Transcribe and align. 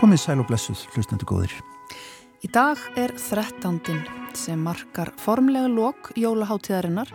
Komið 0.00 0.18
sæl 0.20 0.40
og 0.42 0.48
blessuð, 0.50 0.82
hlustandi 0.92 1.28
góðir. 1.28 1.54
Í 2.44 2.48
dag 2.52 2.80
er 3.00 3.14
þrettandin 3.16 4.02
sem 4.36 4.60
markar 4.60 5.12
formlega 5.20 5.68
lok 5.68 6.10
jólaháttíðarinnar 6.20 7.08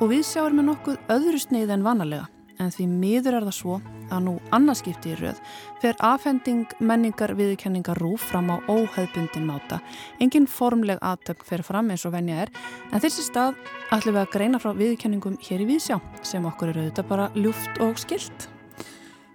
og 0.00 0.10
við 0.12 0.24
sjáum 0.28 0.56
með 0.56 0.70
nokkuð 0.70 1.12
öðru 1.12 1.40
sneið 1.40 1.74
en 1.76 1.84
vanalega 1.84 2.26
en 2.56 2.72
því 2.72 2.86
miður 2.88 3.36
er 3.36 3.46
það 3.50 3.56
svo 3.58 3.76
að 4.06 4.24
nú 4.24 4.34
annarskipti 4.56 5.12
í 5.12 5.18
rauð 5.20 5.40
fer 5.82 6.00
afhending 6.08 6.72
menningar 6.80 7.34
viðkenningar 7.36 8.00
rúf 8.00 8.24
fram 8.30 8.48
á 8.48 8.56
óheðbundin 8.72 9.44
máta. 9.44 9.82
Engin 10.22 10.48
formleg 10.48 11.00
aðtökk 11.04 11.44
fer 11.44 11.64
fram 11.66 11.92
eins 11.92 12.06
og 12.08 12.16
venja 12.16 12.46
er 12.46 12.52
en 12.88 13.02
þessi 13.04 13.28
stað 13.28 13.60
ætlum 13.92 14.16
við 14.16 14.24
að 14.24 14.32
greina 14.32 14.62
frá 14.62 14.72
viðkenningum 14.78 15.40
hér 15.44 15.64
í 15.66 15.70
Vísjá 15.74 16.00
sem 16.24 16.48
okkur 16.48 16.72
eru 16.72 16.86
auðvitað 16.86 17.10
bara 17.12 17.32
ljúft 17.36 17.82
og 17.84 18.00
skilt. 18.00 18.48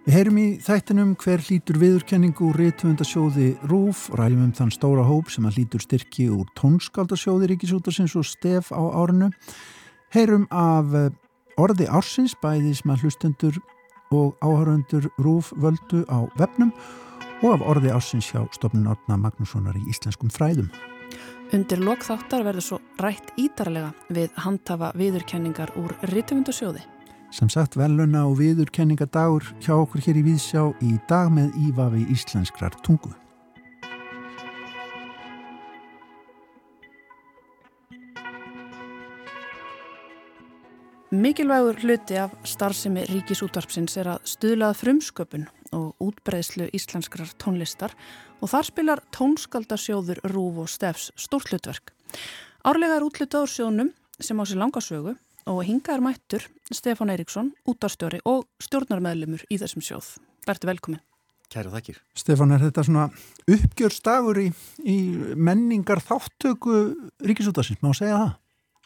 Við 0.01 0.15
heyrum 0.15 0.37
í 0.41 0.45
þættinum 0.57 1.09
hver 1.21 1.43
hlítur 1.45 1.77
viðurkenningu 1.77 2.47
úr 2.47 2.57
réttuvendasjóði 2.57 3.51
Rúf, 3.69 4.07
ræðum 4.17 4.47
um 4.47 4.53
þann 4.57 4.71
stóra 4.73 5.03
hóp 5.05 5.27
sem 5.29 5.45
að 5.45 5.59
hlítur 5.59 5.83
styrki 5.83 6.23
úr 6.33 6.47
tónskaldasjóði 6.57 7.51
Ríkisútarsins 7.51 8.15
og 8.17 8.25
Stef 8.25 8.71
á 8.73 8.81
árinu. 8.81 9.27
Heyrum 10.09 10.47
af 10.49 10.89
orði 11.61 11.85
ársins 11.85 12.33
bæði 12.41 12.73
sem 12.79 12.89
að 12.89 13.05
hlustendur 13.05 13.59
og 14.09 14.41
áhöröndur 14.41 15.05
Rúf 15.21 15.51
völdu 15.61 16.02
á 16.09 16.25
vefnum 16.33 16.73
og 17.43 17.59
af 17.59 17.65
orði 17.75 17.93
ársins 17.93 18.31
hjá 18.33 18.41
stofnun 18.57 18.89
Orna 18.89 19.19
Magnússonar 19.21 19.77
í 19.77 19.83
Íslenskum 19.93 20.33
fræðum. 20.33 20.71
Undir 21.53 21.77
lokþáttar 21.77 22.41
verður 22.47 22.65
svo 22.65 22.81
rætt 22.97 23.35
ídarlega 23.38 23.93
við 24.09 24.33
handhafa 24.47 24.95
viðurkenningar 24.97 25.75
úr 25.77 25.93
Rítumundasjóði. 26.09 26.81
Sem 27.31 27.48
sagt 27.48 27.77
veluna 27.80 28.26
og 28.27 28.41
viðurkenningadagur 28.41 29.45
hjá 29.63 29.72
okkur 29.77 30.03
hér 30.03 30.17
í 30.20 30.23
Víðsjá 30.25 30.66
í 30.83 30.97
dag 31.08 31.30
með 31.31 31.53
Ívafi 31.64 32.03
Íslenskrar 32.11 32.75
tungu. 32.83 33.14
Mikilvægur 41.11 41.80
hluti 41.83 42.20
af 42.20 42.36
starfsemi 42.47 43.08
ríkisútvarpsins 43.08 43.98
er 44.00 44.11
að 44.14 44.27
stuðlað 44.31 44.77
frumsköpun 44.80 45.48
og 45.75 46.03
útbreðslu 46.03 46.67
íslenskrar 46.75 47.31
tónlistar 47.39 47.95
og 48.44 48.52
þar 48.52 48.67
spilar 48.67 49.05
tónskaldasjóður 49.16 50.23
Rúf 50.31 50.61
og 50.66 50.72
Stefs 50.72 51.09
stórt 51.16 51.52
hlutverk. 51.52 51.92
Árlega 52.67 53.00
er 53.00 53.08
útlutaður 53.08 53.52
sjónum 53.55 53.92
sem 54.20 54.39
á 54.39 54.44
sér 54.44 54.64
langasögu 54.64 55.16
og 55.50 55.64
hingaður 55.67 56.03
mættur 56.06 56.47
Stefán 56.72 57.11
Eiríksson, 57.14 57.53
útastjóri 57.67 58.22
og 58.30 58.45
stjórnarmeðlumur 58.64 59.45
í 59.50 59.59
þessum 59.61 59.86
sjóð. 59.86 60.14
Verður 60.48 60.73
velkomin. 60.73 61.02
Kæra 61.52 61.72
þakkir. 61.73 61.98
Stefán, 62.16 62.53
er 62.56 62.64
þetta 62.64 62.86
svona 62.88 63.08
uppgjörstagur 63.52 64.39
í, 64.39 64.48
í 64.88 64.98
menningar 65.36 66.00
þáttöku 66.06 66.78
ríkisútvarsins, 67.28 67.81
má 67.83 67.92
segja 67.98 68.22
það? 68.22 68.31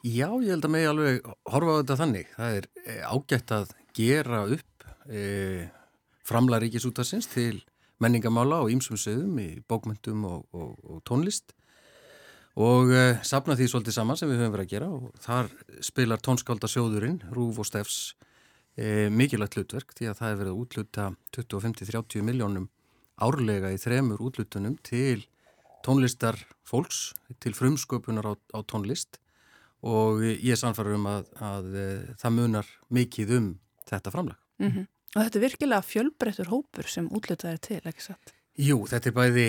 Já, 0.06 0.28
ég 0.46 0.52
held 0.54 0.66
að 0.68 0.74
mig 0.74 0.88
alveg 0.90 1.30
horfa 1.50 1.78
á 1.78 1.80
þetta 1.80 2.00
þannig. 2.02 2.32
Það 2.36 2.58
er 2.60 2.68
eh, 2.86 3.04
ágætt 3.06 3.54
að 3.56 3.72
gera 3.98 4.42
upp 4.54 4.90
e, 5.10 5.22
framla 6.26 6.60
ríkisútarsins 6.62 7.30
til 7.32 7.64
menningamála 8.04 8.60
og 8.66 8.74
ímsum 8.74 9.00
sögum 9.00 9.40
í 9.42 9.48
bókmyndum 9.70 10.26
og, 10.30 10.44
og, 10.54 10.76
og 10.84 11.00
tónlist 11.08 11.55
og 12.56 12.92
e, 12.96 13.04
sapna 13.28 13.58
því 13.58 13.68
svolítið 13.72 13.98
saman 13.98 14.20
sem 14.20 14.30
við 14.32 14.40
höfum 14.40 14.54
verið 14.56 14.66
að 14.66 14.74
gera 14.74 14.88
og 14.96 15.10
þar 15.20 15.50
spilar 15.84 16.24
tónskaldasjóðurinn, 16.24 17.20
Rúf 17.36 17.60
og 17.60 17.68
Steffs 17.68 18.00
e, 18.78 19.10
mikilvægt 19.12 19.58
hlutverk 19.60 19.92
því 19.98 20.10
að 20.12 20.20
það 20.22 20.32
er 20.32 20.40
verið 20.42 20.54
að 20.54 20.62
útluta 20.64 21.10
25-30 21.36 22.26
miljónum 22.26 22.70
árlega 23.16 23.72
í 23.72 23.80
þremur 23.80 24.24
útlutunum 24.24 24.78
til 24.84 25.26
tónlistar 25.86 26.40
fólks, 26.66 27.14
til 27.40 27.54
frumsköpunar 27.56 28.32
á, 28.32 28.34
á 28.56 28.60
tónlist 28.66 29.20
og 29.86 30.24
ég 30.26 30.56
er 30.56 30.60
samfarið 30.60 30.98
um 30.98 31.08
að, 31.12 31.28
að, 31.36 31.46
að 31.52 31.80
eh, 31.82 32.14
það 32.22 32.36
munar 32.40 32.72
mikið 32.96 33.34
um 33.38 33.50
þetta 33.86 34.14
framlag. 34.14 34.40
Mm 34.64 34.72
-hmm. 34.72 34.88
Og 35.16 35.22
þetta 35.22 35.38
er 35.38 35.46
virkilega 35.46 35.82
fjölbreyttur 35.86 36.50
hópur 36.50 36.90
sem 36.90 37.08
útlitað 37.08 37.52
er 37.52 37.62
til, 37.62 37.82
ekki 37.86 38.02
satt? 38.02 38.34
Jú, 38.56 38.86
þetta 38.88 39.10
er 39.10 39.16
bæði 39.16 39.46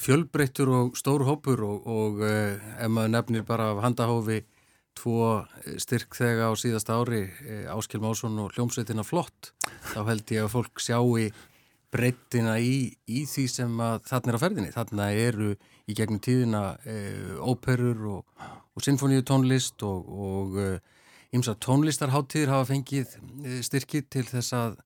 fjölbreyttur 0.00 0.70
og 0.74 0.96
stór 0.98 1.22
hópur 1.28 1.60
og, 1.62 1.84
og 1.86 2.22
uh, 2.24 2.56
ef 2.82 2.90
maður 2.90 3.12
nefnir 3.14 3.44
bara 3.46 3.68
af 3.74 3.82
handahófi 3.84 4.40
tvo 4.98 5.44
styrk 5.78 6.16
þegar 6.18 6.50
á 6.50 6.58
síðasta 6.58 6.96
ári, 6.98 7.22
uh, 7.46 7.70
Áskil 7.76 8.02
Másson 8.02 8.40
og 8.42 8.50
Hljómsveitina 8.56 9.04
Flott, 9.06 9.52
þá 9.92 10.00
held 10.08 10.34
ég 10.34 10.46
að 10.46 10.54
fólk 10.56 10.82
sjáu 10.82 11.28
breyttina 11.90 12.56
í, 12.62 12.90
í 13.06 13.22
því 13.26 13.44
sem 13.50 13.78
þarna 14.06 14.32
er 14.32 14.38
á 14.38 14.42
ferðinni. 14.42 14.74
Þarna 14.74 15.08
eru 15.14 15.54
í 15.86 15.94
gegnum 15.98 16.22
tíðina 16.22 16.64
uh, 16.78 17.36
óperur 17.46 18.08
og 18.16 18.48
og 18.80 18.84
sinfoníu 18.86 19.24
tónlist 19.26 19.82
og 19.82 20.54
ímsa 21.34 21.54
tónlistarháttíðir 21.62 22.50
hafa 22.50 22.70
fengið 22.72 23.16
eh, 23.44 23.58
styrkið 23.66 24.06
til 24.10 24.24
þess 24.30 24.54
að 24.56 24.78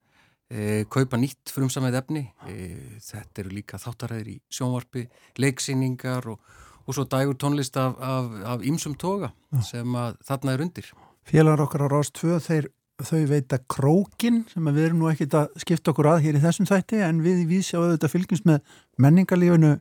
e, 0.50 0.84
kaupa 0.92 1.18
nýtt 1.20 1.52
frumsamæð 1.54 1.98
efni. 2.02 2.26
E, 2.48 2.98
þetta 3.04 3.44
eru 3.44 3.54
líka 3.54 3.80
þáttaræðir 3.82 4.30
í 4.34 4.36
sjónvarpi, 4.52 5.06
leiksýningar 5.40 6.28
og, 6.32 6.40
og 6.84 6.96
svo 6.96 7.06
dægur 7.08 7.38
tónlist 7.40 7.76
af, 7.80 7.98
af, 7.98 8.30
af 8.54 8.64
ímsum 8.66 8.96
toga 9.00 9.32
sem 9.64 9.98
að 9.98 10.18
þarna 10.28 10.56
er 10.56 10.64
undir. 10.66 10.94
Félagar 11.24 11.64
okkar 11.64 11.86
á 11.86 11.92
Rás 11.92 12.12
2 12.12 12.40
þeir 12.44 12.70
þau 13.02 13.24
veita 13.26 13.58
krókin 13.70 14.44
sem 14.52 14.68
við 14.70 14.88
erum 14.88 15.00
nú 15.02 15.08
ekkit 15.10 15.34
að 15.34 15.54
skipta 15.64 15.90
okkur 15.90 16.12
að 16.12 16.26
hér 16.28 16.38
í 16.38 16.42
þessum 16.44 16.68
þætti 16.68 17.00
en 17.02 17.22
við 17.24 17.42
í 17.42 17.48
Vísjá 17.50 17.80
auðvitað 17.80 18.12
fylgjumst 18.12 18.46
með 18.46 18.76
menningarlífunu 19.02 19.72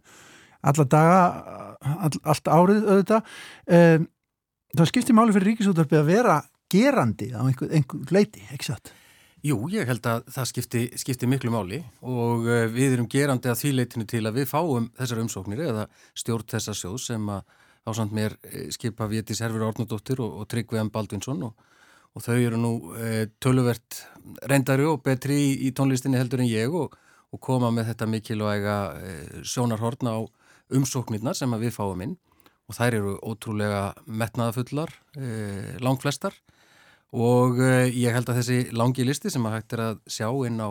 alla 0.63 0.85
daga, 0.87 1.19
all, 1.83 2.15
allt 2.23 2.49
árið 2.49 2.87
auðvitað. 2.87 3.31
Um, 3.77 4.07
það 4.73 4.89
skiptir 4.89 5.17
máli 5.17 5.35
fyrir 5.35 5.51
ríkisúttarpið 5.51 5.99
að 5.99 6.09
vera 6.09 6.37
gerandi 6.73 7.29
á 7.35 7.41
einhver, 7.43 7.69
einhver 7.75 8.15
leiti, 8.15 8.45
ekki 8.55 8.71
satt? 8.71 8.93
Jú, 9.43 9.57
ég 9.73 9.89
held 9.89 10.05
að 10.07 10.23
það 10.31 10.47
skipti, 10.47 10.81
skipti 11.01 11.27
miklu 11.27 11.51
máli 11.51 11.81
og 11.99 12.45
uh, 12.47 12.63
við 12.71 12.95
erum 12.95 13.09
gerandi 13.11 13.51
að 13.51 13.59
því 13.59 13.71
leitinu 13.73 14.07
til 14.07 14.23
að 14.23 14.39
við 14.39 14.47
fáum 14.47 14.87
þessar 14.95 15.19
umsóknir 15.25 15.65
eða 15.65 15.83
stjórn 16.15 16.47
þessar 16.53 16.79
sjóð 16.79 16.97
sem 17.03 17.29
að 17.33 17.43
ásand 17.83 18.15
mér 18.15 18.37
eh, 18.47 18.69
skipa 18.71 19.09
Viti 19.11 19.35
Serfur 19.35 19.65
Ornadóttir 19.67 20.21
og, 20.23 20.39
og 20.39 20.47
Tryggvi 20.47 20.79
M. 20.79 20.91
Baldvinsson 20.93 21.43
og, 21.43 21.65
og 22.15 22.23
þau 22.23 22.37
eru 22.37 22.59
nú 22.61 22.71
e, 22.95 23.25
töluvert 23.43 23.97
reyndari 24.47 24.85
og 24.87 25.01
betri 25.03 25.35
í, 25.35 25.49
í 25.67 25.73
tónlistinni 25.75 26.21
heldur 26.21 26.39
en 26.39 26.47
ég 26.47 26.71
og, 26.71 26.95
og 27.35 27.41
koma 27.43 27.73
með 27.75 27.89
þetta 27.91 28.07
mikilvæga 28.13 28.77
e, 28.95 29.17
sjónarhorna 29.43 30.15
á 30.15 30.21
umsóknirna 30.73 31.35
sem 31.35 31.51
við 31.59 31.75
fáum 31.75 32.05
inn 32.05 32.15
og 32.69 32.77
þær 32.77 32.97
eru 33.01 33.13
ótrúlega 33.19 33.83
metnaðafullar, 34.07 34.93
eh, 35.19 35.75
langflestar 35.83 36.35
og 37.13 37.59
eh, 37.61 37.91
ég 37.93 38.15
held 38.15 38.29
að 38.29 38.39
þessi 38.41 38.59
langi 38.73 39.05
listi 39.05 39.31
sem 39.31 39.45
að 39.45 39.57
hægt 39.57 39.75
er 39.75 39.83
að 39.87 39.99
sjá 40.09 40.27
inn 40.47 40.57
á, 40.57 40.69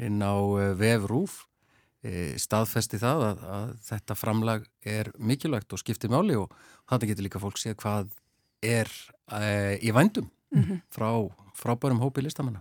inn 0.00 0.20
á 0.20 0.36
eh, 0.60 0.72
vefrúf 0.76 1.38
eh, 2.04 2.36
staðfesti 2.40 3.00
það 3.00 3.24
að, 3.30 3.44
að 3.56 3.70
þetta 3.88 4.18
framlag 4.18 4.66
er 4.84 5.12
mikilvægt 5.16 5.72
og 5.72 5.80
skiptir 5.80 6.12
máli 6.12 6.36
og 6.36 6.52
þetta 6.90 7.10
getur 7.10 7.28
líka 7.28 7.42
fólk 7.42 7.60
séð 7.60 7.78
hvað 7.80 8.12
er 8.60 8.90
í 9.80 9.92
vændum 9.94 10.26
mm 10.52 10.62
-hmm. 10.62 10.80
frá 10.92 11.08
frábærum 11.54 12.00
hópi 12.02 12.20
listamanna. 12.20 12.60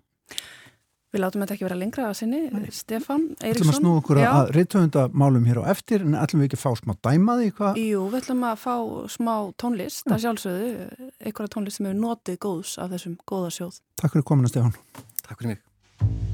Við 1.10 1.24
látum 1.24 1.42
þetta 1.42 1.56
ekki 1.56 1.66
vera 1.66 1.78
lengra 1.80 2.04
að 2.06 2.18
sinni, 2.20 2.40
Stefan 2.70 3.24
Eiríksson. 3.40 3.50
Ætlum 3.50 3.72
að 3.72 3.78
snú 3.80 3.94
okkur 3.98 4.20
Já. 4.22 4.28
að 4.30 4.52
reytöfundamálum 4.60 5.48
hér 5.50 5.62
á 5.66 5.74
eftir, 5.74 6.06
en 6.06 6.14
ætlum 6.22 6.44
við 6.44 6.52
ekki 6.52 6.60
að 6.60 6.66
fá 6.68 6.84
smá 6.84 6.94
dæmaði? 7.08 7.50
Hva? 7.58 7.74
Jú, 7.82 8.06
við 8.14 8.22
ætlum 8.22 8.46
að 8.46 8.62
fá 8.62 8.76
smá 9.18 9.34
tónlist, 9.58 10.06
það 10.06 10.24
sjálfsögðu, 10.28 10.72
einhverja 11.18 11.56
tónlist 11.58 11.82
sem 11.82 11.90
hefur 11.90 12.02
notið 12.06 12.42
góðs 12.46 12.78
af 12.78 12.94
þessum 12.94 13.18
góða 13.26 13.54
sjóð. 13.58 13.82
Takk 13.98 14.20
fyrir 14.20 14.30
komina, 14.30 14.54
Stefan. 14.54 14.78
Takk 15.26 15.42
fyrir 15.42 15.56
mig. 15.56 16.29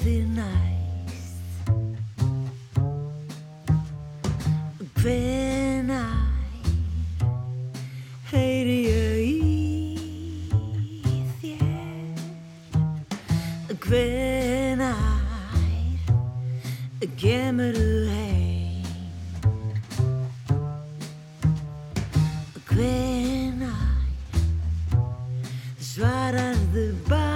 verði 0.00 0.24
næst 0.32 1.68
Hvenær 5.00 6.16
heyri 8.30 8.78
ég 8.86 9.18
í 9.24 9.32
þér 11.40 12.16
Hvenær 13.84 14.96
gemur 17.20 17.74
þú 17.76 17.90
heim 18.12 18.84
Hvenær 22.70 23.84
svarar 25.90 26.56
þú 26.72 26.84
bæ 27.10 27.29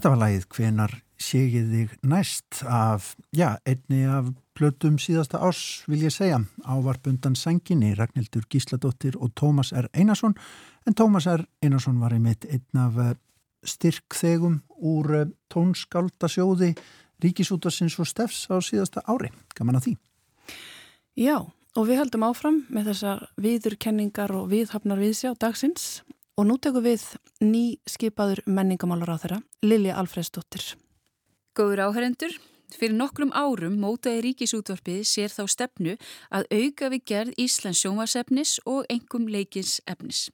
Þetta 0.00 0.14
var 0.14 0.20
lagið 0.22 0.44
Hvenar 0.56 0.92
ségið 1.20 1.72
þig 1.74 1.90
næst 2.08 2.62
af, 2.64 3.10
já, 3.36 3.58
einni 3.68 4.06
af 4.08 4.30
plötum 4.56 4.94
síðasta 4.96 5.36
ás, 5.44 5.58
vil 5.92 6.06
ég 6.06 6.14
segja, 6.14 6.38
ávarpundan 6.64 7.34
Sanginni, 7.36 7.90
Ragnhildur 7.98 8.46
Gísladóttir 8.48 9.18
og 9.20 9.34
Tómas 9.36 9.74
R. 9.76 9.90
Einarsson, 9.92 10.32
en 10.88 10.96
Tómas 10.96 11.28
R. 11.28 11.44
Einarsson 11.60 12.00
var 12.00 12.16
einmitt 12.16 12.48
einn 12.48 12.80
af 12.80 12.96
eh, 12.96 13.12
styrkþegum 13.68 14.62
úr 14.80 15.12
eh, 15.18 15.28
tónskaldasjóði 15.52 16.72
Ríkisútarsins 17.20 17.98
og 18.00 18.08
Steffs 18.08 18.46
á 18.48 18.56
síðasta 18.64 19.04
ári. 19.04 19.28
Gaman 19.52 19.82
að 19.82 19.90
því. 19.90 19.96
Já, 21.28 21.36
og 21.44 21.90
við 21.92 22.00
höldum 22.06 22.24
áfram 22.24 22.62
með 22.72 22.94
þessar 22.94 23.28
viðurkenningar 23.36 24.32
og 24.32 24.48
viðhafnar 24.56 25.04
viðsjá 25.04 25.36
dagsins 25.36 25.98
og 26.40 26.46
nú 26.48 26.56
tekum 26.56 26.86
við 26.86 27.02
ný 27.44 27.64
skipaður 27.84 28.40
menningamálar 28.48 29.12
á 29.12 29.16
þeirra, 29.20 29.38
Lilja 29.60 29.98
Alfredsdóttir. 30.00 30.62
Góður 31.52 31.82
áherendur, 31.90 32.32
fyrir 32.72 32.96
nokkrum 32.96 33.34
árum 33.36 33.76
mótaði 33.82 34.22
ríkisútvarpið 34.24 35.02
sér 35.04 35.34
þá 35.34 35.42
stefnu 35.52 35.96
að 36.32 36.48
auka 36.48 36.88
við 36.94 37.04
gerð 37.12 37.42
Íslands 37.44 37.82
sjónvarsefnis 37.84 38.54
og 38.64 38.88
engum 38.88 39.28
leikins 39.28 39.82
efnis. 39.84 40.30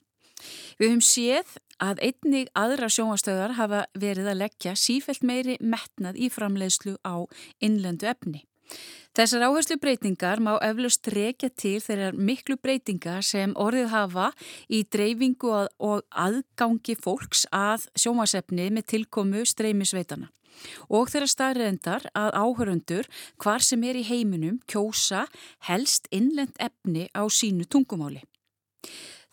Við 0.79 0.93
höfum 0.93 1.03
séð 1.03 1.57
að 1.83 2.05
einnig 2.07 2.53
aðra 2.55 2.87
sjónvarstöðar 2.93 3.57
hafa 3.59 3.85
verið 3.99 4.31
að 4.31 4.43
leggja 4.45 4.77
sífelt 4.79 5.27
meiri 5.27 5.59
metnað 5.59 6.21
í 6.23 6.31
framleiðslu 6.31 7.01
á 7.03 7.27
innlendu 7.59 8.07
efni. 8.13 8.45
Þessar 9.17 9.47
áherslu 9.49 9.79
breytingar 9.81 10.43
má 10.45 10.59
eflaust 10.61 11.09
rekja 11.09 11.49
til 11.49 11.79
þeirrar 11.81 12.19
miklu 12.21 12.59
breytingar 12.61 13.25
sem 13.25 13.55
orðið 13.57 13.89
hafa 13.95 14.27
í 14.69 14.83
dreifingu 14.93 15.53
og 15.57 16.03
aðgangi 16.13 16.99
fólks 17.01 17.47
að 17.49 17.87
sjónvarsefni 17.97 18.69
með 18.77 18.91
tilkomu 18.93 19.47
streymisveitana 19.49 20.29
og 20.89 21.11
þeirra 21.13 21.29
staðræðendar 21.33 22.07
að 22.17 22.37
áhörundur 22.41 23.09
hvar 23.43 23.65
sem 23.65 23.83
er 23.89 23.99
í 24.01 24.07
heiminum 24.09 24.61
kjósa 24.71 25.27
helst 25.69 26.09
innlend 26.15 26.57
efni 26.61 27.09
á 27.13 27.25
sínu 27.29 27.69
tungumáli. 27.69 28.23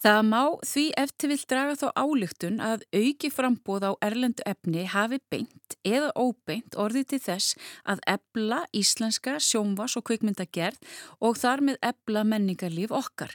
Það 0.04 0.24
má 0.28 0.42
því 0.68 0.82
eftir 1.00 1.30
vil 1.32 1.44
draga 1.48 1.76
þá 1.80 1.86
álygtun 1.96 2.58
að 2.60 2.82
auki 2.92 3.30
frambóð 3.32 3.86
á 3.88 3.92
erlendu 4.04 4.44
efni 4.52 4.82
hafi 4.92 5.22
beint 5.32 5.78
eða 5.88 6.10
óbeint 6.20 6.76
orðið 6.76 7.06
til 7.14 7.20
þess 7.24 7.54
að 7.88 8.02
ebla 8.12 8.58
íslenska 8.76 9.38
sjónvas 9.40 9.96
og 9.96 10.04
kvikmyndagerð 10.10 10.82
og 11.24 11.40
þar 11.40 11.64
með 11.70 11.80
ebla 11.92 12.26
menningarlíf 12.28 12.92
okkar. 12.92 13.32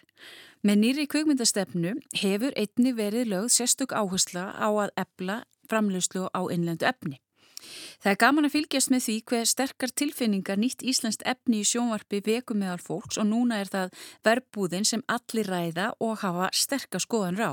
Með 0.61 0.81
nýri 0.83 1.07
kvikmyndastefnu 1.09 1.95
hefur 2.21 2.53
einni 2.53 2.93
verið 2.93 3.33
lögð 3.33 3.49
sérstök 3.57 3.97
áhersla 3.97 4.51
á 4.53 4.69
að 4.69 4.93
ebla 5.07 5.39
framlegslu 5.73 6.29
á 6.37 6.41
innlendu 6.53 6.85
efni. 6.85 7.17
Það 8.03 8.11
er 8.13 8.21
gaman 8.23 8.49
að 8.49 8.55
fylgjast 8.55 8.93
með 8.93 9.05
því 9.07 9.17
hver 9.31 9.49
sterkar 9.51 9.95
tilfinningar 10.01 10.61
nýtt 10.61 10.85
íslenskt 10.87 11.25
efni 11.27 11.63
í 11.63 11.67
sjónvarpi 11.69 12.21
veku 12.27 12.57
meðal 12.59 12.79
fólks 12.83 13.19
og 13.19 13.29
núna 13.31 13.59
er 13.63 13.73
það 13.73 13.97
verbúðin 14.27 14.87
sem 14.89 15.03
allir 15.11 15.51
ræða 15.51 15.91
og 16.05 16.21
hafa 16.23 16.53
sterkar 16.55 17.03
skoðan 17.03 17.41
rá. 17.41 17.51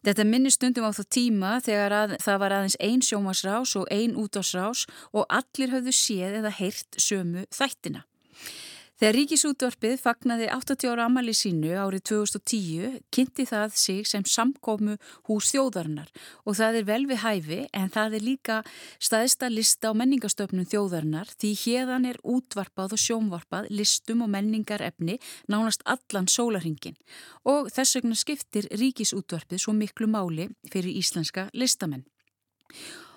Þetta 0.00 0.24
minnir 0.24 0.54
stundum 0.54 0.86
á 0.88 0.96
það 0.96 1.08
tíma 1.12 1.48
þegar 1.60 1.92
að, 1.92 2.14
það 2.24 2.38
var 2.40 2.54
aðeins 2.56 2.78
ein 2.80 3.02
sjónvarsrás 3.04 3.74
og 3.76 3.90
ein 3.92 4.16
útásrás 4.16 4.86
og 5.12 5.26
allir 5.28 5.74
höfðu 5.74 5.92
séð 5.92 6.38
eða 6.40 6.54
heyrt 6.56 6.96
sömu 6.96 7.44
þættina. 7.52 8.06
Þegar 9.00 9.16
Ríkisútvarpið 9.16 9.94
fagnaði 9.96 10.46
80 10.52 10.90
ára 10.92 11.06
amali 11.08 11.32
sínu 11.32 11.70
árið 11.72 12.02
2010 12.10 12.98
kynnti 13.08 13.46
það 13.48 13.78
sig 13.80 14.02
sem 14.10 14.26
samkómu 14.28 14.98
hús 15.24 15.48
þjóðarinnar 15.54 16.10
og 16.44 16.58
það 16.58 16.76
er 16.82 16.86
vel 16.90 17.06
við 17.08 17.22
hæfi 17.22 17.60
en 17.80 17.88
það 17.94 18.18
er 18.18 18.26
líka 18.26 18.58
staðista 19.00 19.48
lista 19.48 19.88
á 19.88 19.96
menningastöfnum 19.96 20.68
þjóðarinnar 20.68 21.32
því 21.32 21.54
hérðan 21.62 22.10
er 22.12 22.20
útvarpað 22.28 22.98
og 22.98 23.00
sjónvarpað 23.06 23.72
listum 23.72 24.20
og 24.26 24.34
menningarefni 24.36 25.16
nánast 25.48 25.80
allan 25.88 26.28
sólarhingin 26.28 27.00
og 27.48 27.72
þess 27.72 27.96
vegna 27.96 28.20
skiptir 28.20 28.68
Ríkisútvarpið 28.68 29.64
svo 29.64 29.72
miklu 29.80 30.12
máli 30.12 30.50
fyrir 30.68 30.92
íslenska 31.00 31.48
listamenn. 31.56 32.04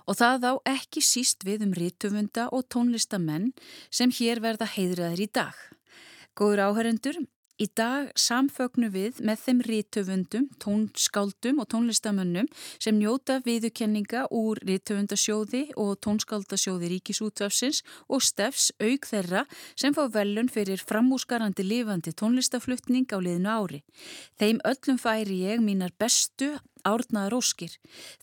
Og 0.07 0.17
það 0.19 0.49
á 0.49 0.53
ekki 0.75 1.03
síst 1.03 1.45
við 1.47 1.67
um 1.67 1.75
rítumunda 1.77 2.49
og 2.51 2.67
tónlistamenn 2.73 3.53
sem 3.89 4.11
hér 4.11 4.43
verða 4.43 4.67
heiðraðir 4.75 5.27
í 5.27 5.29
dag. 5.31 5.55
Góður 6.33 6.65
áhörendur, 6.67 7.19
í 7.61 7.67
dag 7.77 8.09
samfögnu 8.17 8.89
við 8.93 9.19
með 9.25 9.41
þeim 9.43 9.59
rítumundum, 9.67 10.47
tónskáldum 10.61 11.61
og 11.61 11.69
tónlistamönnum 11.71 12.49
sem 12.81 12.97
njóta 12.97 13.39
viðukenninga 13.45 14.25
úr 14.33 14.59
rítumundasjóði 14.65 15.67
og 15.79 15.93
tónskáldasjóði 16.03 16.89
ríkisútvarfsins 16.95 17.83
og 18.09 18.25
stefs 18.25 18.71
auk 18.81 19.07
þeirra 19.09 19.45
sem 19.75 19.95
fá 19.95 20.03
velun 20.11 20.49
fyrir 20.51 20.81
framúsgarandi 20.81 21.65
lifandi 21.67 22.15
tónlistaflutning 22.17 23.07
á 23.13 23.17
liðinu 23.21 23.53
ári. 23.53 23.83
Þeim 24.41 24.61
öllum 24.65 24.99
færi 25.01 25.43
ég 25.45 25.63
mínar 25.63 25.93
bestu 25.99 26.55
árnaður 26.87 27.37
óskir. 27.39 27.73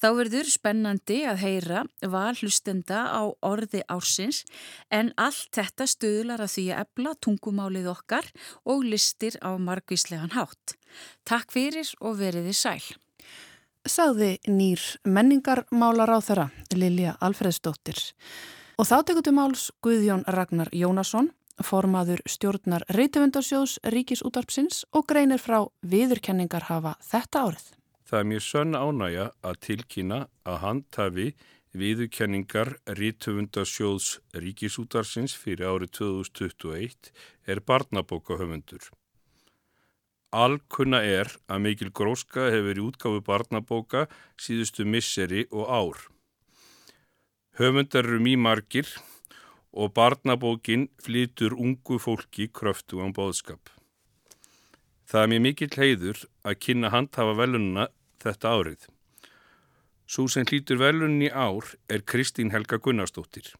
Þá 0.00 0.08
verður 0.18 0.50
spennandi 0.52 1.20
að 1.28 1.42
heyra 1.44 1.84
val 2.12 2.34
hlustenda 2.38 3.06
á 3.10 3.22
orði 3.46 3.82
ársins 3.88 4.44
en 4.90 5.12
allt 5.16 5.50
þetta 5.56 5.88
stuðlar 5.90 6.44
að 6.44 6.54
því 6.54 6.66
að 6.70 6.84
ebla 6.84 7.14
tungumálið 7.24 7.90
okkar 7.94 8.30
og 8.64 8.86
listir 8.86 9.40
á 9.42 9.56
margvíslegan 9.58 10.36
hátt. 10.36 10.76
Takk 11.24 11.52
fyrir 11.52 11.90
og 12.00 12.20
veriði 12.20 12.54
sæl. 12.56 12.82
Sagði 13.88 14.34
nýr 14.44 14.80
menningarmálar 15.08 16.12
á 16.12 16.18
þeirra, 16.20 16.48
Lilja 16.76 17.16
Alfredsdóttir. 17.24 17.96
Og 18.76 18.88
þá 18.88 18.96
tekur 19.08 19.32
máls 19.32 19.70
Guðjón 19.84 20.26
Ragnar 20.28 20.68
Jónasson 20.76 21.30
formaður 21.64 22.22
stjórnar 22.28 22.84
reytufundarsjóðs 22.94 23.78
ríkisútarpsins 23.94 24.84
og 24.96 25.06
greinir 25.10 25.42
frá 25.42 25.62
viðurkenningar 25.82 26.68
hafa 26.70 26.96
þetta 27.04 27.46
árið. 27.48 27.68
Það 28.10 28.18
er 28.18 28.26
mjög 28.26 28.42
sönn 28.42 28.74
ánægja 28.74 29.24
að 29.46 29.58
tilkynna 29.62 30.16
að 30.42 30.56
handhafi 30.64 31.26
viðurkenningar 31.78 32.72
reytufundarsjóðs 32.98 34.08
ríkisútarsins 34.34 35.36
fyrir 35.38 35.68
árið 35.70 35.92
2021 36.00 37.12
er 37.46 37.60
barnabókahöfundur. 37.62 38.88
Alkunna 40.34 41.04
er 41.06 41.30
að 41.46 41.62
mikil 41.68 41.90
gróska 41.94 42.48
hefur 42.50 42.80
í 42.80 42.86
útgáfu 42.88 43.22
barnabóka 43.30 44.02
síðustu 44.34 44.88
misseri 44.90 45.44
og 45.54 45.70
ár. 45.70 46.02
Höfundar 47.62 48.10
eru 48.10 48.18
mjög 48.26 48.42
margir 48.42 48.90
og 49.70 49.94
barnabókin 49.94 50.88
flytur 50.98 51.54
ungu 51.54 52.02
fólki 52.02 52.50
kröftu 52.50 52.98
án 53.06 53.14
bóðskap. 53.14 53.70
Það 55.06 55.22
er 55.22 55.30
mér 55.30 55.46
mikill 55.46 55.72
heiður 55.78 56.26
að 56.42 56.60
kynna 56.66 56.90
handhafa 56.90 57.38
velununa 57.38 57.88
þetta 58.24 58.52
árið. 58.56 58.86
Svo 60.10 60.26
sem 60.28 60.46
hlýtur 60.46 60.80
velunin 60.80 61.26
í 61.26 61.30
ár 61.30 61.72
er 61.88 62.02
Kristín 62.02 62.50
Helga 62.54 62.78
Gunnarsdóttir. 62.78 63.52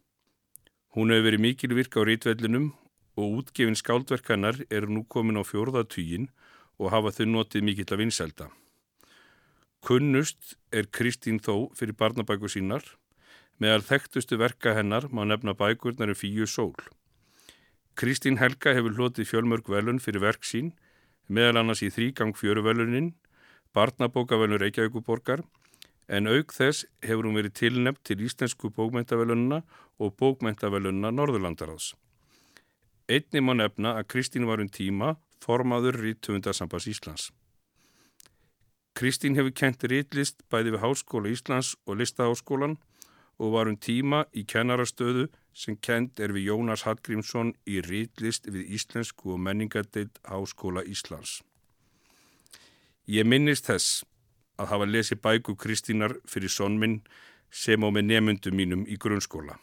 Hún 0.97 1.15
hefur 1.15 1.29
verið 1.29 1.45
mikil 1.47 1.75
virka 1.79 2.03
á 2.03 2.09
rítvellunum 2.09 2.73
og 3.17 3.43
útgefin 3.43 3.79
skáldverkanar 3.79 4.65
eru 4.71 4.91
nú 4.91 5.05
komin 5.07 5.39
á 5.39 5.45
fjórðatugin 5.47 6.31
og 6.79 6.91
hafa 6.91 7.15
þau 7.15 7.27
notið 7.31 7.67
mikill 7.67 7.93
að 7.95 8.03
vinselda. 8.03 8.49
Kunnust 9.81 10.57
er 10.73 10.91
Kristín 10.91 11.39
þó 11.41 11.71
fyrir 11.79 11.97
barnabæku 11.97 12.51
sínar 12.51 12.85
Meðal 13.61 13.83
þekktustu 13.85 14.39
verka 14.41 14.73
hennar 14.73 15.11
má 15.13 15.21
nefna 15.29 15.53
bækurnar 15.53 16.09
um 16.09 16.17
fíu 16.17 16.47
sól. 16.49 16.73
Kristín 17.93 18.39
Helga 18.41 18.73
hefur 18.73 18.95
hlotið 18.97 19.29
fjölmörg 19.29 19.67
velun 19.69 20.01
fyrir 20.01 20.23
verk 20.23 20.47
sín, 20.49 20.71
meðal 21.29 21.61
annars 21.61 21.83
í 21.85 21.91
þrýgang 21.93 22.33
fjöruvelunin, 22.33 23.11
barnabókavelun 23.75 24.61
Reykjavíkuborgar, 24.61 25.43
en 26.11 26.27
auk 26.27 26.53
þess 26.55 26.87
hefur 27.07 27.29
hún 27.29 27.39
verið 27.39 27.57
tilnept 27.61 28.03
til 28.09 28.19
íslensku 28.27 28.73
bókmentavelununa 28.75 29.63
og 30.03 30.15
bókmentavelununa 30.19 31.13
Norðurlandaráðs. 31.15 31.95
Einni 33.11 33.43
má 33.43 33.55
nefna 33.55 33.97
að 33.99 34.09
Kristín 34.13 34.47
var 34.47 34.63
um 34.63 34.71
tíma 34.71 35.17
formaður 35.43 36.01
Rítufundarsambas 36.03 36.87
Íslands. 36.91 37.31
Kristín 38.95 39.39
hefur 39.39 39.55
kent 39.55 39.87
rítlist 39.87 40.43
bæði 40.51 40.75
við 40.75 40.83
Háskóla 40.85 41.31
Íslands 41.31 41.77
og 41.87 42.01
Listaháskólan 42.01 42.77
og 43.41 43.55
var 43.55 43.71
um 43.71 43.79
tíma 43.79 44.25
í 44.37 44.45
kennarastöðu 44.45 45.29
sem 45.57 45.79
kend 45.79 46.21
er 46.21 46.35
við 46.37 46.51
Jónas 46.51 46.85
Hallgrímsson 46.87 47.55
í 47.67 47.81
rítlist 47.87 48.51
við 48.51 48.75
Íslensku 48.77 49.35
og 49.35 49.41
menningadeild 49.47 50.21
Háskóla 50.27 50.85
Íslands. 50.85 51.41
Ég 53.11 53.27
minnist 53.27 53.67
þess 53.67 54.05
að 54.61 54.69
hafa 54.71 54.87
lesið 54.87 55.19
bæku 55.25 55.57
Kristínar 55.59 56.13
fyrir 56.31 56.53
sonminn 56.53 57.01
sem 57.51 57.83
á 57.83 57.89
með 57.91 58.07
nefnundum 58.07 58.55
mínum 58.55 58.85
í 58.87 58.99
grunnskóla. 59.03 59.57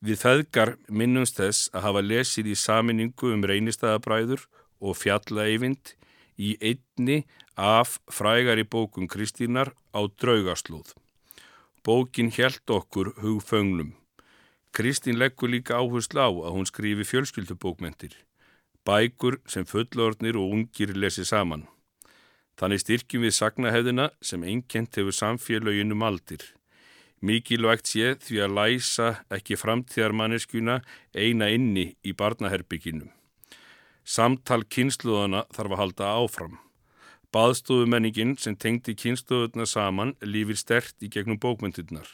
Við 0.00 0.22
feðgar 0.22 0.76
minnumst 0.88 1.36
þess 1.36 1.68
að 1.74 1.84
hafa 1.88 2.04
lesið 2.06 2.48
í 2.54 2.56
saminningu 2.56 3.34
um 3.34 3.44
reynistæðabræður 3.50 4.46
og 4.80 4.96
fjallaeyvind 4.96 5.94
í 6.38 6.54
einni 6.62 7.20
af 7.58 7.98
frægari 8.08 8.64
bókum 8.64 9.10
Kristínar 9.10 9.74
á 9.92 10.00
draugaslúð. 10.08 10.94
Bókin 11.84 12.32
hjælt 12.32 12.70
okkur 12.70 13.18
hugfönglum. 13.20 13.96
Kristín 14.72 15.18
leggur 15.20 15.50
líka 15.52 15.76
áherslu 15.76 16.24
á 16.24 16.30
að 16.30 16.54
hún 16.56 16.68
skrifi 16.68 17.04
fjölskyldubókmentir, 17.04 18.14
bækur 18.86 19.42
sem 19.44 19.66
fullornir 19.68 20.38
og 20.40 20.54
ungir 20.54 20.94
lesi 20.96 21.26
saman. 21.26 21.66
Þannig 22.58 22.82
styrkjum 22.82 23.22
við 23.22 23.36
sagnahefðina 23.36 24.08
sem 24.20 24.42
einkent 24.42 24.96
hefur 24.98 25.14
samfélöginum 25.14 26.02
aldir. 26.02 26.42
Mikilvægt 27.22 27.90
sé 27.90 28.14
því 28.22 28.40
að 28.44 28.54
læsa 28.58 29.08
ekki 29.34 29.58
framtíðarmanneskuna 29.58 30.80
eina 31.14 31.48
inni 31.54 31.92
í 32.02 32.14
barnaherbygginum. 32.18 33.10
Samtal 34.02 34.62
kynsluðana 34.64 35.44
þarf 35.54 35.74
að 35.74 35.80
halda 35.82 36.10
áfram. 36.18 36.58
Baðstofumenningin 37.34 38.38
sem 38.40 38.54
tengdi 38.56 38.94
kynstöðuna 38.96 39.66
saman 39.68 40.14
lífir 40.22 40.56
stert 40.56 40.96
í 41.04 41.10
gegnum 41.12 41.38
bókmyndirnar. 41.42 42.06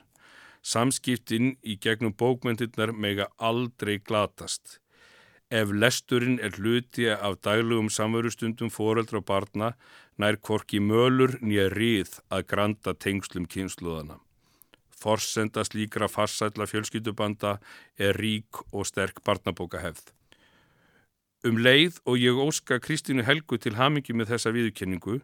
Samskiptin 0.64 1.54
í 1.62 1.76
gegnum 1.78 2.16
bókmyndirnar 2.18 2.92
mega 2.92 3.28
aldrei 3.38 4.00
glatast. 4.00 4.80
Ef 5.52 5.70
lesturinn 5.70 6.40
er 6.42 6.56
hluti 6.56 7.06
af 7.12 7.36
daglugum 7.44 7.92
samverustundum 7.92 8.72
foreldra 8.74 9.20
og 9.20 9.28
barna 9.28 9.74
nær 10.18 10.36
korki 10.36 10.80
mölur 10.80 11.38
nýja 11.42 11.68
rið 11.72 12.18
að 12.30 12.46
granta 12.50 12.94
tengslum 12.94 13.46
kynsluðana. 13.50 14.20
Forsenda 14.94 15.64
slíkra 15.66 16.08
farsætla 16.08 16.66
fjölskyldubanda 16.70 17.58
er 17.98 18.16
rík 18.16 18.62
og 18.72 18.86
sterk 18.88 19.20
barnabókahefð. 19.26 20.12
Um 21.44 21.58
leið 21.60 21.98
og 22.08 22.16
ég 22.16 22.38
óska 22.40 22.78
Kristínu 22.80 23.24
Helgu 23.26 23.58
til 23.60 23.76
hamingi 23.76 24.14
með 24.16 24.30
þessa 24.32 24.52
viðkenningu 24.54 25.18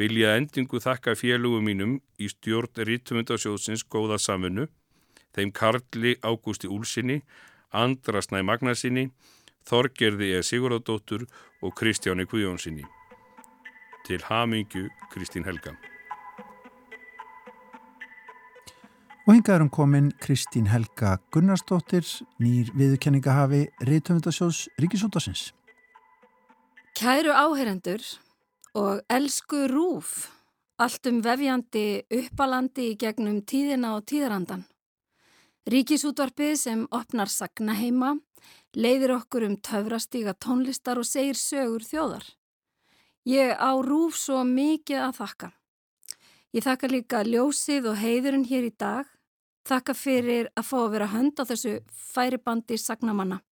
vil 0.00 0.14
ég 0.16 0.30
að 0.30 0.38
endingu 0.40 0.80
þakka 0.80 1.16
félugum 1.18 1.66
mínum 1.68 1.96
í 2.16 2.30
stjórn 2.32 2.86
Rittumundasjóðsins 2.88 3.84
góða 3.84 4.16
samfunnu, 4.22 4.68
þeim 5.36 5.52
Karli 5.52 6.14
Ágústi 6.22 6.70
Úlsinni, 6.70 7.20
Andra 7.74 8.22
Snæ 8.24 8.40
Magnarsinni, 8.46 9.10
Þorgerði 9.68 10.30
E. 10.38 10.44
Sigurðardóttur 10.46 11.26
og 11.60 11.74
Kristjáni 11.76 12.24
Guðjónsinni. 12.30 12.86
Til 14.08 14.22
hamingu 14.24 14.86
Kristín 15.12 15.44
Helga. 15.44 15.74
Og 19.26 19.34
hingaðurum 19.34 19.68
komin 19.68 20.06
Kristín 20.16 20.70
Helga 20.72 21.18
Gunnarsdóttir, 21.28 22.06
nýr 22.40 22.70
viðkenningahafi 22.72 23.66
Rittumundasjóðs 23.84 24.62
Ríkisútasins. 24.80 25.50
Kæru 26.96 27.36
áherendur 27.36 28.00
og 28.72 29.04
elsku 29.12 29.66
rúf, 29.68 30.30
allt 30.80 31.12
um 31.12 31.20
vefjandi 31.20 31.84
uppalandi 32.08 32.94
í 32.94 32.96
gegnum 32.96 33.42
tíðina 33.44 33.92
og 33.98 34.08
tíðarandan. 34.08 34.64
Ríkisútvarpið 35.68 36.56
sem 36.56 36.88
opnar 36.96 37.28
sagna 37.28 37.76
heima, 37.76 38.16
leiðir 38.72 39.18
okkur 39.20 39.50
um 39.52 39.60
töfrastíga 39.60 40.32
tónlistar 40.32 40.96
og 40.96 41.04
segir 41.04 41.36
sögur 41.36 41.84
þjóðar. 41.84 42.24
Ég 43.28 43.52
á 43.52 43.76
rúf 43.84 44.16
svo 44.16 44.40
mikið 44.40 45.02
að 45.04 45.18
þakka. 45.18 45.48
Ég 46.56 46.64
þakka 46.64 46.88
líka 46.88 47.18
ljósið 47.28 47.90
og 47.90 47.98
heiðurinn 48.00 48.46
hér 48.48 48.68
í 48.70 48.72
dag, 48.72 49.04
þakka 49.68 49.92
fyrir 49.92 50.48
að 50.56 50.64
fá 50.64 50.78
að 50.80 50.92
vera 50.94 51.08
hönd 51.12 51.36
á 51.36 51.44
þessu 51.44 51.74
færibandi 51.92 52.78
sagnamanna. 52.80 53.42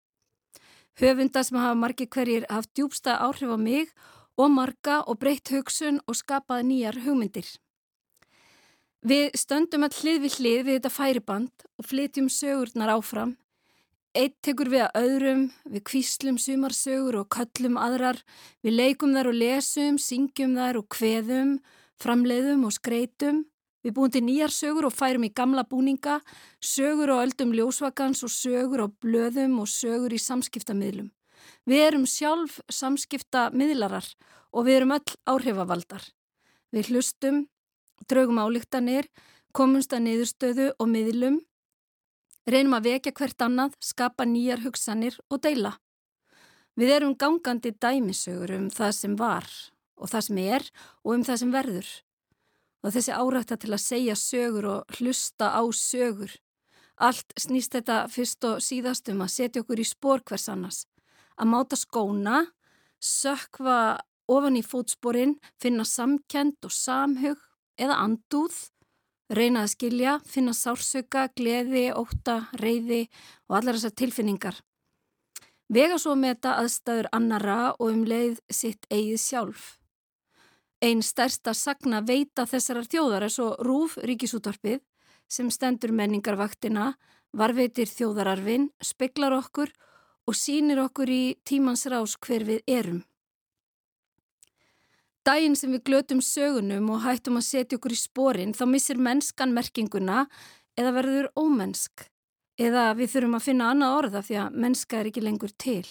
Höfunda 0.97 1.43
sem 1.45 1.59
hafa 1.61 1.77
margi 1.77 2.07
hverjir 2.09 2.47
haft 2.49 2.73
djúbsta 2.73 3.19
áhrif 3.21 3.53
á 3.53 3.57
mig 3.61 3.93
og 4.33 4.49
marga 4.49 5.03
og 5.05 5.19
breytt 5.21 5.53
hugsun 5.53 6.01
og 6.09 6.17
skapað 6.17 6.65
nýjar 6.65 6.97
hugmyndir. 7.05 7.45
Við 9.05 9.29
stöndum 9.37 9.85
all 9.85 9.93
hlið 9.93 10.23
við 10.25 10.39
hlið 10.39 10.61
við 10.65 10.79
þetta 10.79 10.95
færiband 10.95 11.67
og 11.77 11.85
flytjum 11.85 12.33
sögurnar 12.33 12.95
áfram. 12.97 13.37
Eitt 14.17 14.33
tekur 14.41 14.71
við 14.73 14.81
að 14.87 14.95
öðrum, 15.03 15.43
við 15.69 15.83
kvíslum 15.85 16.39
sumarsögur 16.41 17.19
og 17.19 17.27
köllum 17.35 17.75
aðrar, 17.77 18.17
við 18.65 18.79
leikum 18.79 19.13
þar 19.13 19.29
og 19.29 19.37
lesum, 19.37 19.99
syngjum 20.01 20.55
þar 20.57 20.79
og 20.81 20.87
kveðum, 20.95 21.59
framleiðum 22.01 22.65
og 22.65 22.73
skreitum 22.73 23.43
Við 23.87 23.93
búum 23.95 24.11
til 24.11 24.19
nýjar 24.27 24.51
sögur 24.51 24.89
og 24.89 24.91
færum 24.91 25.23
í 25.23 25.29
gamla 25.31 25.63
búninga, 25.63 26.17
sögur 26.59 27.13
á 27.13 27.23
öldum 27.23 27.53
ljósvakans 27.55 28.19
og 28.27 28.33
sögur 28.33 28.83
á 28.83 28.87
blöðum 28.91 29.61
og 29.61 29.69
sögur 29.71 30.11
í 30.11 30.19
samskiptamiðlum. 30.19 31.07
Við 31.63 31.83
erum 31.85 32.03
sjálf 32.03 32.57
samskiptamiðlarar 32.67 34.09
og 34.51 34.67
við 34.67 34.81
erum 34.81 34.91
öll 34.97 35.13
áhrifavaldar. 35.31 36.03
Við 36.75 36.91
hlustum, 36.91 37.45
draugum 38.11 38.43
álíktanir, 38.43 39.07
komumst 39.55 39.95
að 39.95 40.03
niðurstöðu 40.09 40.67
og 40.75 40.91
miðlum, 40.91 41.39
reynum 42.47 42.77
að 42.77 42.89
vekja 42.91 43.13
hvert 43.13 43.43
annað, 43.43 43.75
skapa 43.83 44.25
nýjar 44.25 44.63
hugsanir 44.63 45.19
og 45.29 45.41
deila. 45.43 45.75
Við 46.77 46.93
erum 46.93 47.15
gangandi 47.17 47.73
dæmisögur 47.73 48.53
um 48.55 48.67
það 48.69 48.91
sem 48.95 49.15
var 49.17 49.47
og 49.97 50.11
það 50.11 50.27
sem 50.27 50.37
er 50.43 50.67
og 51.03 51.15
um 51.15 51.23
það 51.25 51.41
sem 51.41 51.55
verður. 51.55 51.89
og 52.85 52.93
þessi 52.93 53.11
árætta 53.11 53.57
til 53.59 53.73
að 53.73 53.83
segja 53.83 54.15
sögur 54.15 54.65
og 54.69 54.97
hlusta 54.97 55.49
á 55.51 55.61
sögur. 55.73 56.31
Allt 56.97 57.33
snýst 57.35 57.73
þetta 57.75 58.05
fyrst 58.07 58.45
og 58.47 58.61
síðast 58.63 59.09
um 59.11 59.23
að 59.25 59.33
setja 59.33 59.63
okkur 59.63 59.81
í 59.81 59.85
spór 59.85 60.23
hvers 60.23 60.47
annars. 60.49 60.85
Að 61.35 61.49
máta 61.51 61.75
skóna, 61.75 62.45
sökva 63.01 63.99
ofan 64.27 64.57
í 64.57 64.63
fótsporin, 64.63 65.35
finna 65.59 65.83
samkend 65.85 66.57
og 66.63 66.71
samhug 66.71 67.41
eða 67.77 67.99
andúð, 68.05 68.55
reyna 69.29 69.65
að 69.65 69.73
skilja, 69.73 70.17
finna 70.25 70.53
sársöka, 70.55 71.27
gleði, 71.35 71.89
óta, 71.93 72.47
reyði 72.59 73.07
og 73.49 73.59
allar 73.59 73.77
þessar 73.77 73.95
tilfinningar. 73.99 74.61
Vega 75.67 75.97
svo 75.99 76.15
með 76.15 76.37
þetta 76.37 76.53
aðstæður 76.61 77.09
annara 77.11 77.57
og 77.75 77.89
um 77.91 78.05
leið 78.07 78.39
sitt 78.49 78.87
eigið 78.89 79.19
sjálf. 79.19 79.65
Einn 80.79 81.01
stærsta 81.03 81.51
sagna 81.57 82.03
veita 82.05 82.45
þessarar 82.47 82.87
þjóðar 82.87 83.25
er 83.27 83.33
svo 83.33 83.49
Rúf 83.65 83.97
ríkisútvarpið 83.97 84.79
sem 85.27 85.49
stendur 85.51 85.91
menningarvaktina, 85.91 86.93
varveitir 87.35 87.89
þjóðararfin, 87.91 88.69
speklar 88.79 89.35
okkur 89.35 89.73
og 90.27 90.35
sínir 90.37 90.79
okkur 90.85 91.11
í 91.11 91.23
tímans 91.43 91.83
rás 91.91 92.15
hver 92.21 92.45
við 92.47 92.63
erum. 92.67 93.03
Dæin 95.27 95.57
sem 95.59 95.73
við 95.75 95.81
glötum 95.89 96.21
sögunum 96.23 96.85
og 96.95 97.01
hættum 97.03 97.35
að 97.35 97.49
setja 97.49 97.75
okkur 97.75 97.91
í 97.91 97.97
spórin 97.99 98.53
þá 98.55 98.61
missir 98.71 98.95
mennskan 98.95 99.51
merkinguna 99.51 100.21
eða 100.79 100.93
verður 100.95 101.25
ómennsk. 101.35 102.05
Eða 102.55 102.93
við 102.95 103.09
þurfum 103.11 103.35
að 103.35 103.43
finna 103.43 103.71
annað 103.73 103.95
orða 103.97 104.21
því 104.23 104.37
að 104.39 104.55
mennska 104.63 104.99
er 105.01 105.09
ekki 105.09 105.23
lengur 105.25 105.51
til. 105.59 105.83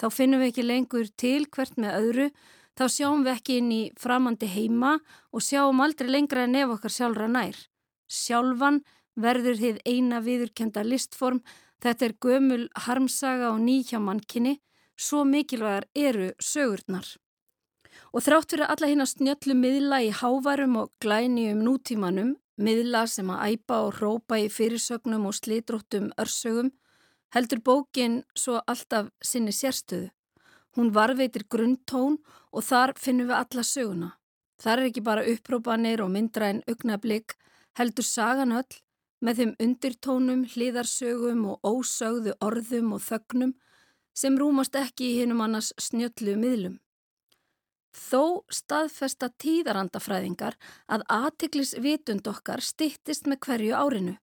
Þá 0.00 0.06
finnum 0.16 0.40
við 0.40 0.52
ekki 0.54 0.64
lengur 0.64 1.10
til 1.20 1.42
hvert 1.52 1.76
með 1.76 1.98
öðru 1.98 2.28
þá 2.80 2.84
sjáum 2.94 3.26
við 3.26 3.32
ekki 3.34 3.58
inn 3.60 3.72
í 3.76 3.82
framandi 4.00 4.48
heima 4.48 4.94
og 5.36 5.44
sjáum 5.44 5.82
aldrei 5.84 6.08
lengra 6.08 6.46
en 6.48 6.56
ef 6.62 6.72
okkar 6.78 6.94
sjálfra 6.96 7.28
nær. 7.28 7.58
Sjálfan 8.08 8.80
verður 9.20 9.60
þið 9.60 9.82
eina 9.84 10.22
viðurkenda 10.24 10.86
listform, 10.86 11.42
þetta 11.84 12.08
er 12.08 12.16
gömul 12.24 12.64
harmsaga 12.86 13.52
og 13.52 13.60
nýhjá 13.66 14.00
mannkinni, 14.00 14.56
svo 14.96 15.26
mikilvægar 15.28 15.90
eru 15.92 16.32
sögurnar. 16.40 17.04
Og 18.12 18.20
þrátt 18.20 18.52
fyrir 18.52 18.68
alla 18.68 18.88
hinn 18.90 19.00
að 19.00 19.12
snjöllu 19.14 19.54
miðla 19.56 20.02
í 20.04 20.10
hávarum 20.12 20.74
og 20.82 20.90
glæni 21.00 21.46
um 21.54 21.62
nútímanum, 21.64 22.34
miðla 22.60 23.06
sem 23.08 23.30
að 23.32 23.54
æpa 23.54 23.78
og 23.86 24.00
rópa 24.02 24.36
í 24.36 24.50
fyrirsögnum 24.52 25.24
og 25.30 25.38
slitróttum 25.38 26.10
örsögum, 26.20 26.68
heldur 27.32 27.62
bókin 27.64 28.20
svo 28.36 28.60
alltaf 28.68 29.08
sinni 29.24 29.54
sérstöðu. 29.56 30.10
Hún 30.76 30.92
varveitir 30.92 31.46
grunntón 31.48 32.18
og 32.52 32.64
þar 32.68 32.92
finnum 33.00 33.30
við 33.32 33.38
alla 33.38 33.64
söguna. 33.64 34.10
Þar 34.60 34.78
er 34.78 34.88
ekki 34.90 35.04
bara 35.04 35.26
upprópanir 35.32 36.04
og 36.04 36.12
myndra 36.12 36.52
en 36.52 36.62
augnablík, 36.68 37.34
heldur 37.80 38.04
sagan 38.04 38.52
öll 38.60 38.80
með 39.24 39.40
þeim 39.40 39.52
undirtónum, 39.64 40.46
hlýðarsögum 40.52 41.44
og 41.48 41.64
ósögðu 41.64 42.36
orðum 42.44 42.92
og 42.96 43.04
þögnum 43.08 43.56
sem 44.12 44.36
rúmast 44.36 44.76
ekki 44.76 45.08
í 45.08 45.18
hinum 45.22 45.40
annars 45.44 45.72
snjöllu 45.80 46.36
miðlum. 46.36 46.81
Þó 47.92 48.44
staðfesta 48.48 49.28
tíðarandafræðingar 49.42 50.56
að 50.88 51.04
aðtiklis 51.12 51.74
vitund 51.76 52.28
okkar 52.28 52.64
stittist 52.64 53.28
með 53.28 53.42
hverju 53.46 53.74
árinu. 53.76 54.14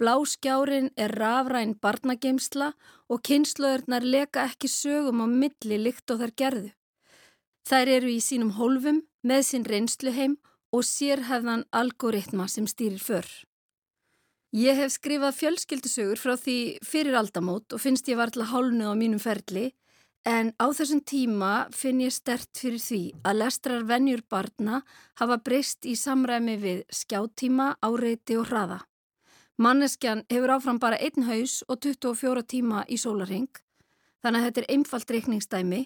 Bláskjárin 0.00 0.92
er 0.96 1.12
rafræn 1.18 1.74
barnageimsla 1.76 2.70
og 3.10 3.22
kynnslöðurnar 3.26 4.06
leka 4.06 4.46
ekki 4.48 4.70
sögum 4.70 5.20
á 5.20 5.26
milli 5.28 5.76
líkt 5.76 6.14
og 6.14 6.22
þær 6.22 6.32
gerðu. 6.42 6.70
Þær 7.68 7.92
eru 7.98 8.08
í 8.14 8.20
sínum 8.24 8.54
hólfum 8.56 9.02
með 9.26 9.42
sinn 9.50 9.66
reynsluheim 9.68 10.38
og 10.72 10.86
sérhefðan 10.86 11.66
algoritma 11.74 12.46
sem 12.48 12.66
stýrir 12.70 13.02
för. 13.02 13.26
Ég 14.56 14.78
hef 14.78 14.94
skrifað 14.96 15.36
fjölskyldisögur 15.36 16.18
frá 16.18 16.32
því 16.38 16.56
fyrir 16.86 17.18
aldamót 17.18 17.74
og 17.74 17.82
finnst 17.82 18.08
ég 18.10 18.18
var 18.18 18.32
til 18.32 18.42
að 18.46 18.54
hálnuð 18.54 18.90
á 18.90 18.94
mínum 18.98 19.22
ferli 19.22 19.68
en 20.24 20.52
á 20.60 20.66
þessum 20.68 21.00
tíma 21.00 21.68
finn 21.72 22.02
ég 22.04 22.12
stert 22.12 22.50
fyrir 22.58 22.80
því 22.82 23.00
að 23.24 23.40
lestrar 23.40 23.86
venjur 23.88 24.22
barna 24.28 24.82
hafa 25.20 25.38
breyst 25.40 25.86
í 25.88 25.96
samræmi 25.96 26.56
við 26.60 26.84
skjáttíma, 26.92 27.76
áreiti 27.80 28.36
og 28.36 28.50
hraða. 28.50 28.80
Manneskjan 29.60 30.24
hefur 30.30 30.54
áfram 30.56 30.80
bara 30.80 30.96
einn 30.96 31.26
haus 31.28 31.60
og 31.68 31.80
24 31.84 32.44
tíma 32.48 32.84
í 32.88 32.96
sólaring, 32.96 33.48
þannig 34.24 34.40
að 34.40 34.46
þetta 34.46 34.60
er 34.60 34.70
einfalt 34.76 35.10
reikningsdæmi 35.10 35.82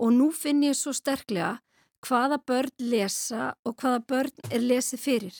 og 0.00 0.12
nú 0.14 0.30
finn 0.34 0.62
ég 0.62 0.78
svo 0.78 0.94
sterklega 0.94 1.58
hvaða 2.06 2.38
börn 2.46 2.72
lesa 2.78 3.54
og 3.64 3.76
hvaða 3.82 4.04
börn 4.06 4.50
er 4.50 4.62
lesið 4.64 5.02
fyrir. 5.02 5.36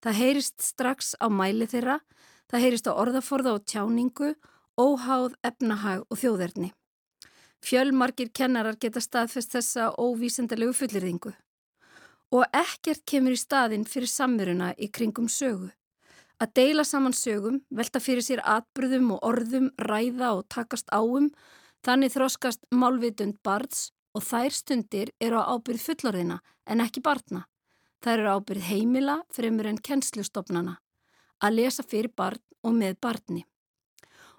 Það 0.00 0.16
heyrist 0.16 0.64
strax 0.64 1.14
á 1.20 1.28
mæli 1.28 1.68
þeirra, 1.68 2.00
það 2.48 2.64
heyrist 2.64 2.88
á 2.88 2.92
orðaforða 2.96 3.56
og 3.58 3.66
tjáningu, 3.68 4.34
óháð, 4.80 5.36
efnahag 5.44 6.06
og 6.08 6.18
þjóðerni. 6.18 6.72
Fjölmarkir 7.60 8.30
kennarar 8.32 8.78
geta 8.80 9.02
staðfest 9.04 9.52
þessa 9.56 9.90
óvísendalegu 10.00 10.72
fullirðingu. 10.76 11.34
Og 12.32 12.44
ekkert 12.56 13.04
kemur 13.10 13.34
í 13.34 13.40
staðin 13.40 13.84
fyrir 13.84 14.08
samveruna 14.08 14.72
í 14.78 14.88
kringum 14.88 15.28
sögu. 15.28 15.70
Að 16.40 16.54
deila 16.56 16.84
saman 16.88 17.12
sögum, 17.12 17.60
velta 17.68 18.00
fyrir 18.00 18.24
sér 18.24 18.40
atbyrðum 18.48 19.10
og 19.16 19.24
orðum, 19.28 19.68
ræða 19.76 20.30
og 20.38 20.46
takast 20.48 20.88
áum, 20.88 21.28
þannig 21.84 22.14
þróskast 22.14 22.64
málvitund 22.72 23.36
barns 23.44 23.90
og 24.16 24.24
þær 24.24 24.56
stundir 24.56 25.12
eru 25.20 25.36
á 25.36 25.52
ábyrð 25.52 25.84
fullorðina 25.84 26.40
en 26.66 26.80
ekki 26.80 27.02
barna. 27.04 27.44
Þær 28.00 28.22
eru 28.22 28.32
ábyrð 28.38 28.68
heimila 28.70 29.18
fremur 29.28 29.68
en 29.68 29.82
kennslustofnana, 29.84 30.78
að 31.44 31.56
lesa 31.58 31.84
fyrir 31.84 32.14
barn 32.16 32.40
og 32.64 32.72
með 32.72 32.96
barni. 33.04 33.44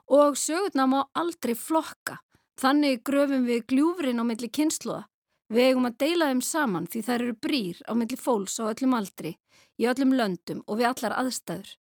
Og 0.10 0.34
sögurna 0.42 0.88
má 0.90 1.00
aldrei 1.14 1.54
flokka, 1.54 2.18
þannig 2.60 3.04
gröfum 3.08 3.46
við 3.48 3.66
gljúfrin 3.72 4.22
á 4.22 4.26
milli 4.26 4.50
kynsluða. 4.50 5.06
Við 5.52 5.68
eigum 5.68 5.88
að 5.90 5.98
deila 6.00 6.30
þeim 6.32 6.42
saman 6.48 6.88
því 6.88 7.02
þær 7.04 7.22
eru 7.22 7.38
brýr 7.44 7.80
á 7.84 7.92
milli 7.92 8.18
fólks 8.18 8.56
á 8.64 8.72
öllum 8.72 8.96
aldri, 8.96 9.36
í 9.76 9.88
öllum 9.92 10.16
löndum 10.16 10.64
og 10.66 10.80
við 10.80 10.88
allar 10.92 11.18
aðstæður. 11.20 11.74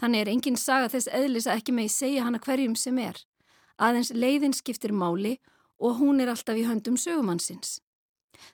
Þannig 0.00 0.20
er 0.24 0.30
engin 0.32 0.56
saga 0.56 0.88
þess 0.88 1.12
eðlis 1.12 1.46
að 1.46 1.60
ekki 1.60 1.74
megi 1.76 1.92
segja 1.92 2.24
hana 2.24 2.40
hverjum 2.42 2.76
sem 2.78 2.96
er. 2.98 3.20
Aðeins 3.76 4.12
leiðin 4.16 4.56
skiptir 4.56 4.94
máli 4.96 5.36
og 5.78 6.00
hún 6.00 6.22
er 6.22 6.32
alltaf 6.32 6.56
í 6.56 6.64
höndum 6.66 6.96
sögumannsins. 6.96 7.80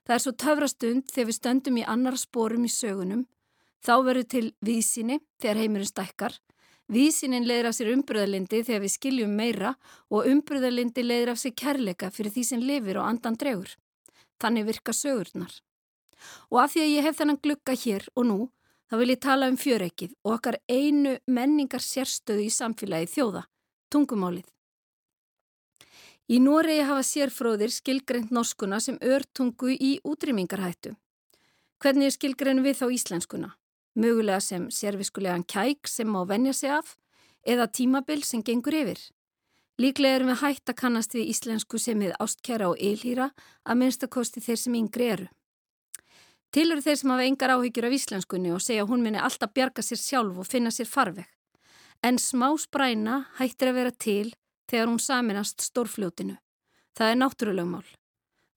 Það 0.04 0.14
er 0.14 0.22
svo 0.24 0.32
töfrastund 0.42 1.12
þegar 1.12 1.30
við 1.30 1.38
stöndum 1.38 1.78
í 1.80 1.86
annar 1.86 2.18
spórum 2.20 2.66
í 2.66 2.72
sögunum. 2.72 3.24
Þá 3.84 3.94
verður 4.04 4.28
til 4.34 4.46
vísinni 4.64 5.20
þegar 5.38 5.62
heimurinn 5.62 5.90
stækkar. 5.92 6.34
Vísinin 6.88 7.44
leiðir 7.44 7.68
af 7.68 7.76
sér 7.76 7.90
umbröðalindi 7.92 8.62
þegar 8.64 8.80
við 8.80 8.92
skiljum 8.94 9.32
meira 9.36 9.74
og 10.08 10.28
umbröðalindi 10.30 11.02
leiðir 11.04 11.34
af 11.34 11.40
sér 11.42 11.52
kærleika 11.52 12.08
fyrir 12.08 12.32
því 12.32 12.44
sem 12.48 12.62
lifir 12.64 13.00
og 13.00 13.08
andan 13.10 13.36
dregur. 13.36 13.74
Þannig 14.40 14.68
virka 14.70 14.94
sögurnar. 14.96 15.52
Og 16.48 16.62
af 16.62 16.72
því 16.72 16.84
að 16.84 16.94
ég 16.94 17.04
hef 17.04 17.18
þennan 17.18 17.40
glukka 17.44 17.74
hér 17.76 18.08
og 18.14 18.28
nú 18.30 18.38
þá 18.88 18.96
vil 19.02 19.10
ég 19.12 19.20
tala 19.20 19.50
um 19.52 19.58
fjöreikið 19.60 20.14
og 20.24 20.38
okkar 20.38 20.60
einu 20.64 21.18
menningar 21.26 21.84
sérstöðu 21.84 22.46
í 22.46 22.54
samfélagi 22.54 23.10
þjóða, 23.18 23.44
tungumálið. 23.92 24.48
Í 26.28 26.40
Noregi 26.44 26.88
hafa 26.88 27.04
sérfróðir 27.04 27.72
skilgreynd 27.72 28.32
norskuna 28.32 28.80
sem 28.84 28.96
örtungu 29.00 29.76
í 29.76 29.96
útrýmingarhættu. 30.04 30.96
Hvernig 31.80 32.08
er 32.08 32.16
skilgreynu 32.16 32.64
við 32.64 32.80
þá 32.80 32.86
íslenskuna? 32.96 33.57
Mögulega 33.98 34.38
sem 34.40 34.68
sérviskulegan 34.70 35.42
kæk 35.42 35.88
sem 35.90 36.06
má 36.06 36.22
venja 36.28 36.52
sig 36.52 36.70
af 36.70 36.96
eða 37.42 37.66
tímabil 37.66 38.22
sem 38.22 38.42
gengur 38.46 38.74
yfir. 38.74 39.00
Líklega 39.78 40.18
erum 40.18 40.30
við 40.30 40.42
hætt 40.42 40.70
að 40.70 40.78
kannast 40.78 41.14
við 41.14 41.32
íslensku 41.32 41.78
sem 41.82 41.98
við 41.98 42.14
ástkjara 42.22 42.68
og 42.70 42.78
eilhýra 42.78 43.30
að 43.66 43.78
minnstakosti 43.80 44.42
þeir 44.44 44.60
sem 44.62 44.78
yngri 44.78 45.10
eru. 45.14 45.28
Til 46.54 46.70
eru 46.72 46.82
þeir 46.82 46.98
sem 47.00 47.10
hafa 47.10 47.26
engar 47.26 47.54
áhyggjur 47.54 47.88
af 47.88 47.96
íslenskunni 47.98 48.54
og 48.54 48.62
segja 48.64 48.86
hún 48.86 49.02
minni 49.02 49.20
alltaf 49.20 49.52
bjarga 49.54 49.82
sér 49.82 50.00
sjálf 50.02 50.38
og 50.38 50.46
finna 50.46 50.70
sér 50.74 50.88
farveg. 50.88 51.26
En 52.02 52.18
smá 52.22 52.48
spræna 52.58 53.24
hættir 53.38 53.72
að 53.72 53.78
vera 53.80 53.94
til 54.06 54.34
þegar 54.70 54.92
hún 54.92 55.02
saminast 55.02 55.62
stórfljótinu. 55.66 56.38
Það 56.94 57.10
er 57.12 57.18
náttúrulegumál. 57.18 57.88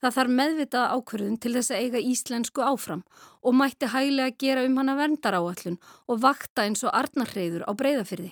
Það 0.02 0.16
þarf 0.16 0.36
meðvitað 0.38 0.94
ákverðun 0.96 1.40
til 1.42 1.54
þess 1.56 1.72
að 1.72 1.82
eiga 1.86 2.00
íslensku 2.12 2.64
áfram 2.66 3.04
og 3.46 3.58
mætti 3.58 3.90
hæglega 3.94 4.38
gera 4.44 4.64
um 4.66 4.78
hana 4.82 4.96
verndaráallun 4.98 5.78
og 6.10 6.22
vakta 6.24 6.66
eins 6.66 6.82
og 6.82 6.96
arnarhreiður 6.98 7.68
á 7.70 7.72
breyðafyrði. 7.78 8.32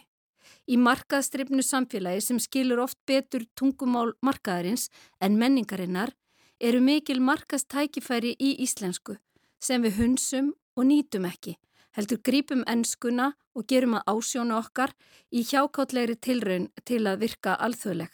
Í 0.70 0.78
markaðstripnu 0.82 1.62
samfélagi 1.66 2.24
sem 2.26 2.40
skilur 2.42 2.82
oft 2.82 2.98
betur 3.10 3.46
tungumál 3.58 4.16
markaðarins 4.26 4.90
en 5.22 5.38
menningarinnar 5.38 6.16
eru 6.60 6.82
mikil 6.82 7.22
markastækifæri 7.22 8.36
í 8.38 8.56
íslensku 8.66 9.18
sem 9.62 9.84
við 9.84 10.00
hunsum 10.00 10.54
og 10.78 10.88
nýtum 10.90 11.28
ekki, 11.30 11.58
heldur 11.98 12.22
grípum 12.24 12.64
ennskuna 12.70 13.34
og 13.54 13.68
gerum 13.70 13.98
að 14.00 14.14
ásjónu 14.14 14.58
okkar 14.58 14.96
í 15.30 15.44
hjákáttlegri 15.44 16.18
tilraun 16.18 16.70
til 16.86 17.04
að 17.06 17.26
virka 17.26 17.58
alþjóðleg. 17.60 18.12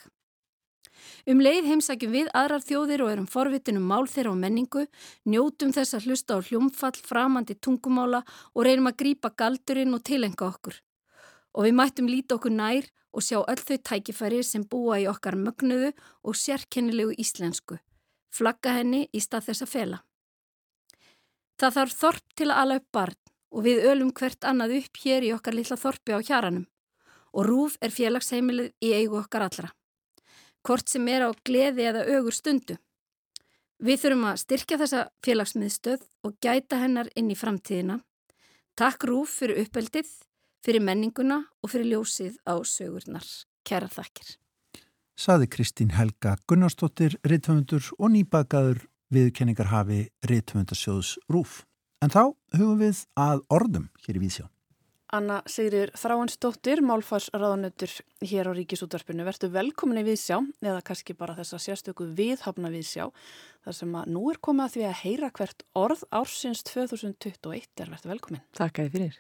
Um 1.30 1.42
leið 1.44 1.70
heimsækjum 1.70 2.12
við 2.14 2.32
aðrar 2.38 2.64
þjóðir 2.66 3.04
og 3.06 3.12
erum 3.12 3.28
forvitin 3.30 3.80
um 3.80 3.88
mál 3.90 4.06
þeirra 4.10 4.34
og 4.34 4.42
menningu, 4.42 4.86
njótum 5.26 5.74
þess 5.76 5.98
að 5.98 6.08
hlusta 6.10 6.38
á 6.38 6.46
hljómfall, 6.46 6.96
framandi 6.96 7.56
tungumála 7.56 8.24
og 8.54 8.66
reynum 8.68 8.92
að 8.92 9.00
grípa 9.02 9.32
galdurinn 9.38 9.96
og 9.98 10.04
tilenga 10.04 10.48
okkur. 10.48 10.82
Og 11.56 11.68
við 11.68 11.78
mættum 11.80 12.12
líta 12.12 12.38
okkur 12.38 12.56
nær 12.56 12.90
og 13.16 13.24
sjá 13.24 13.40
öll 13.40 13.62
þau 13.64 13.78
tækifæri 13.90 14.44
sem 14.44 14.66
búa 14.68 15.00
í 15.00 15.08
okkar 15.08 15.38
mögnuðu 15.40 15.94
og 16.24 16.36
sérkennilegu 16.36 17.16
íslensku. 17.22 17.80
Flagga 18.36 18.76
henni 18.80 19.06
í 19.16 19.24
stað 19.24 19.50
þess 19.50 19.64
að 19.64 19.72
fela. 19.72 20.04
Það 21.56 21.76
þarf 21.78 22.00
þorp 22.02 22.34
til 22.36 22.50
að 22.52 22.62
ala 22.62 22.80
upp 22.82 22.88
barn 22.92 23.20
og 23.56 23.64
við 23.64 23.86
ölum 23.88 24.12
hvert 24.12 24.44
annað 24.44 24.82
upp 24.82 25.00
hér 25.06 25.24
í 25.24 25.32
okkar 25.36 25.56
lilla 25.56 25.78
þorpi 25.80 26.18
á 26.18 26.20
hjaranum 26.20 26.66
og 27.36 27.48
rúf 27.48 27.76
er 27.84 27.92
félagsheimilið 27.92 28.72
í 28.84 28.92
eigu 28.96 29.20
okkar 29.20 29.48
allra. 29.48 29.72
Hvort 30.66 30.90
sem 30.90 31.08
er 31.14 31.28
á 31.28 31.30
gleði 31.46 31.86
eða 31.92 32.06
ögur 32.18 32.34
stundu. 32.34 32.78
Við 33.86 34.02
þurfum 34.02 34.30
að 34.32 34.40
styrkja 34.42 34.80
þessa 34.82 35.02
félagsmiðstöð 35.26 36.06
og 36.26 36.38
gæta 36.42 36.80
hennar 36.82 37.12
inn 37.20 37.30
í 37.30 37.38
framtíðina. 37.38 38.00
Takk 38.76 39.06
rúf 39.08 39.36
fyrir 39.42 39.62
uppeldið, 39.66 40.08
fyrir 40.66 40.82
menninguna 40.82 41.44
og 41.62 41.72
fyrir 41.72 41.92
ljósið 41.94 42.40
á 42.50 42.56
sögurnar. 42.66 43.28
Kæra 43.68 43.92
þakkir. 43.92 44.36
Saði 45.16 45.48
Kristín 45.52 45.94
Helga 45.96 46.36
Gunnarsdóttir, 46.50 47.20
reythöfundur 47.24 47.86
og 48.00 48.12
nýbakaður 48.16 48.82
viðkenningar 49.14 49.70
hafi 49.72 50.02
reythöfundasjóðs 50.28 51.16
rúf. 51.32 51.62
En 52.04 52.12
þá 52.12 52.34
hugum 52.58 52.82
við 52.82 53.06
að 53.16 53.46
orðum 53.54 53.90
hér 54.04 54.20
í 54.20 54.26
Vísjá. 54.26 54.50
Anna 55.14 55.42
Sigrir 55.46 55.92
Þráinsdóttir, 55.94 56.82
málfarsraðanötur 56.82 57.92
hér 58.26 58.50
á 58.50 58.52
Ríkisútvarpinu. 58.58 59.26
Vertu 59.28 59.52
velkomin 59.54 60.02
í 60.02 60.06
Vísjá, 60.08 60.40
eða 60.66 60.82
kannski 60.86 61.14
bara 61.18 61.36
þessa 61.38 61.60
sérstöku 61.62 62.08
viðhafna 62.18 62.72
Vísjá, 62.74 63.12
þar 63.66 63.78
sem 63.78 63.96
að 64.00 64.12
nú 64.16 64.24
er 64.34 64.40
komið 64.42 64.66
að 64.66 64.74
því 64.74 64.86
að 64.90 65.00
heyra 65.04 65.32
hvert 65.38 65.66
orð 65.78 66.06
ársins 66.10 66.66
2021 66.72 67.84
er 67.86 67.92
vertu 67.94 68.10
velkomin. 68.10 68.46
Takk 68.58 68.82
að 68.82 68.88
þið 68.88 68.98
fyrir. 68.98 69.20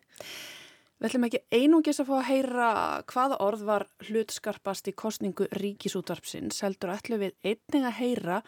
Við 0.95 1.09
ætlum 1.09 1.27
ekki 1.27 1.43
einungis 1.53 2.01
að 2.01 2.09
fá 2.09 2.15
að 2.17 2.29
heyra 2.31 2.69
hvaða 3.11 3.39
orð 3.45 3.65
var 3.67 3.85
hlutskarpast 4.07 4.89
í 4.89 4.95
kostningu 4.97 5.49
Ríkisútvarpsins, 5.53 6.63
heldur 6.65 6.95
ætlum 6.95 7.21
við 7.27 7.37
einning 7.45 7.85
að 7.85 7.99
heyra 7.99 8.41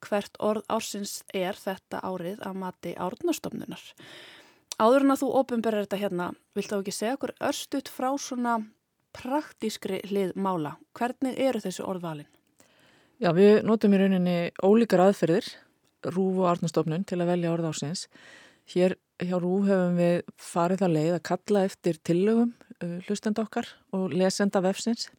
hvert 0.00 0.38
orð 0.42 0.66
ársins 0.72 1.20
er 1.36 1.54
þetta 1.60 2.00
árið 2.02 2.40
að 2.48 2.60
mati 2.64 2.96
árnastofnunar. 2.96 3.82
Áður 4.80 5.04
en 5.04 5.12
að 5.12 5.20
þú 5.20 5.30
ofinberðir 5.42 5.84
þetta 5.84 6.00
hérna, 6.00 6.26
vilt 6.56 6.70
þá 6.70 6.76
ekki 6.78 6.92
segja 6.96 7.16
okkur 7.18 7.34
örstut 7.50 7.90
frá 7.92 8.08
svona 8.16 8.54
praktískri 9.12 9.98
hlið 10.08 10.32
mála. 10.40 10.78
Hvernig 10.96 11.36
eru 11.36 11.60
þessu 11.60 11.84
orðvalin? 11.84 12.28
Já, 13.20 13.34
við 13.36 13.58
notum 13.68 13.92
í 13.92 14.00
rauninni 14.00 14.36
ólíkar 14.64 15.02
aðferðir, 15.04 15.50
Rúf 16.08 16.38
og 16.40 16.48
Árnastofnun 16.48 17.04
til 17.04 17.18
að 17.20 17.34
velja 17.34 17.52
orð 17.52 17.68
ársins. 17.68 18.06
Hér 18.72 18.96
hjá 19.20 19.36
Rúf 19.36 19.68
hefum 19.68 20.00
við 20.00 20.22
farið 20.40 20.80
það 20.80 20.94
leið 20.96 21.12
að 21.18 21.24
kalla 21.28 21.64
eftir 21.68 22.00
tillögum 22.08 22.54
uh, 22.80 22.96
hlustenda 23.04 23.44
okkar 23.44 23.68
og 23.92 24.14
lesenda 24.16 24.62
vefsins 24.64 25.10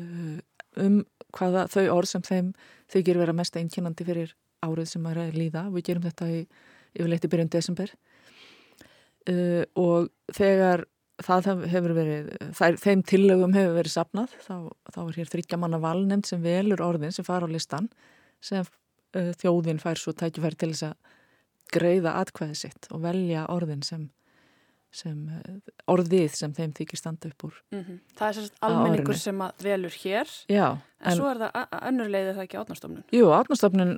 uh, 0.00 0.40
um 0.82 1.04
hvaða 1.36 1.68
þau 1.70 1.84
orð 2.00 2.10
sem 2.10 2.24
þeim 2.26 2.50
þykir 2.90 3.22
vera 3.22 3.36
mest 3.36 3.54
einkennandi 3.60 4.08
fyrir 4.08 4.34
árið 4.66 4.90
sem 4.90 5.06
er 5.12 5.22
að 5.22 5.38
líða. 5.38 5.68
Við 5.70 5.86
gerum 5.86 6.08
þetta 6.08 6.32
í 6.32 6.40
yfirleitt 6.98 7.28
í 7.28 7.30
byrjun 7.30 7.54
desember 7.54 7.94
uh, 9.30 9.62
og 9.78 10.10
þegar 10.34 10.86
það 11.22 11.66
hefur 11.70 11.94
verið, 11.94 12.30
þær, 12.56 12.78
þeim 12.82 13.02
tillögum 13.06 13.56
hefur 13.56 13.76
verið 13.78 13.94
sapnað, 13.94 14.36
þá, 14.42 14.54
þá 14.94 15.00
er 15.04 15.18
hér 15.20 15.32
þryggjamanna 15.34 15.82
valnend 15.82 16.26
sem 16.26 16.42
velur 16.42 16.82
orðin 16.82 17.14
sem 17.14 17.26
fara 17.26 17.46
á 17.46 17.52
listan 17.52 17.90
sem 18.42 18.64
uh, 18.64 19.30
þjóðin 19.38 19.82
fær 19.82 20.00
svo 20.00 20.14
tækifæri 20.16 20.58
til 20.58 20.72
þess 20.72 20.88
að 20.90 21.20
greiða 21.72 22.16
atkvæði 22.20 22.58
sitt 22.58 22.90
og 22.92 23.04
velja 23.04 23.46
orðin 23.52 23.84
sem 23.86 24.08
sem 24.92 25.16
eh, 25.32 25.72
orðið 25.90 26.34
sem 26.36 26.52
þeim 26.54 26.72
þykir 26.76 27.00
standa 27.00 27.30
upp 27.30 27.46
úr. 27.48 27.58
Mm 27.72 27.82
-hmm. 27.82 27.98
Það 28.18 28.28
er 28.28 28.36
sérst 28.38 28.58
almenningur 28.60 29.18
sem 29.18 29.40
að 29.40 29.64
velur 29.64 29.96
hér. 30.02 30.28
Já, 30.48 30.66
en, 30.68 31.10
en 31.10 31.16
svo 31.16 31.30
er 31.30 31.40
það 31.40 31.74
önnur 31.88 32.12
leiðið 32.12 32.34
það 32.36 32.44
ekki 32.44 32.60
átnastofnun 32.60 33.04
Jú, 33.12 33.30
átnastofnun 33.32 33.92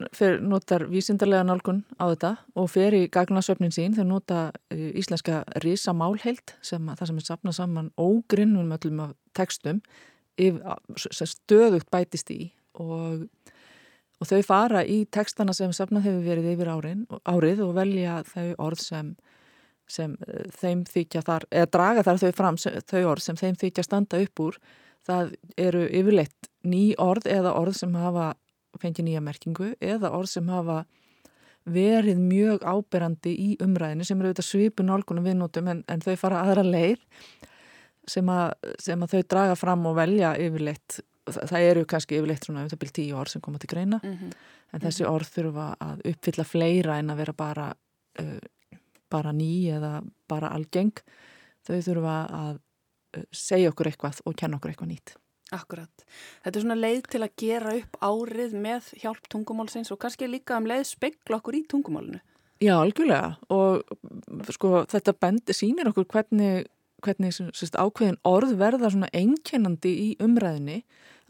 notar 0.48 0.86
vísindarlega 0.88 1.44
nálgun 1.44 1.84
á 1.98 2.04
þetta 2.14 2.36
og 2.54 2.70
fer 2.70 2.94
í 2.94 3.08
gagnasöfnin 3.08 3.74
sín. 3.74 3.94
Þeir 3.94 4.06
nota 4.06 4.40
uh, 4.54 4.90
íslenska 4.94 5.44
risamálheild 5.66 6.54
sem 6.62 6.88
að 6.88 6.98
það 6.98 7.06
sem 7.06 7.16
er 7.16 7.28
sapnað 7.28 7.58
saman 7.58 7.92
ógrinnum 7.98 8.72
öllum 8.72 9.00
af 9.00 9.16
textum 9.34 9.82
yf, 10.38 10.60
sem 10.96 11.26
stöðugt 11.26 11.90
bætist 11.90 12.30
í 12.30 12.52
og, 12.78 13.26
og 14.20 14.30
þau 14.30 14.42
fara 14.46 14.84
í 14.86 15.04
textana 15.10 15.54
sem 15.56 15.72
sapnað 15.74 16.08
hefur 16.08 16.26
verið 16.26 16.50
yfir 16.54 16.70
árin, 16.70 17.06
árið 17.26 17.64
og 17.66 17.74
velja 17.78 18.22
þau 18.30 18.54
orð 18.58 18.82
sem 18.82 19.14
sem 19.90 20.16
eh, 20.26 20.46
þeim 20.60 20.84
þykja 20.88 21.22
þar, 21.26 21.46
eða 21.50 21.70
draga 21.76 22.06
þar 22.06 22.22
þau 22.22 22.32
fram 22.32 22.58
þau 22.60 23.04
orð 23.12 23.26
sem 23.26 23.36
þeim 23.36 23.60
þykja 23.60 23.86
standa 23.86 24.20
upp 24.24 24.40
úr 24.40 24.58
það 25.04 25.34
eru 25.60 25.84
yfirleitt 25.90 26.50
ný 26.64 26.94
orð 26.98 27.28
eða 27.28 27.54
orð 27.60 27.78
sem 27.82 27.94
hafa 27.94 28.34
fengið 28.80 29.08
nýja 29.08 29.22
merkingu 29.24 29.74
eða 29.80 30.12
orð 30.16 30.32
sem 30.32 30.48
hafa 30.50 30.84
verið 31.64 32.20
mjög 32.20 32.64
áberandi 32.68 33.32
í 33.40 33.48
umræðinu 33.64 34.04
sem 34.04 34.20
eru 34.20 34.30
auðvitað 34.30 34.48
svipun 34.50 34.92
álgunum 34.92 35.24
viðnótum 35.24 35.70
en, 35.72 35.82
en 35.88 36.04
þau 36.04 36.14
fara 36.20 36.42
aðra 36.44 36.64
leið 36.66 37.00
sem 38.10 38.28
að, 38.28 38.52
sem 38.82 39.00
að 39.00 39.14
þau 39.14 39.22
draga 39.32 39.54
fram 39.56 39.86
og 39.88 39.96
velja 39.96 40.34
yfirleitt 40.40 40.98
það 41.32 41.68
eru 41.70 41.84
kannski 41.88 42.18
yfirleitt 42.18 42.44
svona 42.44 42.64
um 42.64 42.68
það 42.72 42.82
byrjum 42.82 42.96
tíu 42.98 43.20
orð 43.20 43.32
sem 43.32 43.44
koma 43.44 43.60
til 43.60 43.70
greina 43.72 44.00
mm 44.02 44.12
-hmm. 44.12 44.34
en 44.72 44.80
þessi 44.80 45.06
orð 45.08 45.30
þurfa 45.36 45.68
að 45.80 46.04
uppfylla 46.10 46.44
fleira 46.44 46.98
en 46.98 47.10
að 47.10 47.16
vera 47.22 47.32
bara 47.32 47.70
uh, 48.20 48.38
bara 49.14 49.34
ný 49.36 49.52
eða 49.78 49.98
bara 50.30 50.52
algeng 50.56 51.04
þau 51.64 51.78
þurfa 51.78 52.16
að 52.42 52.54
uh, 52.58 53.28
segja 53.30 53.70
okkur 53.70 53.92
eitthvað 53.92 54.24
og 54.26 54.36
kenna 54.40 54.58
okkur 54.58 54.74
eitthvað 54.74 54.92
nýtt 54.94 55.18
Akkurat. 55.52 56.04
Þetta 56.42 56.58
er 56.58 56.64
svona 56.64 56.76
leið 56.78 57.02
til 57.12 57.20
að 57.22 57.34
gera 57.40 57.74
upp 57.76 57.98
árið 58.02 58.54
með 58.58 58.86
hjálp 59.02 59.26
tungumálsins 59.30 59.92
og 59.92 60.00
kannski 60.02 60.28
líka 60.30 60.56
um 60.58 60.68
leið 60.68 60.86
spegla 60.88 61.38
okkur 61.38 61.58
í 61.58 61.64
tungumálinu. 61.70 62.20
Já, 62.62 62.78
algjörlega 62.78 63.34
og 63.52 63.84
sko 64.54 64.84
þetta 64.88 65.14
bendi 65.20 65.54
sínir 65.56 65.90
okkur 65.90 66.06
hvernig, 66.10 66.70
hvernig 67.04 67.34
sérst, 67.36 67.76
ákveðin 67.76 68.20
orð 68.24 68.54
verða 68.58 68.90
svona 68.94 69.10
einkennandi 69.12 69.92
í 69.92 70.10
umræðinni. 70.24 70.80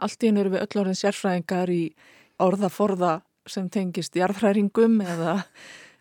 Allt 0.05 0.23
í 0.23 0.31
hennu 0.31 0.45
eru 0.45 0.55
við 0.55 0.65
öll 0.65 0.83
orðin 0.85 1.01
sérfræðingar 1.01 1.73
í 1.75 1.83
orðaforða 2.45 3.17
sem 3.51 3.67
tengist 3.73 4.15
jarðhræringum 4.17 5.01
eða 5.05 5.41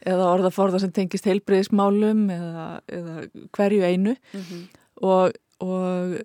eða 0.06 0.30
orðaforða 0.34 0.82
sem 0.84 0.92
tengist 0.96 1.28
heilbreyðismálum 1.30 2.28
eða, 2.34 2.68
eða 2.92 3.16
hverju 3.56 3.84
einu 3.84 4.16
mm 4.16 4.42
-hmm. 4.42 4.64
og, 5.10 5.38
og 5.64 6.16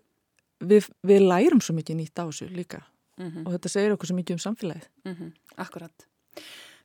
við, 0.60 0.88
við 1.06 1.26
lærum 1.26 1.62
svo 1.62 1.76
mikið 1.78 2.00
nýtt 2.00 2.18
á 2.18 2.26
þessu 2.26 2.48
líka 2.50 2.82
mm 3.18 3.28
-hmm. 3.30 3.46
og 3.46 3.52
þetta 3.54 3.68
segir 3.68 3.92
okkur 3.94 4.10
svo 4.10 4.16
mikið 4.16 4.34
um 4.34 4.44
samfélagið. 4.46 4.88
Mm 5.04 5.14
-hmm. 5.14 5.32
Akkurat. 5.56 6.06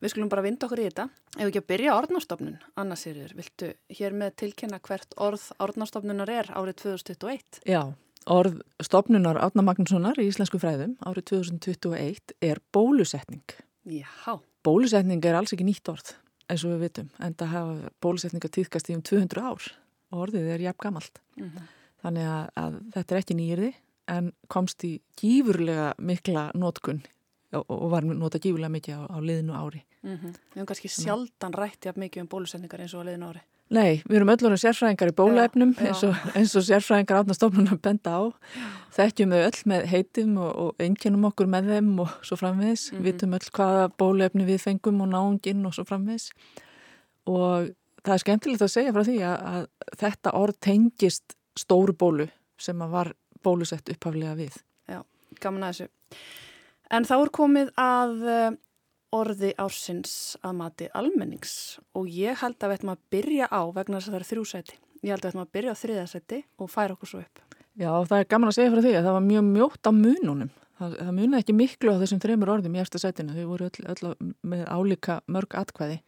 Við 0.01 0.09
skulum 0.09 0.29
bara 0.29 0.41
vinda 0.41 0.65
okkur 0.65 0.79
í 0.79 0.89
þetta. 0.89 1.09
Ef 1.39 1.47
ekki 1.47 1.59
að 1.59 1.67
byrja 1.67 1.95
orðnárstofnun, 1.95 2.57
Anna 2.75 2.95
Sýrjur, 2.95 3.35
viltu 3.35 3.73
hér 3.89 4.11
með 4.11 4.35
tilkynna 4.35 4.79
hvert 4.79 5.13
orð 5.17 5.51
orðnárstofnunar 5.59 6.29
er 6.29 6.45
árið 6.51 6.75
2021? 6.75 7.61
Já, 7.65 7.93
orð 8.25 8.61
stofnunar 8.81 9.37
Átna 9.37 9.61
Magnússonar 9.61 10.19
í 10.19 10.27
Íslensku 10.27 10.59
fræðum 10.59 10.97
árið 11.05 11.23
2021 11.23 12.35
er 12.41 12.59
bólusetning. 12.73 13.47
Já. 13.85 14.41
Bólusetning 14.63 15.25
er 15.25 15.35
alls 15.35 15.53
ekki 15.53 15.63
nýtt 15.63 15.89
orð 15.89 16.22
eins 16.53 16.65
og 16.67 16.75
við 16.75 16.83
vitum, 16.87 17.09
en 17.19 17.37
það 17.39 17.53
hafa 17.53 17.93
bólusetninga 18.03 18.51
týðkast 18.53 18.91
í 18.91 18.97
um 18.97 19.01
200 19.05 19.43
ár 19.43 19.71
og 20.13 20.27
orðið 20.27 20.51
er 20.53 20.65
jafn 20.67 20.83
gamalt. 20.85 21.21
Mm 21.37 21.49
-hmm. 21.49 21.71
Þannig 22.03 22.29
að, 22.29 22.45
að 22.61 22.77
þetta 22.93 23.15
er 23.15 23.21
ekki 23.21 23.37
nýjirði 23.39 23.71
en 24.13 24.31
komst 24.47 24.83
í 24.83 24.93
gífurlega 25.19 25.93
mikla 25.97 26.51
nótkun 26.53 27.01
og, 27.53 27.65
og 27.67 27.89
var 27.91 28.03
nota 28.03 28.39
gífurlega 28.39 28.75
mikið 28.75 28.99
á, 28.99 29.01
á 29.07 29.17
liðinu 29.23 29.53
ári. 29.53 29.83
Mm 30.03 30.17
-hmm. 30.17 30.33
Við 30.51 30.55
hefum 30.55 30.65
kannski 30.65 30.89
sjaldan 30.89 31.53
rætt 31.53 31.85
jafn 31.85 31.99
mikið 31.99 32.21
um 32.21 32.27
bólusetningar 32.27 32.81
eins 32.81 32.93
og 32.93 33.03
á 33.03 33.07
liðinu 33.07 33.29
ári. 33.29 33.41
Nei, 33.71 34.03
við 34.05 34.19
erum 34.19 34.31
öllur 34.33 34.57
sérfræðingar 34.59 35.09
í 35.09 35.15
bólaefnum 35.17 35.71
eins 35.81 36.01
og, 36.05 36.17
eins 36.37 36.51
og 36.59 36.65
sérfræðingar 36.67 37.23
átnastofnunum 37.23 37.79
benda 37.81 38.11
á. 38.19 38.21
Þekkjum 38.93 39.31
við 39.33 39.45
öll 39.47 39.61
með 39.71 39.85
heitum 39.89 40.35
og, 40.43 40.51
og 40.51 40.83
enginum 40.83 41.29
okkur 41.29 41.49
með 41.49 41.71
þeim 41.71 41.93
og 42.03 42.11
svo 42.27 42.37
framviðis. 42.37 42.91
Mm 42.91 42.97
-hmm. 42.97 43.05
Vitum 43.07 43.33
öll 43.33 43.47
hvaða 43.57 43.87
bólaefni 43.97 44.45
við 44.45 44.59
fengum 44.61 45.01
og 45.01 45.09
náunginn 45.09 45.65
og 45.65 45.73
svo 45.73 45.87
framviðis. 45.89 46.29
Og 47.25 47.71
það 48.03 48.13
er 48.13 48.23
skemmtilegt 48.25 48.61
að 48.61 48.73
segja 48.75 48.93
frá 48.93 49.03
því 49.07 49.17
að, 49.23 49.37
að 49.53 49.67
þetta 50.03 50.35
orð 50.37 50.59
tengist 50.59 51.37
stóru 51.57 51.93
bólu 51.93 52.27
sem 52.59 52.79
var 52.79 53.13
bólusett 53.43 53.89
upphaflega 53.89 54.35
við. 54.35 54.59
Já, 54.87 55.01
gaman 55.39 55.63
að 55.63 55.73
þessu. 55.73 55.87
En 56.91 57.05
þá 57.05 57.15
er 57.17 57.29
komið 57.33 57.73
að 57.79 58.57
orði 59.13 59.53
ársins 59.61 60.13
að 60.41 60.57
mati 60.59 60.89
almennings 60.97 61.53
og 61.97 62.09
ég 62.09 62.41
held 62.41 62.57
að 62.59 62.71
við 62.71 62.79
ættum 62.79 62.93
að 62.95 63.03
byrja 63.13 63.49
á 63.53 63.61
vegna 63.75 63.99
þess 63.99 64.09
að 64.09 64.15
það 64.15 64.19
er 64.19 64.29
þrjúsæti. 64.31 64.79
Ég 65.03 65.13
held 65.13 65.19
að 65.19 65.25
við 65.25 65.31
ættum 65.31 65.43
að 65.43 65.53
byrja 65.57 65.73
á 65.73 65.81
þriðasæti 65.81 66.39
og 66.57 66.71
færa 66.73 66.95
okkur 66.95 67.11
svo 67.11 67.23
upp. 67.23 67.43
Já, 67.73 67.89
það 68.05 68.19
er 68.19 68.29
gaman 68.29 68.51
að 68.51 68.57
segja 68.57 68.71
fyrir 68.73 68.85
því 68.85 68.93
að 68.97 69.07
það 69.07 69.17
var 69.17 69.25
mjög 69.27 69.47
mjótt 69.49 69.89
á 69.89 69.91
mununum. 69.97 70.51
Það, 70.77 70.95
það 70.99 71.11
munið 71.17 71.39
ekki 71.39 71.55
miklu 71.57 71.93
á 71.93 72.01
þessum 72.01 72.21
þreymur 72.23 72.51
orðum 72.53 72.77
í 72.77 72.81
eftir 72.81 73.01
sætinu. 73.01 73.35
Þau 73.37 73.49
voru 73.49 73.67
öll, 73.69 73.85
öll 73.93 74.31
með 74.53 74.63
álíka 74.69 75.19
mörg 75.31 75.57
atkvæði. 75.57 75.99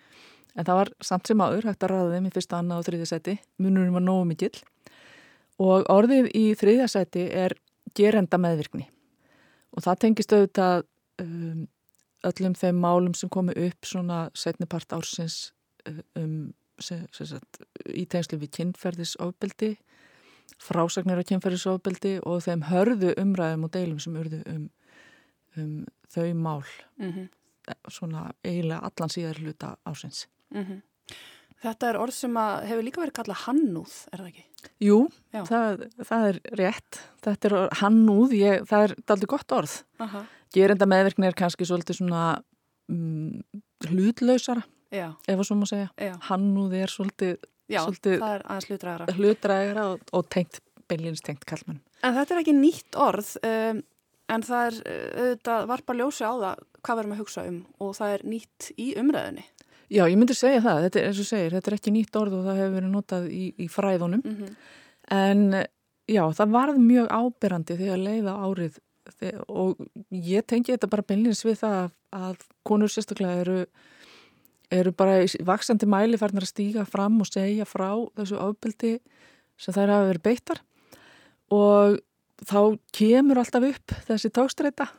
En 0.56 0.68
það 0.68 0.80
var 0.80 0.91
samt 1.04 1.30
sem 1.30 1.44
áður, 1.44 1.68
hægt 1.70 1.86
að 1.86 1.91
ræða 1.91 2.15
þeim 2.15 2.30
í 2.30 2.34
fyrsta, 2.36 2.60
annað 2.62 2.82
og 2.82 2.88
þriðja 2.88 3.10
sæti. 3.12 3.36
Mununum 3.62 3.98
var 3.98 4.06
nógu 4.06 4.28
mikill. 4.30 4.56
Og 5.62 5.88
orðið 5.91 6.30
í 6.36 6.46
þriðja 6.60 6.89
sæti 6.91 7.26
er 7.44 7.58
gerenda 7.98 8.39
meðvirkni. 8.41 8.88
Og 9.76 9.84
það 9.86 10.02
tengist 10.06 10.36
auðvitað 10.36 10.86
um, 11.24 11.65
öllum 12.25 12.55
þeim 12.57 12.79
málum 12.81 13.15
sem 13.17 13.29
komi 13.29 13.55
upp 13.67 13.88
svona 13.88 14.29
setnipart 14.38 14.93
ársins 14.95 15.51
um, 16.15 16.53
sem, 16.79 17.05
sem 17.15 17.29
sagt, 17.29 17.61
í 17.88 18.05
tengslu 18.09 18.39
við 18.41 18.53
kynferðisofbeldi 18.59 19.75
frásagnir 20.61 21.21
á 21.21 21.29
kynferðisofbeldi 21.29 22.17
og 22.25 22.43
þeim 22.45 22.65
hörðu 22.69 23.13
umræðum 23.21 23.67
og 23.67 23.73
deilum 23.75 24.01
sem 24.01 24.17
urðu 24.19 24.41
um, 24.51 24.67
um 25.59 25.85
þau 26.11 26.33
mál 26.33 26.63
Mm 26.97 27.11
-hmm. 27.11 27.27
svona 27.89 28.31
eiginlega 28.43 28.79
allan 28.79 29.09
síðar 29.09 29.39
hluta 29.39 29.77
ásins. 29.85 30.27
Mhm. 30.53 30.81
Þetta 31.63 31.89
er 31.89 31.97
orð 31.97 32.13
sem 32.13 32.35
hefur 32.35 32.83
líka 32.83 33.01
verið 33.01 33.13
kallað 33.13 33.43
hannúð, 33.45 33.93
er 34.11 34.19
það 34.19 34.27
ekki? 34.27 34.43
Jú, 34.79 35.09
það, 35.33 35.85
það 36.03 36.27
er 36.27 36.39
rétt. 36.59 36.99
Þetta 37.21 37.45
er 37.49 37.69
hannúð, 37.79 38.35
ég, 38.38 38.65
það 38.69 38.83
er 38.83 38.95
aldrei 39.07 39.27
gott 39.27 39.51
orð. 39.51 39.83
Aha. 39.99 40.25
Gerenda 40.56 40.86
meðverkni 40.88 41.28
er 41.28 41.36
kannski 41.38 41.65
svolítið 41.68 41.98
svona 42.00 42.22
mm, 42.91 43.41
hlutlausara, 43.89 44.63
Já, 44.94 45.10
ef 45.28 45.39
að 45.41 45.48
svo 45.50 45.56
má 45.60 45.65
segja. 45.68 45.89
já, 46.00 46.13
Hannúð 46.30 46.76
er 46.80 46.91
svolítið 46.94 47.34
já 47.72 47.82
Svolítið- 47.82 48.22
er 48.24 48.44
hlutræðara. 48.70 49.06
hlutræðara 49.18 49.86
og, 49.91 50.00
og 50.13 50.30
tengt, 50.30 50.60
beinlýnins 50.88 51.22
tengt 51.26 51.44
kallmann. 51.50 51.82
En 52.04 52.13
þetta 52.13 52.36
er 52.36 52.41
ekki 52.44 52.54
nýtt 52.56 52.96
orð, 53.02 53.32
um, 53.44 53.82
en 54.30 54.41
það 54.46 54.68
er 54.70 54.78
uh, 54.86 55.24
auðvitað 55.26 55.68
varpa 55.68 55.94
ljósi 55.98 56.24
á 56.24 56.32
það 56.34 56.63
hvað 56.86 56.96
við 56.96 57.04
erum 57.04 57.15
að 57.15 57.22
hugsa 57.24 57.46
um 57.50 57.60
og 57.82 57.96
það 57.98 58.13
er 58.13 58.24
nýtt 58.30 58.72
í 58.78 58.88
umræðinni. 59.02 59.46
Já, 59.89 60.04
ég 60.10 60.18
myndi 60.18 60.34
segja 60.38 60.62
það, 60.62 60.84
þetta 60.86 61.00
er 61.02 61.08
eins 61.10 61.20
og 61.22 61.28
segir, 61.30 61.52
þetta 61.58 61.72
er 61.72 61.78
ekki 61.80 61.91
nýtt 61.94 62.15
orð 62.22 62.34
og 62.39 62.46
það 62.48 62.60
hefur 62.62 62.76
verið 62.80 62.94
notað 62.96 63.28
í, 63.30 63.44
í 63.58 63.68
fræðunum 63.70 64.22
Mm 64.26 64.36
-hmm. 64.38 64.56
en 65.12 65.65
já, 66.10 66.24
það 66.38 66.52
varð 66.56 66.78
mjög 66.82 67.08
ábyrrandi 67.10 67.78
þegar 67.78 67.98
leiða 68.02 68.34
árið 68.46 68.80
og 69.48 69.82
ég 70.10 70.46
tengi 70.48 70.74
þetta 70.74 70.89
bara 70.91 71.06
beinlýnis 71.06 71.46
við 71.46 71.60
það 71.62 71.91
að 72.15 72.48
konur 72.65 72.91
sérstaklega 72.91 73.44
eru, 73.44 73.60
eru 74.74 74.94
bara 74.98 75.22
í 75.24 75.30
vaksandi 75.46 75.89
mæli 75.89 76.20
farnar 76.22 76.48
að 76.48 76.54
stíga 76.54 76.86
fram 76.89 77.20
og 77.22 77.30
segja 77.30 77.68
frá 77.70 77.89
þessu 78.18 78.41
ábyldi 78.41 78.98
sem 79.62 79.76
þær 79.76 79.94
hafa 79.94 80.12
verið 80.12 80.26
beittar 80.26 80.62
og 81.54 82.00
þá 82.44 82.60
kemur 82.96 83.39
alltaf 83.39 83.68
upp 83.70 83.98
þessi 84.10 84.32
tókstreita 84.34 84.89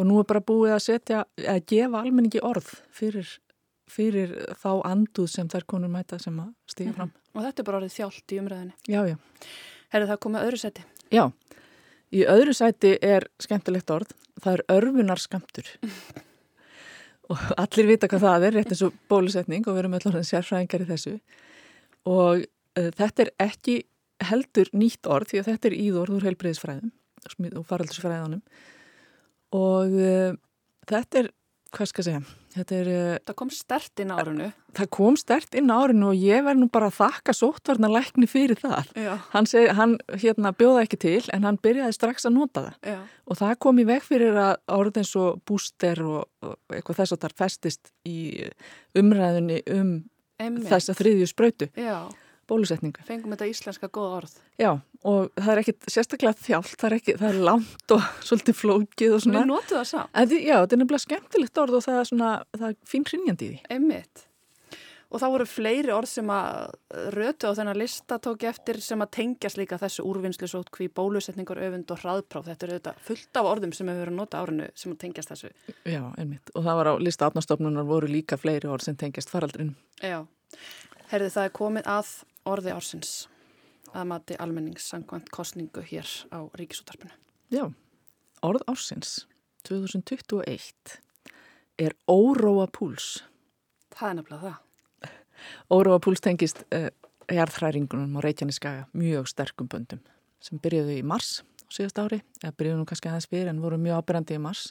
og 0.00 0.06
nú 0.08 0.20
er 0.20 0.28
bara 0.28 0.42
búið 0.44 0.74
að 0.76 0.84
setja, 0.86 1.24
að 1.36 1.64
gefa 1.68 2.00
almenningi 2.00 2.40
orð 2.46 2.70
fyrir, 2.94 3.28
fyrir 3.90 4.32
þá 4.62 4.70
anduð 4.88 5.28
sem 5.34 5.50
þær 5.50 5.66
konur 5.68 5.92
mæta 5.92 6.18
sem 6.22 6.38
að 6.40 6.54
stíga 6.70 6.94
fram. 6.96 7.12
Og 7.34 7.44
þetta 7.44 7.62
er 7.62 7.68
bara 7.68 7.80
orðið 7.82 7.96
þjált 7.98 8.34
í 8.34 8.40
umræðinni. 8.40 8.76
Já, 8.88 9.00
já. 9.10 9.16
Herðu 9.92 10.10
það 10.12 10.22
komið 10.24 10.46
öðru 10.46 10.60
seti? 10.62 10.86
Já, 11.10 11.24
í 12.14 12.24
öðru 12.28 12.54
sæti 12.56 12.96
er 13.04 13.28
skemmtilegt 13.42 13.90
orð, 13.94 14.14
það 14.42 14.56
er 14.56 14.64
örfunarskamtur 14.76 15.70
og 17.30 17.44
allir 17.60 17.90
vita 17.92 18.10
hvað 18.10 18.26
það 18.26 18.46
er, 18.48 18.56
rétt 18.58 18.74
eins 18.74 18.84
og 18.86 18.96
bólusetning 19.10 19.66
og 19.66 19.76
við 19.76 19.84
erum 19.84 19.96
orðin 20.00 20.26
sérfræðingar 20.26 20.84
í 20.84 20.88
þessu. 20.90 21.14
Og 22.10 22.42
uh, 22.42 22.90
þetta 22.98 23.26
er 23.26 23.32
ekki 23.46 23.76
heldur 24.30 24.70
nýtt 24.76 25.08
orð 25.08 25.30
því 25.30 25.40
að 25.40 25.50
þetta 25.52 25.70
er 25.70 25.78
íðorð 25.78 26.18
úr 26.18 26.28
heilbreyðisfræðum 26.28 26.92
og 27.60 27.64
faraldursfræðanum 27.68 28.42
og 29.56 29.96
uh, 29.96 30.32
þetta 30.88 31.22
er, 31.22 31.30
hvað 31.76 31.90
skal 31.92 32.06
segja, 32.06 32.22
þetta 32.54 32.76
er 32.80 32.88
Það 33.30 33.36
kom 33.40 33.50
stert 33.54 34.02
inn 34.02 34.10
á 34.10 34.16
árunu. 34.20 34.48
það 34.74 34.88
kom 34.96 35.16
stert 35.20 35.54
inn 35.58 35.70
árinu 35.74 36.08
og 36.10 36.18
ég 36.18 36.44
verð 36.46 36.60
nú 36.62 36.68
bara 36.72 36.88
að 36.90 36.96
þakka 37.00 37.34
sóttvarnar 37.36 37.92
lækni 37.94 38.28
fyrir 38.30 38.58
það. 38.60 38.90
Já, 38.98 39.12
Hann, 39.34 39.46
seg, 39.50 39.68
hann 39.78 39.96
hérna, 40.14 40.52
bjóða 40.56 40.84
ekki 40.86 40.98
til 41.02 41.24
en 41.34 41.46
hann 41.46 41.58
byrjaði 41.62 41.96
strax 41.98 42.26
að 42.26 42.36
nota 42.38 42.64
það 42.68 42.90
já, 42.94 42.98
og 43.30 43.40
það 43.42 43.54
kom 43.66 43.78
í 43.82 43.86
veg 43.90 44.02
fyrir 44.06 44.38
að 44.38 44.54
orð 44.80 45.00
eins 45.02 45.14
og 45.20 45.40
búster 45.46 46.02
og, 46.02 46.24
og 46.42 46.56
eitthvað 46.74 47.00
þess 47.02 47.16
að 47.16 47.22
það 47.26 47.36
festist 47.44 47.92
í 48.06 48.18
umræðinni 48.98 49.60
um 49.76 49.92
emmi. 50.40 50.64
þessa 50.70 50.94
þriðju 50.96 51.26
sprautu, 51.30 51.68
Já, 51.76 52.08
bólusetningu. 52.50 53.04
fengum 53.08 53.34
þetta 53.34 53.50
íslenska 53.50 53.90
góða 53.90 54.20
orð. 54.20 54.38
Já, 54.60 54.70
og 55.06 55.30
það 55.36 55.52
er 55.54 55.62
ekkit 55.64 55.90
sérstaklega 55.96 56.38
þjált, 56.46 56.74
það 56.76 56.88
er, 56.90 56.96
ekki, 57.00 57.18
það 57.20 57.28
er 57.32 57.44
langt 57.50 57.94
og 57.96 58.08
svolítið 58.30 58.58
flókið 58.60 59.14
og 59.16 59.22
svona. 59.26 59.44
Við 59.44 59.52
notum 59.54 59.84
það 59.84 60.08
En 60.10 60.32
því, 60.32 60.40
já, 60.44 60.56
þetta 60.56 60.76
er 60.76 60.82
nefnilega 60.82 61.06
skemmtilegt 61.06 61.62
orð 61.64 61.78
og 61.78 61.86
það 61.86 62.00
er 62.00 62.10
svona, 62.10 62.32
það 62.58 62.66
er 62.72 62.82
fín 62.90 63.06
hrinjandi 63.08 63.46
í 63.46 63.54
því. 63.54 63.62
emmitt. 63.78 64.26
Og 65.10 65.18
það 65.18 65.32
voru 65.34 65.46
fleiri 65.50 65.90
orð 65.90 66.06
sem 66.06 66.28
að 66.30 67.08
rötu 67.16 67.50
á 67.50 67.58
þennan 67.58 67.78
lista 67.80 68.20
tók 68.22 68.44
ég 68.44 68.52
eftir 68.52 68.78
sem 68.84 69.00
að 69.02 69.10
tengjast 69.16 69.58
líka 69.58 69.78
þessu 69.80 70.04
úrvinnslu 70.06 70.46
sótkví, 70.52 70.86
bólusetningur, 70.94 71.58
öfund 71.66 71.90
og 71.90 72.04
hraðpráf. 72.04 72.46
Þetta 72.46 72.66
eru 72.66 72.76
auðvitað 72.76 73.00
fullt 73.08 73.40
af 73.40 73.48
orðum 73.50 73.72
sem 73.74 73.90
hefur 73.90 74.04
verið 74.04 74.14
að 74.14 74.20
nota 74.20 74.42
árinu 74.44 74.68
sem 74.78 74.94
að 74.94 75.00
tengjast 75.02 75.32
þessu. 75.32 75.50
Já, 75.82 76.02
einmitt. 76.14 76.54
Og 76.54 76.62
það 76.62 76.78
var 76.78 76.92
á 76.94 77.02
lista 77.02 77.26
átnastofnunar 77.26 77.88
voru 77.90 78.10
líka 78.10 78.38
fleiri 78.38 78.70
orð 78.70 78.86
sem 78.86 78.98
tengjast 79.00 79.34
faraldrinum. 79.34 79.74
Já, 79.98 80.20
herði 81.10 81.34
það 81.34 81.48
er 81.48 81.56
komið 81.58 81.90
að 81.90 82.14
orði 82.48 82.74
ársins 82.74 83.28
að 83.90 84.08
mati 84.12 84.38
almennings 84.38 84.86
sangvænt 84.92 85.30
kostningu 85.34 85.82
hér 85.82 86.06
á 86.30 86.46
Ríkisútarpinu. 86.58 87.12
Já, 87.50 87.66
orð 88.46 88.64
ársins 88.70 89.26
2021 89.66 91.00
er 91.80 91.96
óróa 92.08 92.68
púls. 92.70 93.20
Það 93.96 94.08
er 94.08 94.18
nefnilega 94.20 94.42
það. 94.46 94.58
Óróa 95.72 96.00
púls 96.04 96.22
tengist 96.22 96.62
uh, 96.76 96.90
jarðhræringunum 97.32 98.18
á 98.18 98.24
Reykjaneskaga 98.24 98.88
mjög 98.96 99.30
sterkum 99.30 99.68
böndum 99.70 100.02
sem 100.40 100.60
byrjuðu 100.60 100.98
í 101.00 101.04
mars 101.06 101.40
á 101.40 101.70
síðast 101.72 102.00
ári, 102.00 102.20
eða 102.42 102.56
byrjuðu 102.56 102.80
nú 102.80 102.88
kannski 102.88 103.10
aðeins 103.10 103.28
fyrir 103.30 103.50
en 103.52 103.62
voru 103.62 103.78
mjög 103.80 104.00
ábyrjandi 104.00 104.36
í 104.36 104.42
mars 104.42 104.70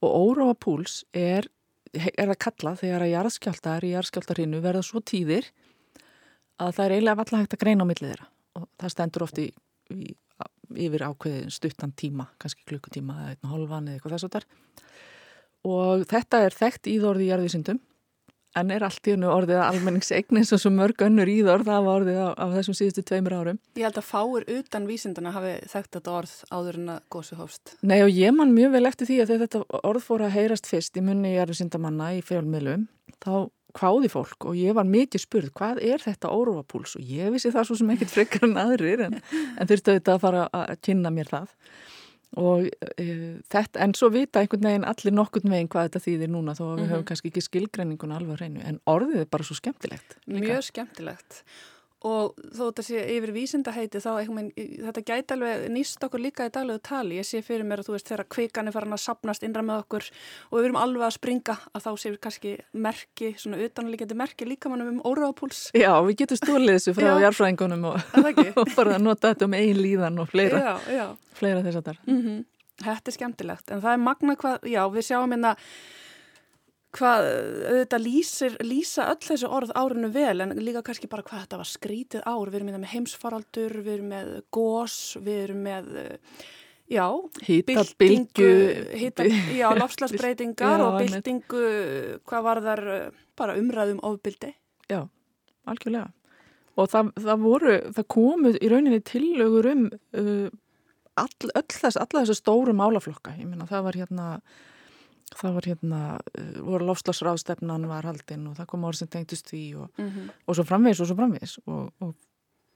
og 0.00 0.14
óróa 0.16 0.54
púls 0.56 1.02
er, 1.16 1.48
er 1.92 2.30
það 2.32 2.38
kallað 2.46 2.80
þegar 2.84 3.04
að 3.04 3.12
jarðskjáltar 3.14 3.86
í 3.86 3.92
jarðskjáltarhinu 3.94 4.62
verða 4.64 4.84
svo 4.86 5.02
tíðir 5.04 5.50
að 6.60 6.74
það 6.76 6.84
er 6.84 6.94
eiginlega 6.96 7.20
valla 7.20 7.42
hægt 7.42 7.56
að 7.56 7.62
greina 7.64 7.86
á 7.86 7.90
millið 7.90 8.12
þeirra 8.12 8.30
og 8.60 8.66
það 8.80 8.94
stendur 8.94 9.26
oft 9.26 9.40
í, 9.40 9.46
í, 9.94 10.14
yfir 10.86 11.06
ákveðin 11.06 11.54
stuttan 11.54 11.94
tíma, 11.96 12.26
kannski 12.40 12.66
klukkutíma 12.68 13.20
eða 13.24 13.34
einn 13.34 13.52
hálfan 13.52 13.90
eða 13.90 13.98
eitthvað 13.98 14.16
þess 14.16 14.28
að 14.28 14.34
þar 14.36 14.48
og 15.70 16.04
þetta 16.10 16.42
er 16.46 16.56
þekkt 16.56 16.90
íðorði 16.90 17.26
í 17.26 17.30
jarðvísindum 17.30 17.80
en 18.58 18.72
er 18.74 18.82
allt 18.82 19.06
í 19.06 19.14
hennu 19.14 19.28
orðið 19.30 19.60
að 19.60 19.76
almenningseign 19.76 20.40
eins 20.40 20.50
og 20.54 20.60
svo 20.62 20.72
mörg 20.74 21.04
önnur 21.06 21.30
íðorð 21.30 21.68
var 21.70 21.88
orðið 21.92 22.18
á, 22.18 22.28
á 22.34 22.46
þessum 22.56 22.76
síðustu 22.78 23.04
tveimur 23.06 23.36
árum. 23.38 23.60
Ég 23.78 23.86
held 23.86 24.00
að 24.00 24.08
fáir 24.08 24.46
utan 24.56 24.88
vísindana 24.88 25.34
hafi 25.36 25.52
þekkt 25.70 25.98
þetta 25.98 26.14
orð 26.16 26.34
áður 26.50 26.80
en 26.80 26.92
að 26.96 27.04
góðsu 27.14 27.38
hófst. 27.38 27.74
Nei 27.86 28.00
og 28.02 28.10
ég 28.10 28.34
man 28.34 28.54
mjög 28.56 28.74
vel 28.74 28.90
eftir 28.90 29.10
því 29.10 29.20
að 29.22 29.34
þetta 29.44 29.62
orð 29.86 30.06
fór 30.06 30.26
að 30.26 30.34
heyrast 30.34 30.70
fyrst 30.70 30.98
í 30.98 31.04
munni 31.06 31.36
jarðvísindamanna 31.36 32.10
í 32.18 32.24
fjölmiðlum 32.26 32.88
þá 33.22 33.32
hváði 33.78 34.08
fólk 34.12 34.46
og 34.50 34.56
ég 34.58 34.74
var 34.74 34.84
mikið 34.88 35.22
spurð 35.24 35.52
hvað 35.60 35.80
er 35.82 36.02
þetta 36.02 36.32
óróapúls 36.34 36.96
og 36.98 37.02
ég 37.06 37.30
vissi 37.34 37.52
það 37.54 37.68
svo 37.68 37.76
sem 37.80 37.90
ekkert 37.94 38.10
frekar 38.16 38.48
en 38.48 38.56
aðrir 38.60 39.04
en, 39.06 39.16
en 39.58 39.70
þurfti 39.70 39.94
auðvitað 39.94 40.14
að 40.16 40.20
fara 40.26 40.48
að 40.52 40.74
kynna 40.86 41.10
mér 41.14 41.30
það 41.30 41.54
og 42.40 42.68
e, 42.94 43.06
þetta, 43.50 43.80
en 43.82 43.92
svo 43.98 44.06
vita 44.14 44.38
einhvern 44.38 44.62
veginn 44.68 44.84
allir 44.86 45.14
nokkurn 45.16 45.50
veginn 45.50 45.68
hvað 45.72 45.88
þetta 45.88 46.02
þýðir 46.04 46.30
núna 46.30 46.52
þó 46.54 46.62
að 46.68 46.76
við 46.76 46.84
Mhm. 46.84 46.90
höfum 46.94 47.06
kannski 47.10 47.30
ekki 47.32 47.42
skilgreiningun 47.48 48.12
alveg 48.14 48.38
hreinu 48.38 48.62
en 48.64 48.78
orðið 48.86 49.24
er 49.24 49.30
bara 49.30 49.46
svo 49.48 49.56
skemmtilegt. 49.58 50.14
Mjög 50.30 50.62
skemmtilegt. 50.68 51.40
Og 52.08 52.38
þó 52.56 52.62
þetta 52.70 52.82
sé 52.86 53.00
yfir 53.12 53.30
vísindaheiti 53.34 54.00
þá 54.00 54.08
veginn, 54.22 54.46
þetta 54.86 55.02
gæti 55.04 55.34
alveg 55.34 55.66
nýst 55.74 56.04
okkur 56.06 56.22
líka 56.24 56.46
í 56.48 56.52
daglegu 56.54 56.80
tali. 56.86 57.18
Ég 57.18 57.28
sé 57.28 57.42
fyrir 57.44 57.66
mér 57.68 57.82
að 57.82 57.90
þú 57.90 57.96
veist 57.96 58.08
þegar 58.08 58.28
kvikan 58.32 58.70
er 58.70 58.76
farin 58.76 58.96
að 58.96 59.02
sapnast 59.04 59.44
innra 59.44 59.60
með 59.66 59.82
okkur 59.82 60.06
og 60.48 60.54
við 60.56 60.68
erum 60.70 60.78
alveg 60.80 61.04
að 61.10 61.16
springa 61.18 61.58
að 61.60 61.84
þá 61.84 61.90
séum 62.00 62.14
við 62.14 62.22
kannski 62.24 62.54
merki, 62.72 63.32
svona 63.42 63.60
utanlíkjandi 63.66 64.16
merki 64.16 64.48
líka 64.48 64.72
mannum 64.72 64.94
um 64.94 65.02
óráðapúls. 65.04 65.66
Já, 65.76 65.92
við 66.08 66.22
getum 66.22 66.40
stólið 66.40 66.72
þessu 66.78 66.96
frá 66.96 67.10
Já. 67.10 67.20
jarfræðingunum 67.26 67.86
og, 67.92 68.00
það 68.16 68.42
og 68.64 68.74
bara 68.78 68.96
að 68.96 69.04
nota 69.04 69.34
þetta 69.34 69.50
um 69.50 69.58
eigin 69.60 69.84
líðan 69.84 70.22
og 70.24 70.32
fleira, 70.32 70.64
Já, 70.64 70.72
já. 70.96 71.06
fleira 71.36 71.66
þess 71.66 71.82
að 71.82 71.90
þar. 71.92 72.00
Mm 72.08 72.22
Þetta 72.80 73.10
er 73.10 73.12
skemmtilegt, 73.12 73.70
en 73.74 73.80
það 73.84 73.92
er 73.92 73.98
magna 74.00 74.34
hvað, 74.40 74.62
já, 74.72 74.80
við 74.88 75.04
sjáum 75.04 75.34
hérna 75.34 75.50
hvað 76.96 77.26
auðvitað 77.70 78.02
lýsir, 78.04 78.56
lýsa 78.66 79.06
öll 79.12 79.20
þessu 79.22 79.50
orð 79.50 79.72
árinu 79.78 80.10
vel, 80.14 80.40
en 80.42 80.54
líka 80.58 80.82
kannski 80.86 81.10
bara 81.10 81.24
hvað 81.26 81.44
þetta 81.44 81.60
var 81.60 81.70
skrítið 81.70 82.24
ár, 82.26 82.50
við 82.50 82.58
erum 82.58 82.70
hérna 82.70 82.82
með 82.82 82.94
heimsfaraldur, 82.94 83.76
við 83.84 83.92
erum 83.96 84.08
með 84.14 84.32
gós, 84.56 84.96
við 85.22 85.42
erum 85.44 85.60
með, 85.66 85.90
eh, 86.02 86.46
já, 86.90 87.06
byltingu, 87.70 88.48
já, 89.60 89.66
lofslagsbreytingar 89.78 90.86
og 90.86 90.96
byltingu, 91.02 91.66
hvað 92.26 92.48
var 92.48 92.62
þar 92.66 92.86
bara 93.38 93.58
umræðum 93.60 94.02
ofbildi. 94.06 94.54
Já, 94.90 95.04
algjörlega. 95.70 96.10
og 96.80 96.88
það, 96.90 97.12
það 97.20 97.44
voru, 97.44 97.76
það 97.94 98.10
komu 98.16 98.52
í 98.56 98.72
rauninni 98.72 99.00
tillögur 99.04 99.70
um 99.70 99.86
uh, 100.16 100.50
all, 101.20 101.50
öll 101.54 101.70
þess, 101.70 101.98
alla 102.00 102.24
þessu 102.24 102.38
stóru 102.38 102.74
málaflokka, 102.76 103.34
ég 103.38 103.48
meina 103.48 103.68
það 103.68 103.86
var 103.86 103.98
hérna 104.00 104.28
það 105.36 105.54
var 105.58 105.68
hérna, 105.70 106.00
uh, 106.38 106.60
voru 106.66 106.88
lofslagsráðstefnan 106.90 107.86
var 107.90 108.08
haldinn 108.08 108.48
og 108.50 108.56
það 108.58 108.66
kom 108.72 108.84
orð 108.84 109.02
sem 109.02 109.08
tengtust 109.08 109.50
því 109.52 109.64
og, 109.82 109.90
Mm 109.98 110.08
-hmm. 110.08 110.30
og 110.46 110.56
svo 110.56 110.64
framvegis 110.64 111.00
og 111.00 111.06
svo 111.06 111.16
framvegis 111.16 111.58
og, 111.66 111.92
og 112.00 112.14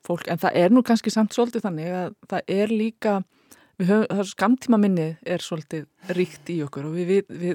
fólk, 0.06 0.28
en 0.28 0.38
það 0.38 0.52
er 0.54 0.70
nú 0.70 0.82
kannski 0.82 1.10
samt 1.10 1.32
svolítið 1.34 1.64
þannig 1.64 1.88
að 1.88 2.14
það 2.28 2.40
er 2.48 2.68
líka 2.68 3.22
við 3.78 3.90
höfum, 3.90 4.06
það 4.16 4.28
skamtíma 4.30 4.78
minnið 4.78 5.16
er 5.26 5.42
svolítið 5.42 5.86
ríkt 6.14 6.50
í 6.50 6.62
okkur 6.62 6.86
og 6.86 6.94
við, 6.94 7.24
við, 7.28 7.54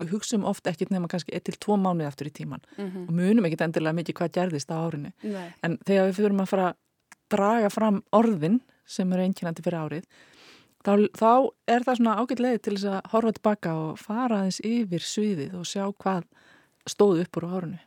við 0.00 0.10
hugsaum 0.10 0.44
ofta 0.44 0.70
ekkit 0.70 0.90
nema 0.90 1.08
kannski 1.08 1.32
1-2 1.32 1.78
mánuði 1.80 2.06
aftur 2.06 2.26
í 2.26 2.30
tíman 2.30 2.60
og 3.08 3.12
munum 3.14 3.44
ekkit 3.48 3.64
endilega 3.64 3.96
mikið 3.96 4.14
hvað 4.14 4.34
gerðist 4.36 4.70
á 4.70 4.76
árinu 4.76 5.12
Nei. 5.22 5.52
en 5.62 5.78
þegar 5.86 6.10
við 6.10 6.16
fyrir 6.18 6.40
að 6.40 6.48
fara 6.52 6.68
að 6.68 6.76
draga 7.32 7.70
fram 7.70 8.02
orðin 8.12 8.60
sem 8.86 9.12
eru 9.12 9.22
einkennandi 9.22 9.62
fyrir 9.62 9.80
árið 9.80 10.04
þá, 10.86 10.92
þá 11.18 11.32
er 11.74 11.86
það 11.86 11.98
svona 12.00 12.16
ágætt 12.20 12.42
leið 12.44 12.58
til 12.62 12.76
þess 12.76 12.90
að 12.92 13.10
horfa 13.12 13.34
tilbaka 13.36 13.74
og 13.82 14.00
fara 14.00 14.40
aðeins 14.42 14.62
yfir 14.66 15.04
sviðið 15.04 15.58
og 15.58 15.68
sjá 15.68 15.84
hvað 15.90 16.28
stóð 16.86 17.24
upp 17.26 17.40
úr 17.40 17.48
á 17.48 17.50
árinu 17.58 17.82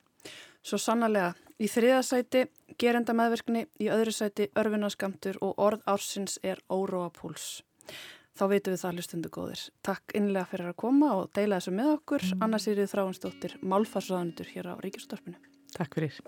Svo 0.60 0.78
sannarlega, 0.78 1.34
í 1.56 1.70
þriða 1.72 2.00
sæti 2.04 2.42
gerenda 2.80 3.16
meðverkni, 3.16 3.66
í 3.80 3.88
öðru 3.92 4.14
sæti 4.14 4.50
örfinaskamtur 4.60 5.40
og 5.46 5.56
orð 5.58 5.86
ársins 5.90 6.36
er 6.44 6.60
óróa 6.70 7.10
púls. 7.16 7.62
Þá 8.38 8.44
veitum 8.54 8.76
við 8.76 8.84
það 8.84 8.98
hlustundu 8.98 9.32
góðir. 9.36 9.64
Takk 9.84 10.16
innlega 10.20 10.48
fyrir 10.52 10.72
að 10.72 10.80
koma 10.84 11.14
og 11.20 11.32
deila 11.36 11.60
þessu 11.60 11.76
með 11.76 11.94
okkur. 11.98 12.28
Anna 12.40 12.60
Sýrið 12.62 12.92
Þráinsdóttir, 12.94 13.56
Málfarsraðandur 13.64 14.52
hér 14.54 14.72
á 14.72 14.74
Ríkisúttarpinu. 14.84 15.40
Takk 15.76 16.00
fyrir 16.00 16.20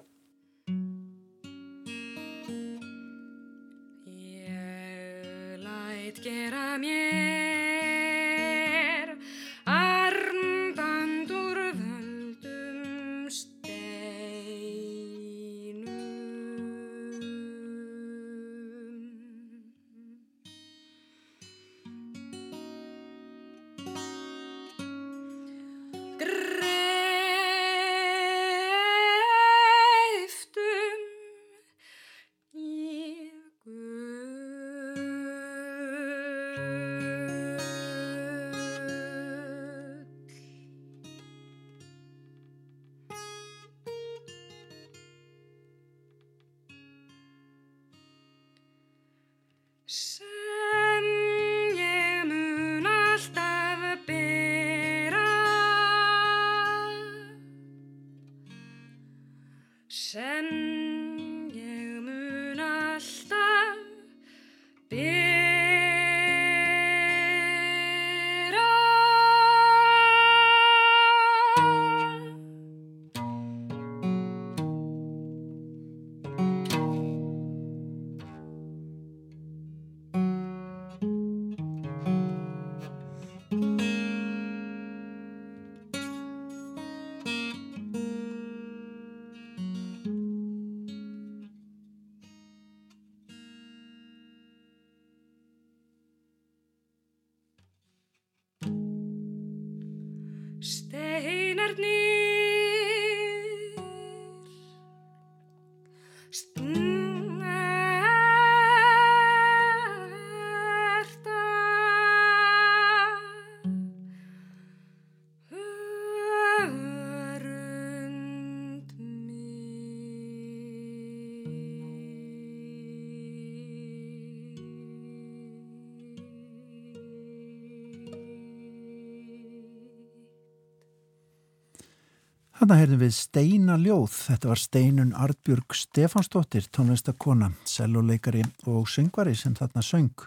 Þannig 132.61 132.77
heyrðum 132.77 132.99
við 133.01 133.13
Steina 133.17 133.75
Ljóð, 133.81 134.15
þetta 134.27 134.49
var 134.51 134.59
Steinun 134.61 135.13
Artbjörg 135.17 135.73
Stefansdóttir, 135.73 136.67
tónlistakona, 136.69 137.47
selvoleikari 137.65 138.43
og 138.69 138.85
söngvari 138.85 139.33
sem 139.33 139.55
þarna 139.57 139.81
söng. 139.81 140.25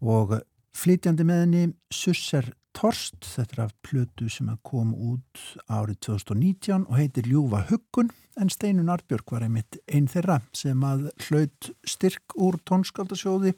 Og 0.00 0.32
flytjandi 0.72 1.28
með 1.28 1.42
henni 1.42 1.66
Susser 1.92 2.48
Torst, 2.72 3.20
þetta 3.28 3.58
er 3.58 3.62
af 3.66 3.76
plötu 3.84 4.30
sem 4.32 4.48
kom 4.64 4.96
út 4.96 5.44
árið 5.68 6.00
2019 6.08 6.88
og 6.88 6.96
heitir 6.96 7.28
Ljúfa 7.28 7.66
Huggun 7.68 8.08
en 8.40 8.48
Steinun 8.48 8.88
Artbjörg 8.96 9.36
var 9.36 9.44
einmitt 9.44 9.82
einn 9.84 10.08
þeirra 10.08 10.40
sem 10.56 10.80
að 10.80 11.10
hlaut 11.28 11.72
styrk 11.84 12.40
úr 12.40 12.56
tónskaldasjóði 12.64 13.52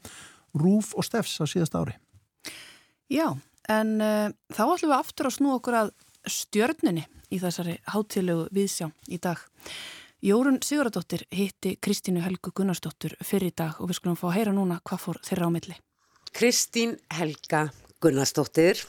Rúf 0.58 0.90
og 0.98 1.06
Steffs 1.06 1.38
á 1.38 1.46
síðast 1.46 1.78
ári. 1.78 1.94
Já, 3.06 3.30
en 3.70 4.00
uh, 4.02 4.32
þá 4.50 4.64
ætlum 4.72 4.90
við 4.90 4.98
aftur 4.98 5.30
að 5.30 5.38
snú 5.38 5.60
okkur 5.60 5.84
að 5.86 5.94
stjörnunni 6.26 7.12
í 7.32 7.40
þessari 7.42 7.78
hátíðlegu 7.92 8.48
viðsjá 8.54 8.90
í 9.08 9.18
dag. 9.22 9.40
Jórun 10.24 10.60
Sigurðardóttir 10.64 11.26
hitti 11.30 11.76
Kristínu 11.82 12.22
Helgu 12.24 12.52
Gunnarsdóttur 12.56 13.16
fyrir 13.20 13.52
í 13.52 13.56
dag 13.56 13.80
og 13.80 13.90
við 13.90 13.98
skulum 14.00 14.18
fá 14.18 14.28
að 14.30 14.36
heyra 14.38 14.54
núna 14.56 14.78
hvað 14.86 15.02
fór 15.02 15.20
þeirra 15.26 15.48
á 15.48 15.54
milli. 15.54 15.76
Kristín 16.36 16.96
Helga 17.12 17.66
Gunnarsdóttir, 18.02 18.80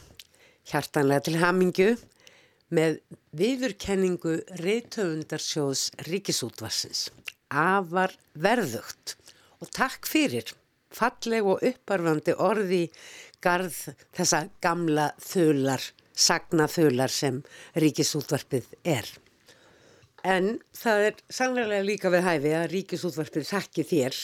hjartanlega 0.68 1.28
til 1.28 1.38
hamingju 1.42 1.90
með 2.76 3.00
viðurkenningu 3.38 4.38
reytöfundarsjóðs 4.60 5.90
Ríkisútvarsins. 6.08 7.08
Afar 7.48 8.16
verðugt 8.36 9.16
og 9.64 9.72
takk 9.72 10.08
fyrir 10.10 10.52
falleg 10.94 11.48
og 11.48 11.64
upparfandi 11.66 12.36
orði 12.36 12.84
garð 13.44 13.78
þessa 14.16 14.48
gamla 14.64 15.12
þular, 15.22 15.82
sagna 16.18 16.66
þular 16.72 17.14
sem 17.14 17.44
Ríkisútvarpið 17.78 18.74
er. 18.84 19.08
En 20.26 20.58
það 20.76 21.06
er 21.12 21.22
sannlega 21.30 21.86
líka 21.86 22.12
við 22.12 22.26
hæfi 22.26 22.58
að 22.58 22.68
Ríkisútvarpið 22.74 23.48
þakki 23.54 23.88
þér, 23.94 24.20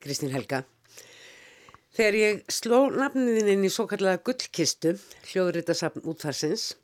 Kristín 0.00 0.32
Helga, 0.32 0.62
Þegar 1.96 2.16
ég 2.20 2.40
sló 2.52 2.78
nafniðin 2.92 3.46
inn 3.54 3.62
í 3.64 3.70
svo 3.72 3.86
kallega 3.88 4.20
gullkistu, 4.20 4.90
hljóðritasafn 5.30 6.02
útfarsins, 6.04 6.74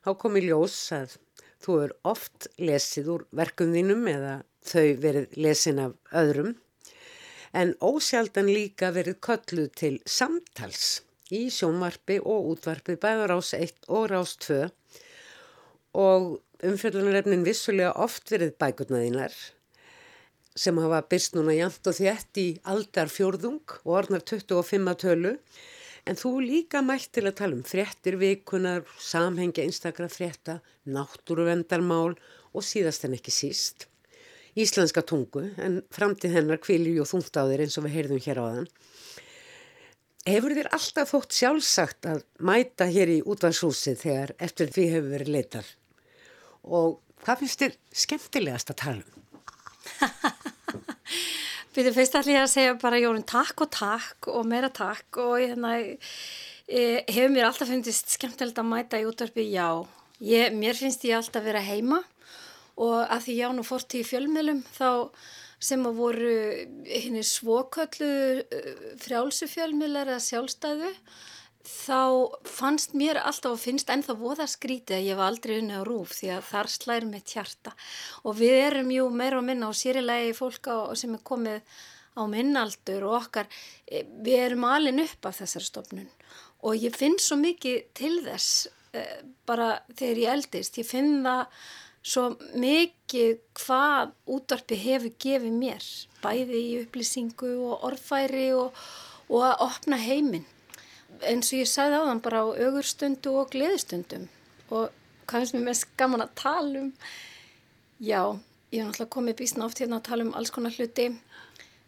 þá 0.00 0.14
kom 0.22 0.38
í 0.40 0.42
ljós 0.46 0.78
að 0.96 1.18
þú 1.60 1.74
er 1.82 1.92
oft 2.08 2.46
lesið 2.56 3.10
úr 3.12 3.26
verkum 3.36 3.74
þínum 3.76 4.08
eða 4.08 4.38
þau 4.64 4.86
verið 5.02 5.36
lesin 5.36 5.82
af 5.84 6.16
öðrum, 6.16 6.54
en 7.52 7.74
ósjaldan 7.84 8.48
líka 8.48 8.88
verið 8.96 9.20
kölluð 9.28 9.68
til 9.82 9.92
samtals 10.08 11.02
í 11.32 11.46
sjónvarpi 11.52 12.18
og 12.20 12.50
útvarpi 12.52 12.98
bæðar 13.00 13.36
ás 13.38 13.54
1 13.56 13.88
og 13.88 14.08
rás 14.12 14.36
2 14.44 14.68
og 16.04 16.40
umfjöldunarefnin 16.64 17.46
vissulega 17.46 17.94
oft 18.04 18.28
verið 18.32 18.56
bækurnaðínar 18.60 19.36
sem 20.54 20.76
hafa 20.78 21.00
byrst 21.10 21.34
núna 21.34 21.54
jæmt 21.56 21.88
og 21.90 21.96
þétt 21.96 22.40
í 22.42 22.48
aldar 22.70 23.08
fjórðung 23.10 23.78
og 23.82 23.96
orðnar 24.00 24.22
25 24.28 24.90
að 24.92 25.00
tölu 25.02 25.32
en 26.04 26.20
þú 26.20 26.34
líka 26.44 26.82
mælt 26.84 27.10
til 27.16 27.24
að 27.26 27.38
tala 27.40 27.56
um 27.56 27.64
fréttir 27.66 28.18
vikunar, 28.20 28.84
samhengja 29.00 29.64
einstakra 29.64 30.08
frétta, 30.12 30.60
náttúruvendarmál 30.84 32.14
og 32.52 32.62
síðast 32.62 33.08
en 33.08 33.16
ekki 33.18 33.32
síst. 33.32 33.88
íslenska 34.54 35.02
tungu 35.02 35.48
en 35.58 35.80
framtíð 35.90 36.36
hennar 36.36 36.60
kvílir 36.62 36.94
ju 37.00 37.04
þungt 37.08 37.34
á 37.34 37.42
þér 37.42 37.64
eins 37.64 37.78
og 37.78 37.86
við 37.88 37.94
heyrðum 37.96 38.20
hér 38.22 38.38
á 38.38 38.44
þann. 38.46 38.68
Hefur 40.24 40.54
þér 40.56 40.70
alltaf 40.72 41.10
þótt 41.12 41.34
sjálfsagt 41.36 42.06
að 42.08 42.22
mæta 42.40 42.86
hér 42.88 43.10
í 43.12 43.16
útvarshúsið 43.28 43.98
þegar 44.00 44.30
eftir 44.46 44.70
því 44.72 44.84
hefur 44.94 45.10
verið 45.10 45.32
leitar? 45.34 45.66
Og 46.64 46.94
hvað 47.26 47.42
finnst 47.42 47.60
þér 47.60 47.74
skemmtilegast 48.04 48.72
að 48.72 48.78
tala 48.80 49.02
um? 49.04 49.18
Við 51.76 51.90
þau 51.90 51.96
fyrst 51.98 52.16
allir 52.16 52.40
að 52.40 52.52
segja 52.54 52.78
bara 52.80 53.02
Jórun 53.02 53.26
takk 53.28 53.66
og 53.66 53.70
takk 53.76 54.30
og 54.32 54.48
meira 54.48 54.72
takk 54.72 55.20
og 55.20 55.36
hérna 55.42 55.74
e, 55.76 57.04
hefur 57.04 57.34
mér 57.34 57.50
alltaf 57.50 57.68
fundist 57.68 58.16
skemmtilegt 58.16 58.62
að 58.62 58.70
mæta 58.70 59.02
í 59.02 59.04
útvarpi, 59.10 59.44
já. 59.52 59.84
Ég, 60.24 60.56
mér 60.56 60.80
finnst 60.80 61.04
ég 61.04 61.18
alltaf 61.18 61.42
að 61.42 61.50
vera 61.50 61.66
heima 61.68 62.00
og 62.80 62.96
að 63.02 63.26
því 63.26 63.40
já 63.42 63.48
nú 63.52 63.68
fórt 63.68 63.92
í 64.00 64.00
fjölmiðlum 64.08 64.64
þá 64.72 64.88
sem 65.64 65.84
að 65.88 66.00
voru 66.00 66.32
henni 66.88 67.22
svoköllu 67.24 68.10
frjálsu 69.00 69.48
fjölmiðlar 69.50 70.12
eða 70.12 70.26
sjálfstæðu 70.26 70.90
þá 71.64 72.36
fannst 72.44 72.92
mér 72.96 73.18
alltaf 73.22 73.54
og 73.56 73.62
finnst 73.62 73.88
ennþá 73.92 74.16
voða 74.20 74.46
skrítið 74.50 74.98
að 74.98 75.06
ég 75.08 75.18
var 75.18 75.30
aldrei 75.32 75.56
unni 75.62 75.80
á 75.80 75.82
rúf 75.86 76.12
því 76.18 76.30
að 76.36 76.46
þar 76.50 76.70
slæri 76.74 77.08
mitt 77.08 77.32
hjarta. 77.32 77.72
Og 78.28 78.36
við 78.36 78.56
erum 78.66 78.92
jú 78.92 79.08
meira 79.08 79.40
og 79.40 79.46
minna 79.48 79.70
og 79.70 79.78
sérilegi 79.78 80.34
fólk 80.36 80.68
á, 80.68 80.92
sem 80.92 81.14
er 81.16 81.24
komið 81.24 81.62
á 82.14 82.22
minnaldur 82.30 83.06
og 83.08 83.16
okkar 83.22 83.48
e, 83.88 84.04
við 84.04 84.42
erum 84.44 84.66
alin 84.68 85.02
upp 85.02 85.30
af 85.30 85.40
þessari 85.40 85.70
stofnun. 85.70 86.10
Og 86.68 86.76
ég 86.84 86.96
finn 86.96 87.16
svo 87.20 87.40
mikið 87.40 87.80
til 87.96 88.14
þess 88.26 88.68
eh, 88.92 89.24
bara 89.48 89.78
þegar 89.96 90.20
ég 90.20 90.36
eldist, 90.36 90.78
ég 90.80 90.88
finn 90.88 91.24
það 91.24 91.48
svo 92.04 92.34
mikið 92.60 93.38
hvað 93.56 94.12
útvarpi 94.28 94.76
hefur 94.76 95.14
gefið 95.24 95.54
mér 95.56 95.86
bæði 96.24 96.60
í 96.60 96.72
upplýsingu 96.82 97.52
og 97.64 97.86
orðfæri 97.88 98.50
og, 98.56 98.76
og 99.30 99.46
að 99.48 99.62
opna 99.68 100.00
heiminn. 100.00 100.44
Eins 101.24 101.52
og 101.52 101.62
ég 101.62 101.70
sagði 101.70 102.00
á 102.00 102.08
þann 102.08 102.24
bara 102.24 102.42
á 102.44 102.46
augurstundu 102.66 103.34
og 103.40 103.52
gleðistundum. 103.54 104.26
Og 104.68 104.90
hvað 105.24 105.44
finnst 105.44 105.56
mér 105.56 105.68
mest 105.70 105.88
gaman 106.00 106.24
að 106.24 106.34
tala 106.40 106.82
um? 106.82 106.92
Já, 108.02 108.20
ég 108.74 108.82
hef 108.82 108.88
náttúrulega 108.90 109.14
komið 109.16 109.38
bísna 109.40 109.68
oft 109.68 109.80
hérna 109.80 110.00
að 110.00 110.08
tala 110.10 110.26
um 110.26 110.34
alls 110.36 110.52
konar 110.52 110.76
hluti. 110.76 111.10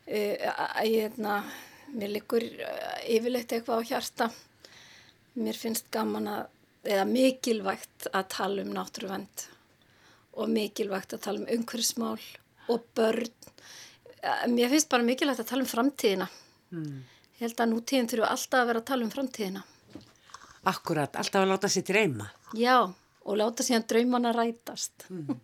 Að 0.07 0.93
ég 0.93 1.09
hérna 1.09 1.41
mér 1.97 2.15
likur 2.15 2.45
uh, 2.45 3.01
yfirleitt 3.05 3.53
eitthvað 3.53 3.83
á 3.85 3.89
hjarta. 3.91 4.31
Mér 5.37 5.59
finnst 5.59 5.91
gaman 5.93 6.31
að 6.31 6.47
eða 6.87 7.05
mikilvægt 7.11 8.09
að 8.15 8.29
tala 8.31 8.63
um 8.63 8.73
náttúruvend 8.77 9.49
og 10.37 10.53
mikilvægt 10.53 11.17
að 11.17 11.25
tala 11.27 11.43
um 11.43 11.51
umhverfsmál 11.57 12.23
og 12.73 12.87
börn 12.97 13.31
mér 14.53 14.73
finnst 14.73 14.91
bara 14.93 15.07
mikilvægt 15.07 15.43
að 15.45 15.51
tala 15.53 15.65
um 15.65 15.71
framtíðina 15.71 16.29
mm. 16.75 16.97
Ég 17.37 17.45
held 17.45 17.59
að 17.61 17.73
nútíðin 17.75 18.07
þurfu 18.09 18.25
alltaf 18.25 18.63
að 18.63 18.69
vera 18.71 18.81
að 18.81 18.87
tala 18.89 19.05
um 19.05 19.11
framtíðina. 19.13 19.61
Akkurat, 20.71 21.19
alltaf 21.21 21.43
að 21.43 21.51
láta 21.51 21.69
sér 21.69 21.85
dreyma. 21.85 22.31
Já, 22.57 22.77
og 22.89 23.37
láta 23.37 23.67
sér 23.67 23.83
draumana 23.85 24.33
rætast. 24.33 25.05
Mm. 25.13 25.37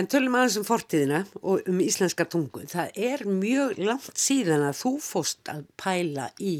En 0.00 0.08
tölum 0.08 0.38
aðeins 0.38 0.56
um 0.56 0.64
fortíðina 0.64 1.20
og 1.42 1.68
um 1.68 1.82
íslenska 1.84 2.24
tungu. 2.24 2.64
Það 2.72 2.96
er 3.10 3.26
mjög 3.28 3.82
langt 3.84 4.16
síðan 4.22 4.64
að 4.64 4.78
þú 4.80 4.94
fóst 5.04 5.52
að 5.52 5.66
pæla 5.76 6.30
í 6.40 6.54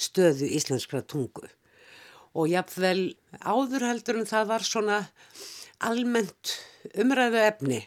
stöðu 0.00 0.48
íslenskra 0.56 1.04
tungu. 1.04 1.44
Og 2.32 2.48
jáfnvel 2.48 3.12
áður 3.44 3.90
heldur 3.90 4.22
en 4.22 4.30
það 4.30 4.52
var 4.54 4.64
svona 4.64 5.02
almennt 5.86 6.56
umræðu 6.98 7.42
efni 7.44 7.82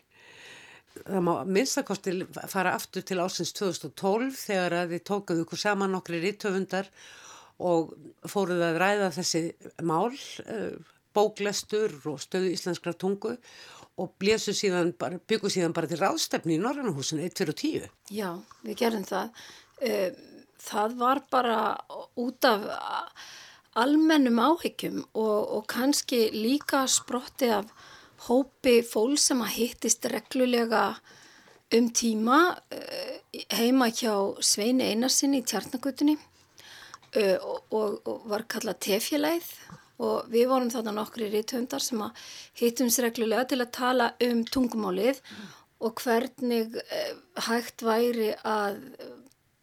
það 1.01 1.25
má 1.25 1.33
minnstakosti 1.47 2.13
fara 2.51 2.75
aftur 2.77 3.05
til 3.07 3.19
ásins 3.23 3.53
2012 3.57 4.37
þegar 4.37 4.77
að 4.81 4.95
þið 4.95 5.03
tókuðu 5.09 5.45
ykkur 5.45 5.61
saman 5.61 5.93
nokkri 5.95 6.21
rittöfundar 6.23 6.89
og 7.61 7.93
fóruð 8.29 8.63
að 8.65 8.79
ræða 8.81 9.11
þessi 9.17 9.43
mál, 9.85 10.11
eh, 10.45 10.73
bóklestur 11.13 11.93
og 12.09 12.19
stöðu 12.23 12.51
íslenskra 12.55 12.93
tungu 12.93 13.35
og 13.99 14.13
blésu 14.19 14.53
síðan 14.55 14.93
byggu 14.97 15.51
síðan 15.51 15.75
bara 15.75 15.87
til 15.87 15.99
ráðstefni 16.01 16.57
í 16.57 16.61
Norrannahúsinu 16.61 17.23
1, 17.27 17.35
2 17.35 17.49
og 17.49 17.55
10. 17.55 17.89
Já, 18.09 18.29
við 18.63 18.77
gerum 18.81 19.03
það. 19.05 19.29
Eh, 19.81 20.11
það 20.61 20.97
var 20.97 21.23
bara 21.29 21.77
út 22.15 22.45
af 22.45 22.65
almennum 23.79 24.39
áhyggjum 24.41 25.01
og, 25.13 25.39
og 25.55 25.65
kannski 25.71 26.27
líka 26.35 26.83
sprotti 26.91 27.51
af 27.55 27.69
hópi 28.27 28.81
fól 28.85 29.17
sem 29.19 29.41
að 29.41 29.55
hittist 29.55 30.05
reglulega 30.11 30.83
um 31.71 31.87
tíma 31.95 32.39
uh, 32.51 33.13
heima 33.55 33.87
hjá 33.89 34.13
Sveini 34.43 34.91
Einarsinni 34.91 35.39
í 35.41 35.47
Tjarnagutunni 35.47 36.17
uh, 36.17 37.37
og, 37.39 37.63
og, 37.71 37.95
og 38.03 38.27
var 38.33 38.45
kallað 38.51 38.81
tefjuleið 38.89 39.47
og 40.01 40.27
við 40.33 40.49
vorum 40.49 40.71
þarna 40.73 40.95
nokkri 40.97 41.29
rítöndar 41.31 41.83
sem 41.83 42.01
að 42.01 42.21
hittum 42.59 42.89
sér 42.91 43.09
reglulega 43.09 43.47
til 43.51 43.61
að 43.61 43.73
tala 43.77 44.11
um 44.27 44.43
tungumálið 44.49 45.21
mm. 45.21 45.49
og 45.87 46.03
hvernig 46.03 46.77
uh, 46.81 47.11
hægt 47.47 47.85
væri 47.87 48.33
að 48.43 48.83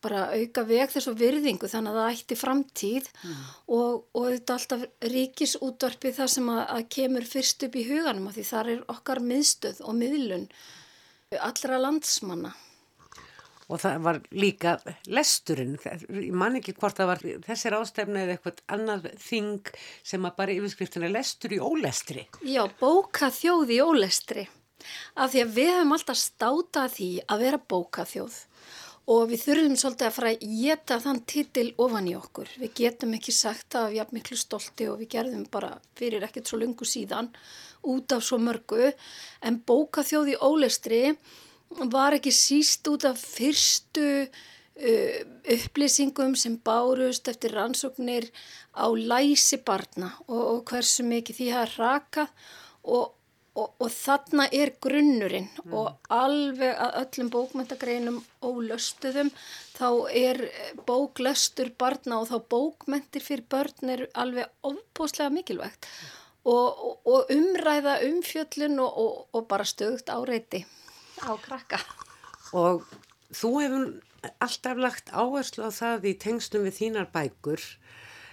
bara 0.04 0.28
auka 0.34 0.64
veg 0.68 0.92
þessu 0.92 1.14
virðingu 1.18 1.70
þannig 1.70 1.94
að 1.94 2.00
það 2.00 2.12
ætti 2.14 2.38
framtíð 2.38 3.08
mm. 3.10 3.40
og, 3.76 4.04
og 4.14 4.28
þetta 4.30 4.56
alltaf 4.58 4.84
ríkisútvarpi 5.14 6.14
það 6.16 6.32
sem 6.36 6.52
að, 6.54 6.62
að 6.76 6.88
kemur 6.96 7.28
fyrst 7.28 7.66
upp 7.66 7.78
í 7.78 7.86
huganum 7.88 8.30
því 8.34 8.46
þar 8.52 8.72
er 8.74 8.86
okkar 8.94 9.22
miðstöð 9.24 9.82
og 9.84 9.98
miðlun 9.98 10.48
allra 11.36 11.78
landsmanna. 11.82 12.54
Og 13.68 13.80
það 13.82 13.96
var 14.00 14.18
líka 14.32 14.78
lesturinn, 15.12 15.74
ég 15.84 16.32
man 16.32 16.56
ekki 16.56 16.72
hvort 16.78 16.96
það 16.96 17.10
var 17.10 17.24
þessir 17.44 17.74
ástefna 17.76 18.22
eða 18.22 18.36
eitthvað 18.38 18.62
annað 18.72 19.10
þing 19.20 19.72
sem 20.08 20.24
að 20.24 20.38
bara 20.38 20.54
yfirskriftin 20.54 21.04
er 21.04 21.12
lestur 21.12 21.52
í 21.52 21.58
ólestri. 21.60 22.24
Já, 22.48 22.62
bóka 22.80 23.28
þjóð 23.28 23.74
í 23.76 23.82
ólestri 23.84 24.46
af 25.18 25.34
því 25.34 25.42
að 25.42 25.54
við 25.58 25.70
hefum 25.74 25.94
alltaf 25.98 26.20
státað 26.20 26.94
því 26.94 27.10
að 27.26 27.44
vera 27.44 27.60
bóka 27.74 28.06
þjóð 28.08 28.38
og 29.08 29.30
við 29.30 29.44
þurfum 29.46 29.76
svolítið 29.80 30.06
að 30.08 30.16
fara 30.18 30.30
að 30.34 30.42
geta 30.60 30.98
þann 31.00 31.20
titil 31.32 31.68
ofan 31.80 32.10
í 32.10 32.14
okkur. 32.18 32.50
Við 32.60 32.74
getum 32.82 33.14
ekki 33.16 33.32
sagt 33.32 33.70
það 33.72 33.86
af 33.86 33.96
jafn 33.96 34.18
miklu 34.18 34.36
stolti 34.36 34.88
og 34.90 35.00
við 35.00 35.12
gerðum 35.16 35.46
bara 35.52 35.72
fyrir 35.96 36.26
ekkert 36.26 36.50
svo 36.50 36.60
lungu 36.60 36.88
síðan 36.88 37.30
út 37.88 38.12
af 38.12 38.26
svo 38.26 38.40
mörgu 38.42 38.90
en 39.46 39.60
bókaþjóði 39.64 40.36
ólestri 40.44 41.02
var 41.92 42.16
ekki 42.18 42.32
síst 42.34 42.88
út 42.90 43.06
af 43.08 43.20
fyrstu 43.20 44.08
uh, 44.26 45.18
upplýsingum 45.56 46.36
sem 46.36 46.58
bárust 46.64 47.28
eftir 47.32 47.56
rannsóknir 47.56 48.28
á 48.76 48.86
læsi 48.92 49.60
barna 49.64 50.12
og, 50.26 50.42
og 50.42 50.60
hversu 50.68 51.06
mikið 51.08 51.40
því 51.40 51.52
að 51.62 51.78
raka 51.78 52.28
og 52.88 53.14
Og, 53.58 53.72
og 53.82 53.90
þarna 53.90 54.44
er 54.54 54.70
grunnurinn 54.84 55.48
mm. 55.64 55.72
og 55.74 56.12
alveg 56.14 56.76
að 56.78 56.98
öllum 57.00 57.30
bókmentagreinum 57.32 58.18
ólöstuðum 58.44 59.32
þá 59.74 59.88
er 60.14 60.42
bóklöstur 60.86 61.72
barna 61.80 62.20
og 62.20 62.28
þá 62.30 62.36
bókmentir 62.54 63.24
fyrir 63.24 63.46
börn 63.50 63.94
er 63.96 64.04
alveg 64.14 64.46
ofbóslega 64.62 65.32
mikilvægt 65.34 65.88
og, 66.44 66.68
og, 66.68 66.94
og 67.08 67.32
umræða 67.34 67.98
umfjöllun 68.06 68.78
og 68.84 69.48
bara 69.50 69.66
stöðugt 69.66 70.12
áreiti 70.12 70.62
á 71.22 71.34
krakka. 71.42 71.80
Og 72.56 72.84
þú 73.34 73.50
hefur 73.62 73.88
alltaf 74.42 74.80
lagt 74.80 75.12
áherslu 75.12 75.68
á 75.68 75.70
það 75.74 76.08
í 76.10 76.14
tengstum 76.20 76.66
við 76.66 76.78
þínar 76.80 77.10
bækur. 77.14 77.62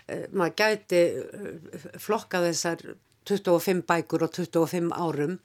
Eh, 0.08 0.26
maður 0.32 0.56
gæti 0.62 1.02
eh, 1.18 1.90
flokka 2.02 2.44
þessar 2.46 2.84
25 3.26 3.84
bækur 3.90 4.26
og 4.28 4.36
25 4.38 4.92
árum 4.94 5.40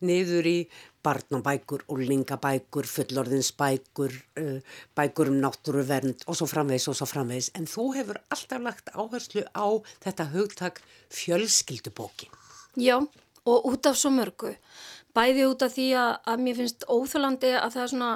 niður 0.00 0.48
í 0.48 0.58
barnabækur, 1.06 1.84
úlingabækur, 1.92 2.88
fullorðinsbækur, 2.90 4.16
uh, 4.40 4.58
bækur 4.96 5.30
um 5.30 5.38
náttúruvernd 5.44 6.26
og 6.26 6.38
svo 6.38 6.48
framvegs 6.50 6.88
og 6.90 6.98
svo 6.98 7.06
framvegs. 7.06 7.52
En 7.54 7.68
þú 7.70 7.92
hefur 7.94 8.18
alltaf 8.30 8.64
lagt 8.64 8.90
áherslu 8.94 9.46
á 9.54 9.66
þetta 10.02 10.30
hugtak 10.34 10.82
fjölskyldubóki. 11.14 12.30
Já, 12.76 12.98
og 13.46 13.66
út 13.70 13.86
af 13.86 13.96
svo 13.96 14.10
mörgu. 14.10 14.56
Bæði 15.16 15.46
út 15.48 15.62
af 15.64 15.72
því 15.72 15.86
að, 15.96 16.10
að 16.28 16.42
mér 16.44 16.56
finnst 16.58 16.84
óþálandi 16.92 17.52
að 17.56 17.70
það 17.72 17.82
er 17.82 17.92
svona 17.92 18.10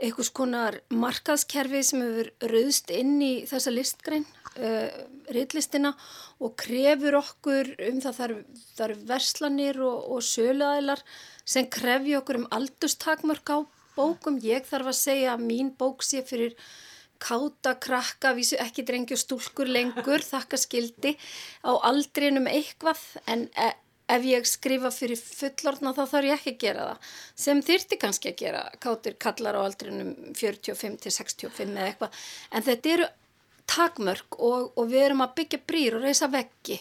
einhvers 0.00 0.30
konar 0.32 0.78
markaðskerfi 0.88 1.82
sem 1.84 2.04
hefur 2.04 2.30
rauðst 2.54 2.92
inn 2.96 3.18
í 3.20 3.32
þessa 3.50 3.74
listgrein 3.74 4.24
uh, 4.58 4.88
riðlistina 5.32 5.92
og 6.40 6.56
krefur 6.60 7.18
okkur 7.20 7.72
um 7.88 8.00
það 8.04 8.18
þar, 8.20 8.34
þar 8.78 8.94
verslanir 9.08 9.80
og, 9.84 10.10
og 10.16 10.24
söluælar 10.24 11.02
sem 11.46 11.68
krefju 11.70 12.20
okkur 12.20 12.42
um 12.42 12.50
aldurstakmörk 12.56 13.54
á 13.54 13.58
bókum. 13.96 14.40
Ég 14.44 14.66
þarf 14.68 14.92
að 14.92 15.00
segja 15.00 15.32
að 15.36 15.46
mín 15.48 15.72
bók 15.78 16.04
sé 16.04 16.22
fyrir 16.26 16.56
káta, 17.22 17.72
krakka, 17.80 18.34
vísu 18.36 18.58
ekki 18.60 18.84
drengju 18.84 19.16
stúlkur 19.16 19.70
lengur, 19.70 20.24
þakka 20.32 20.60
skildi 20.60 21.16
á 21.64 21.72
aldrinum 21.88 22.48
eitthvað. 22.50 23.00
En, 23.26 23.48
ef 24.06 24.26
ég 24.26 24.46
skrifa 24.46 24.92
fyrir 24.94 25.18
fullorðna 25.18 25.92
þá 25.96 26.02
þarf 26.12 26.28
ég 26.28 26.36
ekki 26.36 26.52
að 26.52 26.60
gera 26.62 26.88
það. 26.90 27.14
Sem 27.44 27.62
þyrti 27.66 27.98
kannski 28.02 28.32
að 28.32 28.42
gera 28.42 28.64
kátir 28.82 29.16
kallar 29.22 29.58
á 29.58 29.60
aldrinum 29.64 30.12
45 30.38 31.00
til 31.02 31.14
65 31.14 31.72
eða 31.72 31.88
eitthvað. 31.90 32.20
En 32.52 32.66
þetta 32.66 32.92
eru 32.92 33.08
takmörk 33.70 34.38
og, 34.38 34.72
og 34.76 34.90
við 34.90 35.08
erum 35.08 35.24
að 35.26 35.34
byggja 35.40 35.64
brýr 35.66 35.98
og 35.98 36.06
reysa 36.06 36.28
veggi 36.32 36.78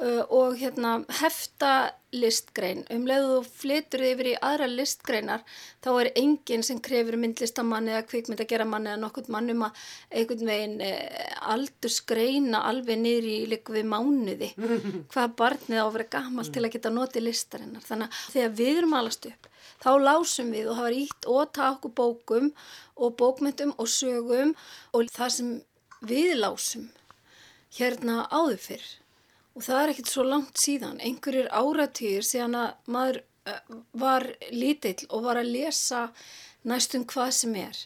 uh, 0.00 0.22
og 0.32 0.56
hérna 0.60 0.98
hefta 1.20 1.92
listgrein. 2.16 2.84
Um 2.92 3.04
leiðu 3.08 3.32
þú 3.32 3.56
flytur 3.60 4.04
yfir 4.06 4.30
í 4.30 4.34
aðra 4.48 4.68
listgreinar 4.70 5.42
þá 5.84 5.90
er 5.92 6.10
enginn 6.16 6.64
sem 6.64 6.78
krefur 6.82 7.18
myndlistamann 7.20 7.90
eða 7.92 8.06
kvikmynd 8.08 8.40
að 8.40 8.52
gera 8.52 8.68
mann 8.68 8.88
eða 8.88 9.00
nokkurt 9.02 9.28
mann 9.32 9.52
um 9.52 9.66
að 9.66 9.82
einhvern 10.10 10.50
veginn 10.52 10.78
eh, 10.86 11.26
aldursgreina 11.52 12.62
alveg 12.70 13.02
niður 13.02 13.28
í 13.32 13.36
líku 13.52 13.76
við 13.76 13.90
mánuði. 13.90 14.52
Hvað 15.12 15.36
barnið 15.42 15.82
á 15.82 15.84
að 15.84 15.92
vera 15.98 16.08
gamalt 16.16 16.54
til 16.54 16.64
að 16.64 16.72
geta 16.78 16.94
notið 16.94 17.28
listarinnar. 17.28 17.84
Þannig 17.84 18.08
að 18.08 18.32
þegar 18.36 18.58
við 18.62 18.72
erum 18.80 18.98
alast 19.02 19.28
upp 19.28 19.52
þá 19.82 19.90
lásum 20.00 20.52
við 20.54 20.70
og 20.70 20.78
það 20.78 20.86
var 20.86 20.98
ítt 21.02 21.30
og 21.30 21.54
taka 21.56 21.72
okkur 21.76 21.94
bókum 22.00 22.52
og 22.96 23.16
bókmyndum 23.20 23.74
og 23.76 23.90
sögum 23.92 24.54
og 24.96 25.10
það 25.12 25.34
sem 25.34 25.50
við 26.00 26.36
lásum 26.40 26.90
hérna 27.76 28.26
áður 28.30 28.60
fyrr. 28.62 28.86
Og 29.56 29.64
það 29.64 29.82
er 29.82 29.92
ekkert 29.92 30.12
svo 30.12 30.24
langt 30.26 30.60
síðan. 30.60 31.00
Einhverjir 31.00 31.48
áratýr 31.48 32.24
síðan 32.26 32.58
að 32.60 32.92
maður 32.92 33.20
uh, 33.48 33.60
var 33.96 34.28
lítill 34.52 35.08
og 35.08 35.24
var 35.28 35.40
að 35.40 35.52
lesa 35.54 36.08
næstum 36.66 37.06
hvað 37.08 37.32
sem 37.38 37.56
er 37.60 37.84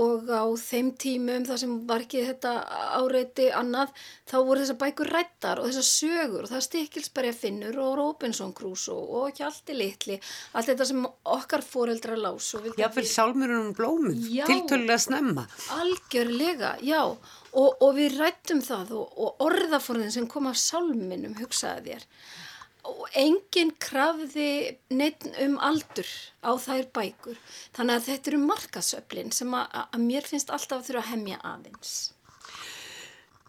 og 0.00 0.30
á 0.32 0.44
þeim 0.56 0.90
tímum 1.00 1.44
þar 1.48 1.60
sem 1.62 1.74
var 1.88 2.04
ekki 2.04 2.22
þetta 2.28 2.52
áreiti 2.96 3.48
annað 3.54 3.92
þá 4.30 4.36
voru 4.38 4.62
þessar 4.62 4.78
bækur 4.80 5.12
rættar 5.14 5.60
og 5.60 5.68
þessar 5.68 5.86
sögur. 5.88 6.46
Og 6.46 6.52
það 6.52 6.66
stikkilsberja 6.66 7.36
finnur 7.36 7.80
og 7.84 7.96
Robinson 8.00 8.54
Crusoe 8.56 9.00
og 9.00 9.30
ekki 9.30 9.46
allt 9.48 9.72
í 9.72 9.78
litli. 9.78 10.18
Allt 10.54 10.72
þetta 10.72 10.88
sem 10.90 11.06
okkar 11.36 11.66
fóreldra 11.66 12.18
lás 12.18 12.50
Jáfnveil 12.50 13.08
sálmurinn 13.08 13.68
um 13.68 13.72
blómum, 13.76 14.16
tiltölulega 14.48 14.98
snemma. 14.98 15.46
Algjörlega, 15.76 16.76
já. 16.84 17.02
Og, 17.50 17.70
og 17.82 17.96
við 17.96 18.20
rættum 18.20 18.60
það 18.62 18.94
og, 19.00 19.18
og 19.18 19.42
orðaforðin 19.48 20.14
sem 20.14 20.28
kom 20.30 20.46
af 20.50 20.58
sálminum 20.60 21.34
hugsaði 21.40 21.96
þér 21.96 22.06
enginn 23.20 23.72
krafði 23.82 24.76
neitt 24.94 25.26
um 25.42 25.58
aldur 25.58 26.08
á 26.44 26.50
þær 26.60 26.86
bækur. 26.96 27.42
Þannig 27.76 27.98
að 27.98 28.06
þetta 28.10 28.32
eru 28.32 28.40
markasöflin 28.46 29.34
sem 29.34 29.52
að, 29.56 29.82
að 29.90 30.06
mér 30.06 30.30
finnst 30.30 30.54
alltaf 30.54 30.86
þurfa 30.86 31.04
að 31.04 31.12
hemja 31.14 31.42
aðeins. 31.52 31.94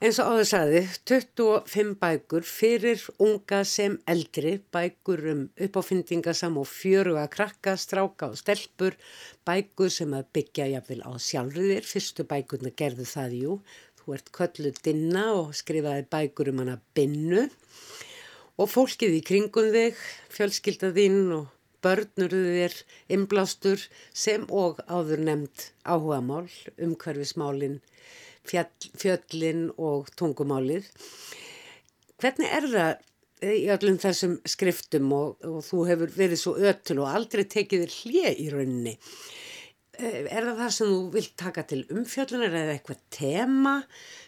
Eins 0.02 0.18
og 0.18 0.32
áður 0.34 0.48
sagði 0.50 0.80
25 1.06 1.92
bækur 2.02 2.46
fyrir 2.50 3.04
unga 3.22 3.60
sem 3.70 4.00
eldri 4.10 4.56
bækur 4.74 5.22
um 5.30 5.44
uppáfindingasam 5.62 6.58
og 6.58 6.66
fjöruga 6.66 7.28
krakka, 7.30 7.76
stráka 7.78 8.32
og 8.32 8.40
stelpur 8.42 8.98
bækur 9.46 9.94
sem 9.94 10.16
að 10.18 10.32
byggja 10.34 10.72
jafnvel 10.72 11.06
á 11.06 11.12
sjálfriðir, 11.22 11.86
fyrstu 11.86 12.26
bækurna 12.26 12.74
gerðu 12.74 13.06
það 13.12 13.38
jú, 13.44 13.60
þú 14.02 14.16
ert 14.18 14.34
köllu 14.34 14.74
dinna 14.82 15.28
og 15.36 15.54
skrifaði 15.62 16.08
bækur 16.18 16.50
um 16.50 16.64
hana 16.64 16.80
binnu 16.98 17.46
og 18.60 18.70
fólkið 18.72 19.18
í 19.20 19.24
kringum 19.26 19.72
þig, 19.74 20.00
fjölskylda 20.34 20.92
þín 20.96 21.20
og 21.38 21.50
börnur 21.82 22.34
þér 22.34 22.76
inblástur 23.16 23.86
sem 24.14 24.46
og 24.50 24.82
áður 24.88 25.24
nefnd 25.26 25.68
áhugamál, 25.84 26.48
umhverfismálin, 26.78 27.80
fjall, 28.48 28.70
fjöllin 28.98 29.70
og 29.78 30.12
tungumálið. 30.18 30.90
Hvernig 32.22 32.54
er 32.54 32.70
það 32.70 32.92
í 33.42 33.68
öllum 33.74 33.98
þessum 34.02 34.38
skriftum 34.46 35.14
og, 35.18 35.38
og 35.42 35.62
þú 35.66 35.86
hefur 35.90 36.18
verið 36.18 36.42
svo 36.44 36.58
ötul 36.60 37.02
og 37.02 37.14
aldrei 37.16 37.48
tekið 37.50 37.86
þér 37.86 37.96
hlið 38.02 38.44
í 38.44 38.50
rauninni? 38.54 38.98
Er 40.02 40.46
það 40.46 40.60
það 40.62 40.72
sem 40.74 40.92
þú 40.92 41.00
vilt 41.14 41.34
taka 41.38 41.64
til 41.70 41.82
umfjöllunar 41.94 42.56
eða 42.58 42.76
eitthvað 42.76 43.02
tema 43.14 43.74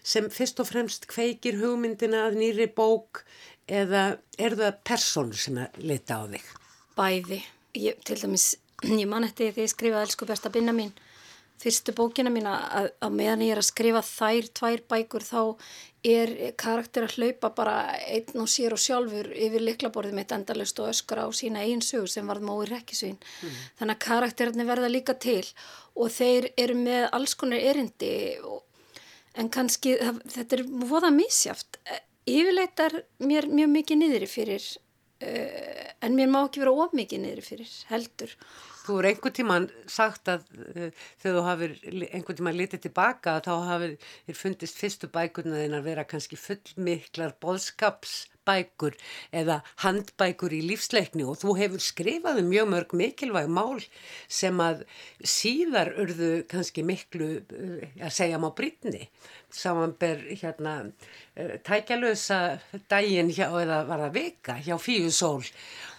sem 0.05 0.28
fyrst 0.34 0.59
og 0.61 0.69
fremst 0.69 1.07
kveikir 1.09 1.57
hugmyndina 1.61 2.28
að 2.28 2.38
nýri 2.41 2.67
bók 2.76 3.24
eða 3.68 4.03
er 4.38 4.57
það 4.59 4.82
persónu 4.88 5.39
sem 5.39 5.61
að 5.64 5.80
leta 5.84 6.20
á 6.20 6.24
þig? 6.34 6.51
Bæði. 6.97 7.39
Ég, 7.80 7.97
til 8.05 8.20
dæmis, 8.22 8.51
ég 8.86 9.07
man 9.09 9.26
eftir 9.26 9.53
því 9.53 9.66
ég 9.66 9.74
skrifaði 9.74 10.09
Elsku 10.09 10.30
besta 10.30 10.51
binna 10.53 10.76
mín 10.76 10.93
fyrstu 11.64 11.93
bókina 11.95 12.32
mín 12.34 12.47
að, 12.49 12.91
að 13.03 13.16
meðan 13.18 13.43
ég 13.45 13.55
er 13.55 13.61
að 13.61 13.70
skrifa 13.70 14.03
þær 14.03 14.49
tvær 14.59 14.84
bækur 14.91 15.26
þá 15.26 15.41
er 16.03 16.34
karakter 16.59 17.05
að 17.07 17.16
hlaupa 17.18 17.51
bara 17.55 17.76
einn 18.11 18.41
og 18.43 18.49
sér 18.51 18.76
og 18.76 18.82
sjálfur 18.84 19.30
yfir 19.32 19.64
liklaborðið 19.64 20.18
mitt 20.18 20.34
endalust 20.36 20.82
og 20.84 20.91
öskra 20.91 21.24
á 21.24 21.30
sína 21.32 21.64
einn 21.64 21.84
sögur 21.86 22.11
sem 22.11 22.28
varð 22.28 22.43
mói 22.43 22.66
rekkisvín. 22.68 23.16
Mm. 23.16 23.61
Þannig 23.80 23.95
að 23.95 24.03
karakterarnir 24.07 24.68
verða 24.68 24.91
líka 24.91 25.16
til 25.16 25.45
og 25.95 26.11
þeir 26.11 26.49
eru 26.59 26.76
með 26.82 27.07
alls 27.16 27.38
konar 27.39 27.64
erindi 27.72 28.14
og, 28.43 28.66
en 29.39 29.47
kannski 29.53 29.95
þetta 30.36 30.59
er 30.59 30.66
voða 30.89 31.14
misjáft 31.16 31.80
yfirleitt 32.30 32.84
er 32.84 32.99
mér 33.24 33.47
mjög 33.51 33.71
mikið 33.78 33.99
niðri 34.01 34.30
fyrir 34.32 34.67
uh, 35.24 35.88
en 36.03 36.15
mér 36.17 36.30
má 36.32 36.43
ekki 36.43 36.63
vera 36.63 36.76
of 36.84 36.93
mikið 36.95 37.24
niðri 37.24 37.45
fyrir 37.45 37.74
heldur. 37.89 38.36
Þú 38.84 38.97
er 38.99 39.07
einhvern 39.11 39.36
tíman 39.38 39.67
sagt 39.88 40.32
að 40.32 40.45
uh, 40.51 40.89
þegar 41.21 41.38
þú 41.38 41.45
hafið 41.47 41.76
einhvern 42.09 42.39
tíman 42.39 42.59
litið 42.59 42.86
tilbaka 42.88 43.38
þá 43.45 43.53
hafið 43.69 43.97
fundist 44.39 44.80
fyrstu 44.80 45.11
bækurna 45.11 45.63
þinn 45.63 45.80
að 45.80 45.89
vera 45.91 46.07
kannski 46.07 46.39
fullmiklar 46.39 47.36
boðskapsbækur 48.44 48.96
eða 49.32 49.62
handbækur 49.84 50.54
í 50.54 50.62
lífsleikni 50.68 51.24
og 51.26 51.39
þú 51.41 51.56
hefur 51.58 51.84
skrifað 51.84 52.41
um 52.41 52.50
mjög 52.50 52.70
mörg 52.72 52.94
mikilvæg 52.94 53.48
mál 53.48 53.82
sem 54.28 54.60
að 54.60 54.84
síðar 55.24 55.94
urðu 55.98 56.46
kannski 56.50 56.84
miklu 56.84 57.41
uh, 57.41 57.84
að 58.02 58.14
segja 58.14 58.39
má 58.39 58.52
brítni 58.56 59.10
samanber 59.52 60.24
hérna 60.41 60.91
uh, 61.38 61.58
tækjalösa 61.64 62.60
daginn 62.89 63.32
hjá, 63.32 63.50
eða 63.62 63.84
var 63.88 64.08
það 64.08 64.18
vika 64.18 64.58
hjá 64.62 64.78
Fíu 64.78 65.12
Sól 65.12 65.44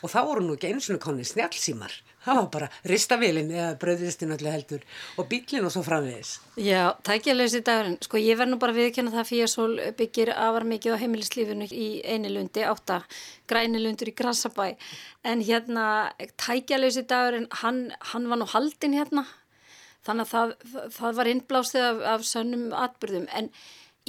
og 0.03 0.11
þá 0.11 0.21
voru 0.25 0.45
nú 0.45 0.59
ekki 0.59 0.73
eins 0.73 0.91
og 0.91 1.01
konni 1.01 1.25
snjálfsímar 1.25 2.03
það 2.25 2.39
var 2.39 2.49
bara 2.55 2.69
ristavélin 2.89 3.53
eða 3.53 3.75
bröðristin 3.81 4.35
öllu 4.35 4.51
heldur 4.53 4.83
og 5.21 5.29
bílin 5.31 5.67
og 5.67 5.73
svo 5.75 5.85
framvegis. 5.87 6.39
Já, 6.61 6.95
tækjalösi 7.07 7.61
dagurinn. 7.67 7.99
Sko 8.05 8.21
ég 8.21 8.39
verð 8.41 8.55
nú 8.55 8.59
bara 8.63 8.77
viðkjöna 8.77 9.13
það 9.15 9.29
fyrir 9.31 9.47
að 9.49 9.53
sól 9.55 9.77
byggir 9.99 10.33
afar 10.35 10.67
mikið 10.71 10.97
á 10.97 11.03
heimilislífinu 11.03 11.69
í 11.71 11.89
einilundi, 12.15 12.65
átta 12.65 13.03
grænilundur 13.51 14.11
í 14.11 14.17
Grassabæ. 14.17 14.75
En 15.25 15.45
hérna, 15.45 15.87
tækjalösi 16.41 17.07
dagurinn, 17.11 17.49
hann, 17.63 17.87
hann 18.13 18.29
var 18.33 18.41
nú 18.41 18.49
haldinn 18.55 18.97
hérna. 18.97 19.27
Þannig 20.05 20.27
að 20.27 20.35
það, 20.35 20.91
það 20.99 21.17
var 21.21 21.33
innblásið 21.33 21.87
af, 21.87 22.05
af 22.15 22.29
sönnum 22.29 22.69
atbyrðum. 22.77 23.29
En 23.33 23.49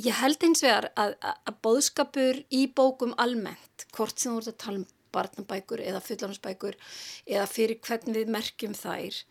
ég 0.02 0.18
held 0.20 0.44
eins 0.44 0.64
vegar 0.64 0.90
að, 1.00 1.16
að, 1.22 1.40
að 1.48 1.62
bóðskapur 1.64 2.44
í 2.52 2.66
bókum 2.76 3.16
almennt, 3.22 3.88
hvort 3.96 4.20
sem 4.20 4.34
þú 4.34 4.42
ert 4.42 4.52
að 4.52 4.62
tala 4.66 4.82
um 4.82 4.92
barnabækur 5.16 5.84
eða 5.84 6.04
fullansbækur 6.04 6.78
eða 7.26 7.46
fyrir 7.50 7.80
hvernig 7.86 8.20
við 8.20 8.34
merkjum 8.36 8.76
þær. 8.78 9.22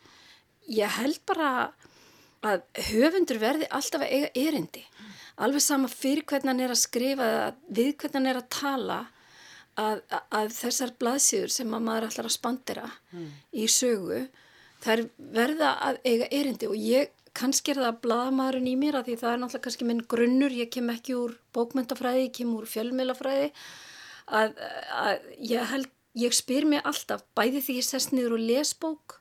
Ég 0.72 0.96
held 0.98 1.20
bara 1.28 1.50
að 2.44 2.64
höfundur 2.90 3.40
verði 3.40 3.68
alltaf 3.72 4.04
að 4.04 4.14
eiga 4.16 4.30
erindi. 4.36 4.84
Alveg 5.44 5.64
sama 5.64 5.90
fyrir 5.90 6.26
hvernig 6.28 6.52
hann 6.52 6.62
er 6.64 6.74
að 6.74 6.82
skrifa 6.82 7.28
við 7.68 7.94
hvernig 7.96 8.20
hann 8.20 8.30
er 8.30 8.40
að 8.40 8.50
tala 8.54 9.00
að, 9.74 10.00
að, 10.08 10.22
að 10.38 10.54
þessar 10.58 10.94
blaðsíður 11.02 11.52
sem 11.54 11.74
að 11.74 11.86
maður 11.88 12.08
ætlar 12.08 12.28
að 12.28 12.36
spandera 12.36 12.86
mm. 13.12 13.28
í 13.58 13.66
sögu 13.70 14.20
þær 14.84 15.04
verða 15.34 15.72
að 15.88 16.00
eiga 16.04 16.28
erindi 16.30 16.68
og 16.70 16.78
ég 16.78 17.12
kannski 17.34 17.72
er 17.72 17.80
það 17.82 18.02
blaðamæðurinn 18.04 18.70
í 18.70 18.76
mér 18.78 19.00
að 19.00 19.08
því 19.08 19.16
það 19.22 19.32
er 19.32 19.40
náttúrulega 19.42 19.64
kannski 19.66 19.88
minn 19.88 20.04
grunnur, 20.10 20.54
ég 20.54 20.70
kem 20.70 20.92
ekki 20.92 21.16
úr 21.18 21.34
bókmyndafræði, 21.56 22.28
ég 22.28 22.36
kem 22.36 22.52
úr 22.54 22.68
fjölmilafræði 22.70 23.48
að, 24.26 24.56
að 24.94 25.28
ég 25.38 25.68
held, 25.72 25.90
ég 26.18 26.34
spyr 26.36 26.66
mig 26.68 26.84
alltaf, 26.84 27.24
bæði 27.36 27.62
því 27.64 27.78
ég 27.80 27.86
sest 27.88 28.14
niður 28.14 28.36
og 28.38 28.46
les 28.50 28.72
bók, 28.80 29.18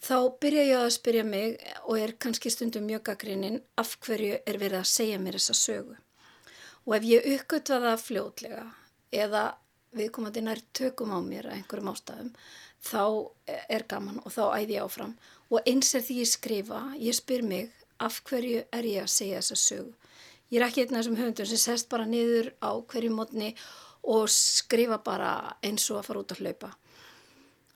þá 0.00 0.16
byrja 0.40 0.66
ég 0.68 0.84
að 0.84 0.92
spyrja 0.96 1.24
mig 1.28 1.56
og 1.84 1.98
er 2.00 2.14
kannski 2.20 2.52
stundum 2.52 2.86
mjög 2.88 3.04
gaggrinnin 3.10 3.60
af 3.80 3.96
hverju 4.00 4.38
er 4.46 4.60
verið 4.60 4.80
að 4.80 4.92
segja 4.92 5.18
mér 5.20 5.38
þessa 5.40 5.58
sögu. 5.58 5.98
Og 6.88 6.96
ef 6.96 7.04
ég 7.04 7.28
uppgötva 7.34 7.80
það 7.84 8.06
fljótlega 8.06 8.64
eða 9.12 9.44
viðkomandi 9.96 10.42
nær 10.46 10.62
tökum 10.76 11.12
á 11.12 11.18
mér 11.20 11.50
að 11.50 11.58
einhverjum 11.58 11.90
ástæðum, 11.92 12.32
þá 12.80 13.04
er 13.68 13.84
gaman 13.90 14.22
og 14.24 14.32
þá 14.32 14.42
æði 14.56 14.78
ég 14.78 14.86
áfram. 14.86 15.14
Og 15.50 15.66
eins 15.66 15.94
er 15.98 16.04
því 16.06 16.20
ég 16.22 16.30
skrifa, 16.30 16.82
ég 16.96 17.16
spyr 17.16 17.42
mig 17.44 17.72
af 18.00 18.22
hverju 18.24 18.62
er 18.72 18.86
ég 18.86 19.04
að 19.04 19.12
segja 19.12 19.42
þessa 19.42 19.58
sögu. 19.60 19.92
Ég 20.50 20.58
er 20.60 20.66
ekki 20.66 20.82
einn 20.82 20.96
af 20.96 21.02
þessum 21.04 21.18
höfundum 21.20 21.46
sem 21.46 21.60
sest 21.62 21.90
bara 21.90 22.08
niður 22.08 22.52
á 22.58 22.70
hverju 22.90 23.12
mótni 23.14 23.50
og 23.52 23.89
skrifa 24.30 25.00
bara 25.04 25.56
eins 25.64 25.88
og 25.90 26.00
að 26.00 26.06
fara 26.08 26.22
út 26.22 26.34
að 26.34 26.44
hlaupa. 26.44 26.70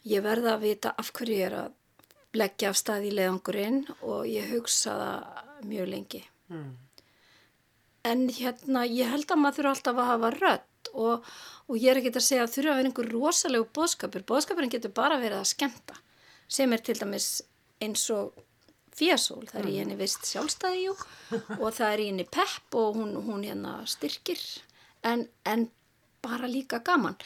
Ég 0.04 0.24
verða 0.24 0.54
að 0.54 0.64
vita 0.66 0.94
af 0.98 1.10
hverju 1.16 1.36
ég 1.38 1.48
er 1.48 1.58
að 1.62 1.72
leggja 2.34 2.70
af 2.70 2.78
stað 2.78 3.08
í 3.08 3.12
leiðangurinn 3.14 3.84
og 4.02 4.24
ég 4.28 4.50
hugsa 4.52 4.96
það 5.00 5.66
mjög 5.70 5.90
lengi. 5.92 6.22
Mm. 6.52 6.72
En 8.04 8.24
hérna, 8.28 8.84
ég 8.84 9.08
held 9.08 9.30
að 9.30 9.40
maður 9.40 9.60
þurfa 9.60 9.74
alltaf 9.74 10.00
að 10.00 10.10
hafa 10.10 10.32
rött 10.34 10.90
og, 10.92 11.28
og 11.70 11.78
ég 11.80 11.92
er 11.92 12.00
ekki 12.00 12.12
að 12.12 12.26
segja 12.26 12.44
að 12.44 12.56
þurfa 12.56 12.72
að 12.72 12.80
vera 12.80 12.90
einhver 12.90 13.12
rosalegu 13.14 13.68
bóðskapur. 13.78 14.26
Bóðskapurinn 14.28 14.72
getur 14.74 14.92
bara 14.96 15.20
verið 15.22 15.40
að 15.40 15.52
skemmta 15.54 16.00
sem 16.50 16.74
er 16.76 16.82
til 16.84 16.98
dæmis 17.00 17.28
eins 17.82 18.04
og 18.12 18.34
fíasól, 18.94 19.42
það 19.48 19.60
er 19.60 19.70
í 19.70 19.78
henni 19.80 19.96
vist 19.98 20.28
sjálfstæði 20.28 20.84
jú, 20.84 20.92
og 21.58 21.70
það 21.74 21.88
er 21.88 22.02
í 22.02 22.10
henni 22.10 22.26
pepp 22.30 22.76
og 22.78 22.98
hún, 22.98 23.16
hún 23.26 23.42
hérna 23.46 23.80
styrkir 23.90 24.42
en, 25.02 25.26
en 25.48 25.66
bara 26.24 26.48
líka 26.50 26.80
gaman. 26.84 27.16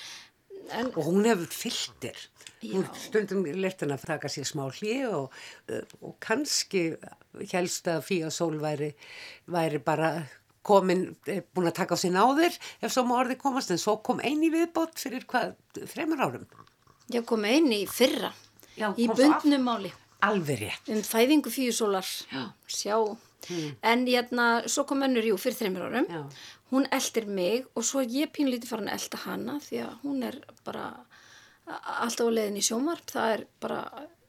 En, 0.75 0.91
Og 0.97 1.07
hún 1.07 1.25
hefur 1.25 1.49
fylltir. 1.55 2.19
Hún 2.61 2.85
Já. 2.85 2.95
stundum 2.99 3.45
lert 3.47 3.81
henni 3.85 3.95
að 3.95 4.03
fraka 4.03 4.29
sér 4.29 4.45
smá 4.49 4.65
hlið 4.75 5.05
og, 5.15 5.37
uh, 5.71 5.83
og 6.03 6.17
kannski 6.21 6.83
helst 7.53 7.87
að 7.89 8.03
Fía 8.09 8.31
Sól 8.35 8.59
væri, 8.61 8.91
væri 9.47 9.79
bara 9.85 10.11
komin, 10.67 11.05
eh, 11.31 11.41
búin 11.55 11.71
að 11.71 11.77
taka 11.79 11.95
á 11.95 11.99
sig 12.03 12.11
náður 12.13 12.53
ef 12.83 12.93
svo 12.93 13.05
má 13.07 13.15
orðið 13.23 13.39
komast 13.41 13.71
en 13.71 13.79
svo 13.81 13.95
kom 14.03 14.19
eini 14.21 14.51
viðbót 14.53 14.99
fyrir 15.01 15.25
hvað, 15.25 15.55
þremur 15.79 16.21
árum. 16.27 16.47
ég 17.15 17.25
kom 17.25 17.45
í 17.47 17.87
fyrra 17.89 18.33
Já, 18.77 18.91
í 18.99 19.07
bundnum 19.09 19.63
máli. 19.65 19.93
Alveg 20.21 20.59
rétt. 20.61 20.89
um 20.91 21.01
fæðingu 21.01 21.49
fíusólar 21.49 22.05
sjá 22.67 23.17
en 23.83 24.05
hérna, 24.07 24.67
svo 24.69 24.85
kom 24.85 25.01
önnur 25.07 25.23
jú 25.25 25.39
fyrir 25.39 25.57
þreymur 25.57 25.87
árum 25.89 26.07
Já. 26.11 26.25
Hún 26.73 26.87
eldir 26.93 27.27
mig 27.27 27.66
og 27.75 27.85
svo 27.85 28.03
ég 28.05 28.33
pínlítið 28.37 28.69
farin 28.73 28.89
að 28.93 28.99
elda 29.03 29.23
hana 29.25 29.59
því 29.64 29.83
að 29.87 29.97
hún 30.05 30.23
er 30.29 30.39
bara 30.64 30.87
alltaf 32.05 32.29
á 32.29 32.33
leiðin 32.33 32.61
í 32.61 32.64
sjómarp 32.64 33.11
það 33.12 33.33
er 33.37 33.43
bara 33.61 33.81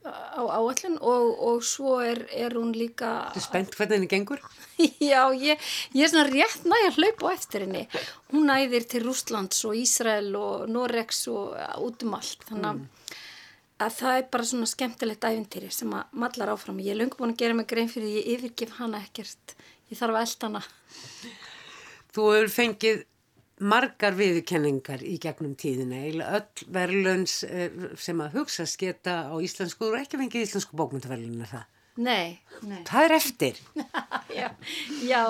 á 0.10 0.42
áallin 0.56 0.96
og, 1.04 1.26
og 1.44 1.64
svo 1.68 1.98
er, 2.04 2.22
er 2.32 2.56
hún 2.56 2.72
líka 2.76 3.10
Þú 3.36 3.42
er 3.42 3.46
spennt 3.46 3.76
hvernig 3.76 3.98
henni 4.00 4.08
gengur? 4.12 4.40
Já, 5.12 5.28
ég, 5.36 5.60
ég 5.94 6.06
er 6.06 6.12
svona 6.14 6.28
rétt 6.32 6.64
næg 6.68 6.86
að 6.88 7.00
hlaupa 7.02 7.28
á 7.28 7.36
eftir 7.36 7.66
henni. 7.66 7.82
Hún 8.32 8.48
æðir 8.54 8.88
til 8.90 9.04
Rústlands 9.04 9.60
og 9.68 9.76
Ísrael 9.76 10.32
og 10.40 10.70
Norex 10.72 11.26
og 11.34 11.52
út 11.84 12.08
um 12.08 12.16
allt. 12.16 12.48
Þannig 12.48 12.70
að- 12.72 13.18
að 13.86 13.94
það 14.00 14.18
er 14.22 14.26
bara 14.32 14.48
svona 14.54 14.68
skemmtilegt 14.72 15.28
æfintýri 15.30 15.70
sem 15.72 15.92
að 15.96 16.16
mallar 16.24 16.54
áfram. 16.56 16.80
Ég 16.84 16.96
er 16.96 17.02
löngu 17.04 17.20
búin 17.20 17.36
að 17.36 17.44
gera 17.44 17.60
mig 17.60 17.68
grein 17.68 17.92
fyrir 17.92 18.08
því 18.10 18.24
ég 18.24 18.32
yfirgif 18.38 18.74
hana 18.80 19.04
ekkert. 19.04 19.56
Ég 19.92 20.00
þarf 20.00 20.16
að 20.16 20.24
elda 20.26 20.48
hana. 20.50 20.64
Þú 22.16 22.28
hefur 22.34 22.54
fengið 22.54 23.04
margar 23.60 24.16
viðurkenningar 24.16 25.02
í 25.04 25.18
gegnum 25.22 25.56
tíðina, 25.60 26.00
eiginlega 26.06 26.40
öll 26.40 26.70
verðlöns 26.78 27.34
sem 28.00 28.24
að 28.24 28.38
hugsast 28.40 28.80
geta 28.80 29.26
á 29.28 29.36
íslensku, 29.44 29.90
eru 29.90 30.00
ekki 30.00 30.20
fengið 30.22 30.48
íslensku 30.48 30.80
bókmyndaverðlunum 30.80 31.50
það. 31.50 31.68
Nei, 32.00 32.40
nei. 32.64 32.80
Það 32.88 33.06
er 33.06 33.16
eftir. 33.18 33.60
já, 34.40 34.48
já 35.04 35.24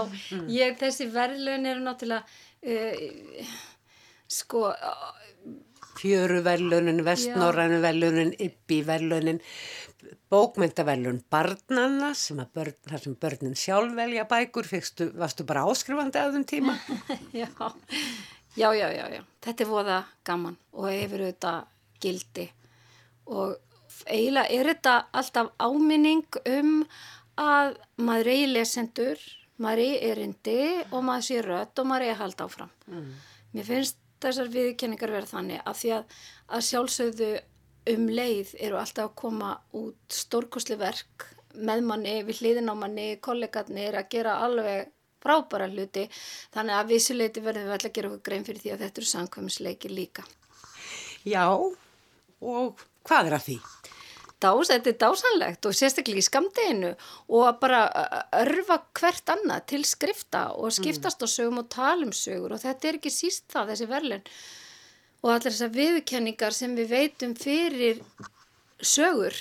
ég, 0.53 0.77
þessi 0.77 1.09
verðlun 1.13 1.65
eru 1.71 1.81
náttúrulega, 1.87 2.37
uh, 2.69 3.55
sko, 4.29 4.67
Fjöru 5.99 6.39
verðlunin, 6.45 7.01
vestnorrænu 7.03 7.81
verðlunin, 7.83 9.41
bókmyndaverðlun 10.31 11.21
barnanna 11.31 12.11
sem 12.17 12.39
að 12.41 12.51
börn, 12.57 12.77
þar 12.87 13.03
sem 13.03 13.15
börnin 13.19 13.57
sjálf 13.57 13.95
velja 13.97 14.25
bækur, 14.29 14.67
fyrstu, 14.69 15.09
varstu 15.19 15.45
bara 15.47 15.65
áskrifandi 15.69 16.21
að 16.21 16.37
þeim 16.37 16.45
tíma? 16.49 16.75
já, 17.41 17.49
já, 18.55 18.69
já, 18.75 18.87
já, 18.95 19.05
já. 19.15 19.23
Þetta 19.45 19.65
er 19.65 19.71
voða 19.71 19.99
gaman 20.27 20.59
og 20.75 20.89
hefur 20.91 21.25
auðvitað 21.25 21.59
gildi 22.03 22.47
og 23.29 23.57
eiginlega 24.07 24.55
er 24.55 24.71
þetta 24.71 24.95
alltaf 25.19 25.51
áminning 25.59 26.39
um 26.49 26.75
að 27.39 27.75
maður 27.99 28.31
eigi 28.33 28.49
lesendur, 28.51 29.23
maður 29.59 29.83
eigi 29.85 30.11
erindi 30.11 30.59
og 30.89 31.03
maður 31.07 31.27
sé 31.27 31.41
rött 31.45 31.81
og 31.81 31.89
maður 31.89 32.07
eigi 32.07 32.15
að 32.15 32.21
halda 32.23 32.47
áfram. 32.49 32.73
Mér 33.55 33.67
finnst 33.67 33.99
þessar 34.23 34.51
viðkenningar 34.51 35.13
vera 35.15 35.29
þannig 35.29 35.63
að 35.63 35.79
því 35.81 35.93
að, 35.95 36.17
að 36.55 36.65
sjálfsögðu 36.69 37.31
um 37.93 38.07
leið 38.11 38.55
eru 38.59 38.79
alltaf 38.79 39.09
að 39.09 39.17
koma 39.21 39.51
út 39.77 40.13
stórkosli 40.13 40.77
verk 40.79 41.29
með 41.59 41.83
manni, 41.87 42.15
við 42.27 42.43
hliðin 42.43 42.71
á 42.71 42.75
manni, 42.77 43.09
kollegarnir 43.23 43.97
að 43.97 44.09
gera 44.13 44.39
alveg 44.45 44.91
frábæra 45.19 45.67
hluti 45.71 46.05
þannig 46.53 46.75
að 46.77 46.91
vissuleiti 46.93 47.43
verðum 47.43 47.67
við 47.67 47.75
alltaf 47.75 47.89
að 47.89 47.97
gera 47.97 48.11
okkur 48.11 48.25
grein 48.29 48.45
fyrir 48.47 48.63
því 48.63 48.73
að 48.73 48.83
þetta 48.85 49.01
eru 49.01 49.09
samkvæmisleikir 49.13 49.95
líka. 49.95 50.25
Já, 51.27 51.45
og 52.39 52.85
hvað 53.07 53.31
er 53.31 53.37
að 53.39 53.47
því? 53.47 53.57
Dás, 54.39 54.69
þetta 54.71 54.87
er 54.87 54.99
dásanlegt 55.01 55.67
og 55.67 55.75
sérstaklega 55.75 56.21
í 56.21 56.23
skamdeginu 56.23 56.93
og 57.27 57.41
að 57.49 57.57
bara 57.59 57.81
örfa 58.39 58.77
hvert 58.95 59.33
annað 59.33 59.65
til 59.73 59.81
skrifta 59.87 60.45
og 60.55 60.71
skiptast 60.71 61.19
á 61.19 61.27
sögum 61.27 61.59
og 61.59 61.67
tala 61.73 62.07
um 62.07 62.13
sögur 62.15 62.55
og 62.55 62.61
þetta 62.63 62.87
er 62.87 62.99
ekki 63.01 63.11
síst 63.11 63.49
það 63.51 63.73
þessi 63.73 63.89
verðlun 63.89 64.23
og 65.23 65.31
allir 65.33 65.51
þessar 65.51 65.73
viðurkenningar 65.75 66.55
sem 66.55 66.75
við 66.77 66.93
veitum 66.93 67.35
fyrir 67.37 68.03
sögur 68.79 69.35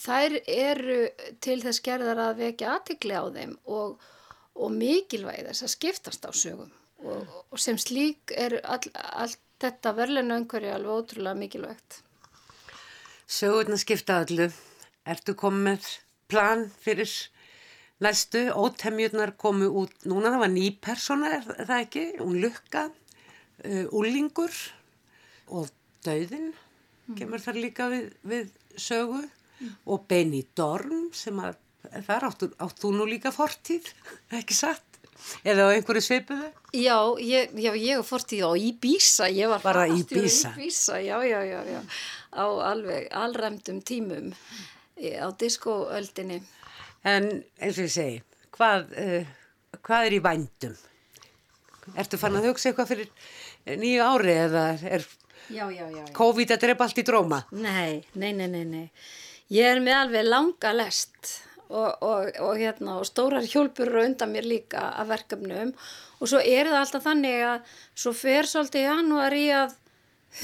þær 0.00 0.38
eru 0.48 1.00
til 1.44 1.58
þess 1.64 1.84
gerðar 1.84 2.22
að 2.28 2.44
vekja 2.44 2.76
aðtikli 2.76 3.16
á 3.16 3.24
þeim 3.34 3.56
og, 3.68 3.98
og 4.56 4.72
mikilvægi 4.72 5.48
þess 5.50 5.66
að 5.66 5.74
skiptast 5.74 6.24
á 6.24 6.32
sögum 6.32 6.72
og, 7.04 7.28
og 7.52 7.60
sem 7.60 7.78
slík 7.78 8.32
er 8.36 8.58
all, 8.64 8.80
allt 8.94 9.40
þetta 9.62 9.94
verðlun 9.96 10.34
umhverju 10.36 10.70
alveg 10.74 11.02
ótrúlega 11.02 11.38
mikilvægt. 11.38 12.02
Sögurna 13.28 13.78
skipta 13.78 14.22
öllu. 14.24 14.48
Ertu 15.08 15.34
komið 15.38 15.84
plan 16.30 16.66
fyrir 16.82 17.10
næstu? 18.04 18.48
Ótemjurnar 18.54 19.34
komu 19.40 19.70
út, 19.82 19.94
núna 20.08 20.32
það 20.34 20.44
var 20.44 20.52
ný 20.54 20.66
persóna, 20.84 21.32
er 21.38 21.66
það 21.66 21.84
ekki? 21.84 22.04
Hún 22.20 22.38
lukka, 22.44 22.88
uh, 23.64 23.86
úlingur 23.98 24.54
og 25.48 25.70
döðin 26.06 26.52
kemur 27.18 27.42
þar 27.42 27.60
líka 27.62 27.88
við, 27.92 28.10
við 28.28 28.50
sögu 28.78 29.22
og 29.88 30.04
Benny 30.10 30.44
Dorm 30.56 31.08
sem 31.16 31.38
að 31.40 31.56
þar 32.06 32.28
áttu, 32.28 32.50
áttu 32.60 32.92
nú 32.92 33.06
líka 33.08 33.32
fortíð, 33.34 33.88
ekki 34.38 34.56
satt? 34.56 34.84
Eða 35.42 35.66
á 35.66 35.74
einhverju 35.74 36.02
svipuðu? 36.04 36.48
Já, 36.78 36.96
ég, 37.24 37.50
já, 37.58 37.72
ég 37.74 38.04
fór 38.06 38.22
til 38.28 38.44
á 38.46 38.52
Íbísa, 38.54 39.26
ég 39.34 39.50
var 39.50 39.62
Bara 39.64 39.88
Íbísa? 39.90 40.52
Íbísa, 40.54 41.00
já, 41.02 41.18
já, 41.26 41.40
já, 41.42 41.58
já, 41.66 41.80
á 42.38 42.44
alveg 42.70 43.08
alræmdum 43.10 43.80
tímum 43.82 44.30
á 44.98 45.28
diskoöldinni. 45.38 46.38
En 47.06 47.28
eins 47.58 47.78
og 47.78 47.88
ég 47.88 47.94
segi, 47.94 48.20
hvað, 48.54 48.94
uh, 48.94 49.74
hvað 49.82 50.06
er 50.06 50.16
í 50.18 50.22
vændum? 50.22 50.78
Ertu 51.98 52.20
fann 52.20 52.38
að 52.38 52.50
hugsa 52.50 52.70
eitthvað 52.70 52.90
fyrir 52.92 53.10
eh, 53.64 53.76
nýju 53.80 54.04
ári 54.04 54.34
eða 54.36 54.64
er 54.86 55.06
Já, 55.48 55.64
já, 55.72 55.86
já. 55.88 56.04
COVID 56.16 56.54
að 56.54 56.64
drepa 56.66 56.84
allt 56.84 57.00
í 57.00 57.04
dróma? 57.08 57.42
Nei, 57.56 58.04
nei, 58.14 58.32
nei, 58.36 58.48
nei, 58.52 58.64
nei. 58.68 58.86
Ég 59.48 59.64
er 59.64 59.80
með 59.80 60.00
alveg 60.02 60.26
langa 60.28 60.72
lest 60.76 61.38
og, 61.68 62.02
og, 62.04 62.28
og, 62.40 62.52
hérna, 62.56 62.98
og 63.00 63.06
stórar 63.08 63.46
hjólpurur 63.48 64.04
undan 64.04 64.32
mér 64.32 64.48
líka 64.48 64.90
af 64.92 65.08
verkefnum 65.08 65.72
og 66.18 66.28
svo 66.28 66.40
er 66.40 66.68
það 66.68 66.80
alltaf 66.82 67.06
þannig 67.06 67.44
að 67.44 67.72
svo 68.02 68.12
fer 68.16 68.48
svolítið 68.48 68.82
í 68.82 68.86
janúar 68.88 69.36
í 69.36 69.46
að 69.56 69.74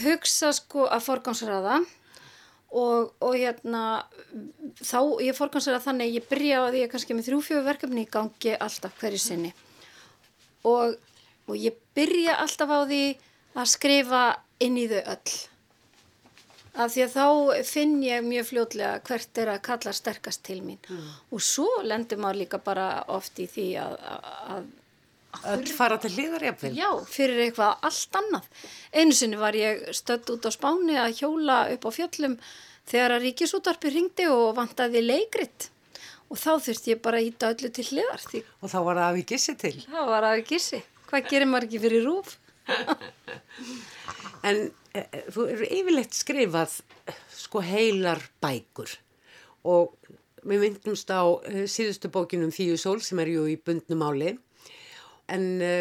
hugsa 0.04 0.52
sko 0.56 0.86
að 0.88 1.04
forgámsraða 1.04 1.78
og, 2.74 3.12
og 3.20 3.36
hérna 3.36 3.84
þá 4.80 4.98
ég 5.24 5.36
forgámsraða 5.36 5.84
þannig 5.84 6.10
að 6.10 6.18
ég 6.18 6.28
byrja 6.30 6.60
á 6.60 6.64
því 6.64 6.70
að 6.70 6.78
ég 6.80 6.88
er 6.88 6.92
kannski 6.94 7.16
með 7.16 7.28
þrjú-fjögur 7.28 7.68
verkefni 7.68 8.04
í 8.04 8.10
gangi 8.16 8.56
alltaf 8.56 8.96
hverju 9.00 9.20
sinni 9.22 9.52
og, 10.64 10.96
og 11.48 11.60
ég 11.60 11.76
byrja 11.96 12.40
alltaf 12.44 12.72
á 12.72 12.80
því 12.88 13.04
að 13.54 13.70
skrifa 13.70 14.24
inn 14.66 14.78
í 14.80 14.86
þau 14.90 15.00
öll. 15.14 15.34
Af 16.74 16.90
því 16.90 17.02
að 17.04 17.12
þá 17.14 17.26
finn 17.68 17.92
ég 18.02 18.24
mjög 18.26 18.46
fljótlega 18.48 18.94
hvert 19.06 19.38
er 19.38 19.50
að 19.52 19.60
kalla 19.68 19.92
sterkast 19.94 20.42
til 20.46 20.56
mín. 20.66 20.80
Og 21.30 21.42
svo 21.44 21.68
lendur 21.86 22.18
maður 22.18 22.40
líka 22.40 22.58
bara 22.66 22.88
oft 23.14 23.38
í 23.38 23.46
því 23.50 23.66
að, 23.84 23.94
að 24.56 24.72
Öll 25.50 25.66
fara 25.74 25.96
til 25.98 26.12
hliðar 26.14 26.44
jafnvel? 26.46 26.68
já, 26.78 26.88
fyrir 27.10 27.40
eitthvað 27.48 27.86
allt 27.88 28.18
annað. 28.20 28.44
Einu 28.94 29.14
sinni 29.18 29.38
var 29.40 29.56
ég 29.58 29.80
stödd 29.98 30.30
út 30.30 30.46
á 30.46 30.50
Spáni 30.54 30.94
að 30.98 31.16
hjóla 31.18 31.56
upp 31.74 31.86
á 31.86 31.90
fjöllum 31.96 32.36
þegar 32.86 33.14
að 33.16 33.24
ríkisútvarpi 33.28 33.90
ringdi 33.96 34.28
og 34.30 34.52
vantaði 34.58 35.02
leikrit. 35.02 35.68
Og 36.30 36.38
þá 36.38 36.52
þurfti 36.68 36.94
ég 36.94 37.02
bara 37.02 37.18
að 37.18 37.28
íta 37.32 37.50
öllu 37.54 37.70
til 37.74 37.86
hliðar 37.90 38.22
því 38.30 38.44
Og 38.62 38.70
þá 38.70 38.78
var 38.86 39.00
það 39.02 39.08
að 39.08 39.18
við 39.18 39.26
gissi 39.34 39.54
til. 39.64 39.74
það 39.90 40.06
var 40.14 40.28
að 40.30 40.44
gissi. 40.52 40.80
Hvað 41.10 41.28
gerir 41.34 41.50
maður 41.50 41.66
ekki 41.68 41.82
fyrir 41.82 42.06
rúf 42.06 42.38
En 44.44 44.60
e, 44.92 45.00
e, 45.00 45.22
þú 45.32 45.48
eru 45.54 45.70
yfirleitt 45.70 46.16
skrifað 46.16 46.78
sko 47.32 47.62
heilar 47.64 48.22
bækur. 48.44 48.92
Og 49.70 49.94
við 50.44 50.66
myndumst 50.66 51.10
á 51.10 51.24
e, 51.48 51.64
síðustu 51.70 52.12
bókinum 52.12 52.52
Fíu 52.54 52.76
Sól 52.80 53.00
sem 53.04 53.20
er 53.24 53.32
ju 53.32 53.46
í 53.48 53.56
bundnum 53.56 54.04
áli 54.04 54.34
en 55.32 55.46
e, 55.64 55.74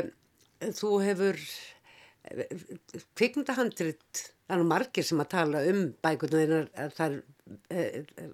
þú 0.72 0.95
hefur 1.03 1.39
kvikmyndahandrit 3.20 4.30
það 4.47 4.55
eru 4.55 4.68
margir 4.68 5.05
sem 5.07 5.22
að 5.22 5.32
tala 5.34 5.61
um 5.68 5.82
bækurnar 6.03 6.68
að 6.80 6.95
það 6.97 7.18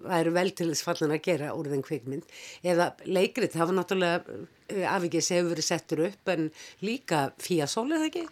væru 0.05 0.33
vel 0.35 0.51
til 0.57 0.67
þess 0.69 0.85
fallan 0.85 1.15
að 1.15 1.23
gera 1.25 1.53
úr 1.57 1.69
þenn 1.71 1.85
kvikmynd. 1.85 2.27
Eða 2.65 2.91
leikrit, 3.09 3.55
það 3.55 3.71
var 3.71 3.77
náttúrulega 3.79 4.85
afvikið 4.93 5.25
sem 5.25 5.39
hefur 5.39 5.53
verið 5.55 5.67
settur 5.69 6.03
upp 6.09 6.31
en 6.33 6.49
líka 6.85 7.23
Fía 7.41 7.69
Sól 7.69 7.89
eða 7.89 8.09
ekki? 8.09 8.25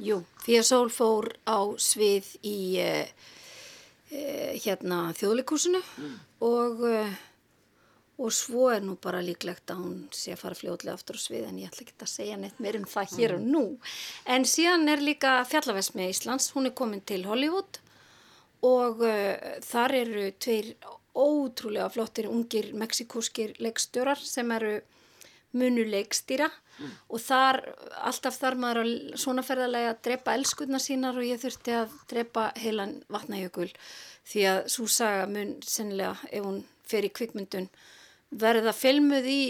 Jú, 0.00 0.22
Fía 0.40 0.62
Sól 0.64 0.88
fór 0.88 1.34
á 1.44 1.60
svið 1.76 2.30
í 2.48 2.58
uh, 2.80 3.04
uh, 3.04 4.52
hérna 4.64 5.10
þjóðleikúsinu 5.18 5.82
og, 6.40 6.80
uh, 6.88 7.12
og 8.16 8.32
svo 8.32 8.70
er 8.72 8.80
nú 8.86 8.96
bara 8.96 9.20
líklegt 9.24 9.68
að 9.74 9.82
hún 9.82 9.98
sé 10.16 10.32
að 10.32 10.40
fara 10.46 10.56
fljóðlega 10.56 10.96
aftur 10.96 11.20
á 11.20 11.24
svið 11.26 11.44
en 11.50 11.60
ég 11.60 11.68
ætla 11.68 11.84
ekki 11.84 11.98
að 11.98 12.12
segja 12.14 12.40
neitt 12.40 12.62
meir 12.64 12.80
um 12.80 12.88
það 12.88 13.18
hér 13.18 13.36
og 13.36 13.44
nú. 13.44 13.64
En 14.24 14.48
síðan 14.48 14.88
er 14.88 15.04
líka 15.04 15.36
fjallavesmi 15.50 16.08
Íslands, 16.08 16.48
hún 16.56 16.70
er 16.70 16.76
komin 16.78 17.04
til 17.04 17.26
Hollywood 17.28 17.82
og 18.64 19.02
þar 19.66 19.96
eru 19.98 20.28
tveir 20.38 20.72
ótrúlega 21.12 21.90
flottir 21.92 22.30
ungir 22.30 22.70
meksikúskir 22.78 23.56
leikstjórar 23.60 24.20
sem 24.22 24.48
eru 24.56 24.78
munu 25.52 25.84
leikstýra 26.78 27.12
og 27.12 27.20
þar, 27.20 27.60
alltaf 28.08 28.38
þar 28.40 28.58
maður 28.58 28.82
á 28.82 28.84
svona 29.20 29.44
ferðarlega 29.46 29.92
að 29.92 30.02
drepa 30.08 30.34
elskurna 30.38 30.80
sínar 30.82 31.18
og 31.18 31.26
ég 31.26 31.40
þurfti 31.42 31.76
að 31.76 31.96
drepa 32.10 32.50
heilan 32.56 33.02
vatnajökul 33.12 33.70
því 34.24 34.44
að 34.50 34.60
svo 34.74 34.86
saga 34.86 35.26
mun 35.26 35.56
sennilega 35.62 36.16
ef 36.30 36.44
hún 36.44 36.62
fer 36.88 37.04
í 37.04 37.12
kvikmyndun 37.12 37.68
verða 38.30 38.72
filmuð 38.72 39.26
í 39.28 39.42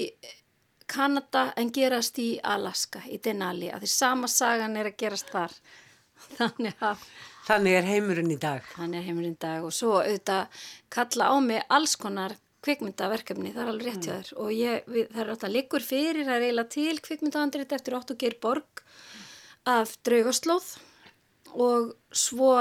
Kanada 0.92 1.52
en 1.56 1.70
gerast 1.72 2.18
í 2.18 2.40
Alaska, 2.44 3.00
í 3.08 3.16
Denali, 3.22 3.70
að 3.72 3.86
því 3.86 3.90
sama 3.92 4.28
sagan 4.28 4.76
er 4.76 4.90
að 4.90 4.98
gerast 5.00 5.30
þar 5.32 5.54
þannig 6.38 6.82
að 6.82 7.06
Þannig 7.42 7.74
er 7.74 7.86
heimurinn 7.88 8.30
í 8.30 8.38
dag. 8.38 8.62
Þannig 8.76 9.00
er 9.00 9.06
heimurinn 9.08 9.34
í 9.34 9.40
dag 9.42 9.64
og 9.66 9.72
svo 9.74 9.96
auðvitað 9.98 10.66
kalla 10.94 11.32
á 11.34 11.36
mig 11.42 11.64
alls 11.74 11.96
konar 11.98 12.36
kvikmyndaverkefni, 12.62 13.52
það 13.54 13.62
er 13.64 13.72
alveg 13.72 13.88
rétt 13.88 14.06
hjá 14.06 14.12
þér. 14.14 14.30
Og 14.42 14.52
ég, 14.54 14.86
við, 14.86 15.08
það 15.10 15.24
er 15.24 15.32
alltaf 15.34 15.52
líkur 15.52 15.86
fyrir 15.86 16.28
er 16.28 16.46
eiginlega 16.46 16.74
til 16.76 17.00
kvikmyndaandrit 17.02 17.74
eftir 17.76 17.96
Otto 17.98 18.16
Geir 18.18 18.38
Borg 18.42 18.84
af 19.68 19.96
Draugaslóð. 20.06 20.68
Og 21.52 21.92
svo 22.14 22.54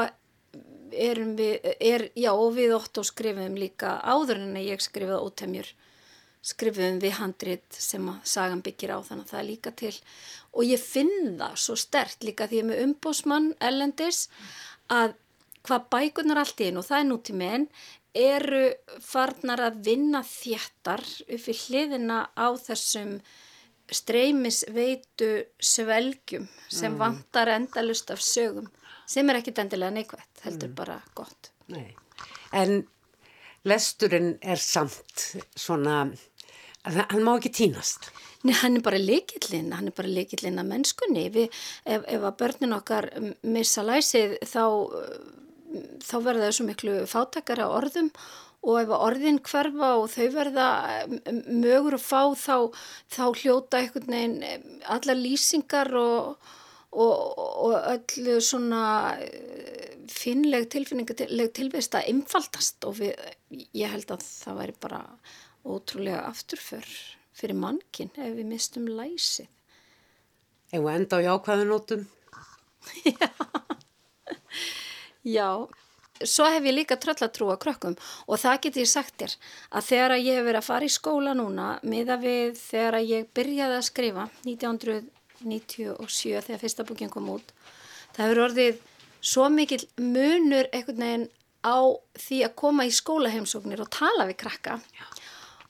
erum 0.91 1.35
við, 1.37 1.69
er, 1.79 2.09
já 2.17 2.31
og 2.33 2.57
við 2.57 2.75
Otto 2.75 3.05
skrifum 3.07 3.55
líka 3.59 3.99
áður 4.03 4.41
en 4.41 4.59
að 4.59 4.73
ég 4.73 4.83
skrifaði 4.83 5.21
ótemjur 5.21 5.71
skrifum 6.41 6.97
við 7.01 7.17
handrit 7.19 7.77
sem 7.77 8.07
að 8.09 8.21
sagan 8.27 8.63
byggir 8.65 8.95
á 8.97 8.99
þannig 9.05 9.27
að 9.27 9.33
það 9.33 9.41
er 9.41 9.49
líka 9.49 9.73
til. 9.77 9.93
Og 10.57 10.67
ég 10.67 10.81
finn 10.81 11.35
það 11.39 11.57
svo 11.63 11.77
stert 11.79 12.25
líka 12.25 12.49
því 12.49 12.63
að 12.63 12.69
með 12.71 12.85
umbósmann 12.87 13.51
ellendis 13.61 14.25
að 14.91 15.13
hvað 15.67 15.87
bækunar 15.93 16.41
allt 16.41 16.61
í 16.61 16.69
einu 16.69 16.81
og 16.81 16.87
það 16.87 16.99
er 16.99 17.09
nútími 17.11 17.49
en 17.55 17.67
eru 18.15 18.73
farnar 18.99 19.59
að 19.59 19.83
vinna 19.85 20.21
þjættar 20.27 21.03
upp 21.27 21.45
í 21.47 21.55
hliðina 21.55 22.27
á 22.35 22.47
þessum 22.59 23.21
streymisveitu 23.91 25.29
svelgjum 25.59 26.47
sem 26.69 26.93
Mm. 26.93 26.99
vantar 26.99 27.47
endalust 27.49 28.11
af 28.11 28.19
sögum 28.19 28.67
sem 29.07 29.29
er 29.29 29.35
ekkit 29.41 29.59
endilega 29.59 29.91
neikvægt, 29.91 30.41
heldur 30.43 30.67
Mm. 30.69 30.75
bara 30.75 31.01
gott. 31.15 31.49
Nei. 31.67 31.95
En 32.53 32.87
lesturinn 33.65 34.37
er 34.41 34.55
samt 34.57 35.35
svona, 35.55 36.13
hann 36.85 37.23
má 37.23 37.37
ekki 37.39 37.51
týnast. 37.51 38.09
Nei, 38.43 38.53
hann 38.53 38.77
er 38.77 38.81
bara 38.81 38.97
leikillinn, 38.97 39.71
hann 39.73 39.87
er 39.87 39.91
bara 39.91 40.07
leikillinn 40.07 40.57
að 40.59 40.67
mennskunni. 40.67 41.29
Við, 41.29 41.49
ef, 41.85 42.01
ef 42.07 42.21
að 42.21 42.37
börnin 42.37 42.73
okkar 42.73 43.09
missa 43.43 43.83
læsið 43.83 44.39
þá, 44.39 44.63
þá 46.03 46.15
verða 46.25 46.47
þau 46.47 46.55
svo 46.57 46.67
miklu 46.67 46.95
fátakara 47.09 47.67
orðum 47.71 48.09
og 48.61 48.77
ef 48.77 48.91
orðin 48.93 49.39
hverfa 49.45 49.91
og 49.97 50.09
þau 50.13 50.27
verða 50.35 50.65
mögur 51.49 51.97
að 51.97 52.03
fá 52.05 52.21
þá, 52.37 52.57
þá 53.09 53.23
hljóta 53.41 53.79
einhvern 53.79 54.11
veginn 54.13 54.35
em, 54.45 54.65
allar 54.93 55.17
lýsingar 55.17 55.89
og, 55.97 56.51
og, 56.91 57.15
og 57.65 57.73
öllu 57.95 58.37
svona 58.45 58.83
eh, 59.23 59.95
finnleg 60.11 60.69
tilfinningaleg 60.73 61.55
tilvist 61.57 61.97
að 61.97 62.11
einfaldast 62.13 62.85
og 62.89 62.99
við, 62.99 63.15
ég 63.73 63.95
held 63.95 64.13
að 64.13 64.27
það 64.27 64.61
væri 64.61 64.77
bara 64.85 65.01
ótrúlega 65.65 66.21
afturför 66.29 66.85
fyrir 67.37 67.57
mannkinn 67.57 68.13
ef 68.17 68.35
við 68.37 68.45
mistum 68.49 68.85
læsið. 68.91 69.49
Við 70.71 70.87
enda 70.93 71.17
á 71.17 71.25
jákvæðu 71.25 71.65
nótum. 71.67 72.05
Já, 75.21 75.67
svo 76.25 76.45
hef 76.49 76.65
ég 76.65 76.75
líka 76.75 76.97
tröllatrú 76.97 77.49
að 77.53 77.61
krökkum 77.65 77.95
og 78.27 78.39
það 78.41 78.61
get 78.65 78.79
ég 78.81 78.89
sagt 78.89 79.17
þér 79.21 79.35
að 79.69 79.87
þegar 79.89 80.15
að 80.15 80.23
ég 80.25 80.37
hef 80.39 80.45
verið 80.47 80.61
að 80.61 80.69
fara 80.69 80.87
í 80.87 80.93
skóla 80.93 81.33
núna 81.37 81.67
miða 81.83 82.17
við 82.21 82.55
þegar 82.59 82.97
að 82.99 83.09
ég 83.11 83.27
byrjaði 83.37 83.77
að 83.77 83.87
skrifa 83.89 84.27
1997 84.45 86.41
þegar 86.47 86.63
fyrsta 86.63 86.87
búkin 86.87 87.13
kom 87.13 87.29
út 87.35 87.53
það 88.15 88.25
hefur 88.25 88.43
orðið 88.47 88.81
svo 89.21 89.47
mikill 89.53 89.85
munur 90.01 90.69
einhvern 90.73 91.05
veginn 91.05 91.27
á 91.61 91.77
því 92.17 92.37
að 92.47 92.55
koma 92.57 92.87
í 92.89 92.93
skólaheimsóknir 92.93 93.83
og 93.83 93.91
tala 93.93 94.25
við 94.29 94.39
krakka 94.41 94.79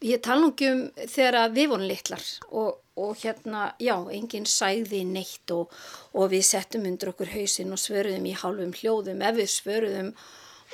Ég 0.01 0.17
tala 0.25 0.41
nú 0.41 0.47
ekki 0.49 0.69
um 0.73 0.79
þegar 0.97 1.51
við 1.53 1.67
vorum 1.69 1.85
litlar 1.85 2.23
og, 2.49 2.79
og 2.97 3.11
hérna, 3.21 3.67
já, 3.77 3.93
enginn 4.09 4.47
sæði 4.49 5.03
neitt 5.05 5.51
og, 5.53 5.69
og 6.17 6.31
við 6.31 6.41
settum 6.47 6.87
undir 6.89 7.11
okkur 7.11 7.29
hausinn 7.35 7.69
og 7.75 7.77
svöruðum 7.77 8.25
í 8.25 8.33
hálfum 8.33 8.73
hljóðum 8.79 9.21
ef 9.27 9.35
við 9.37 9.51
svöruðum 9.53 10.09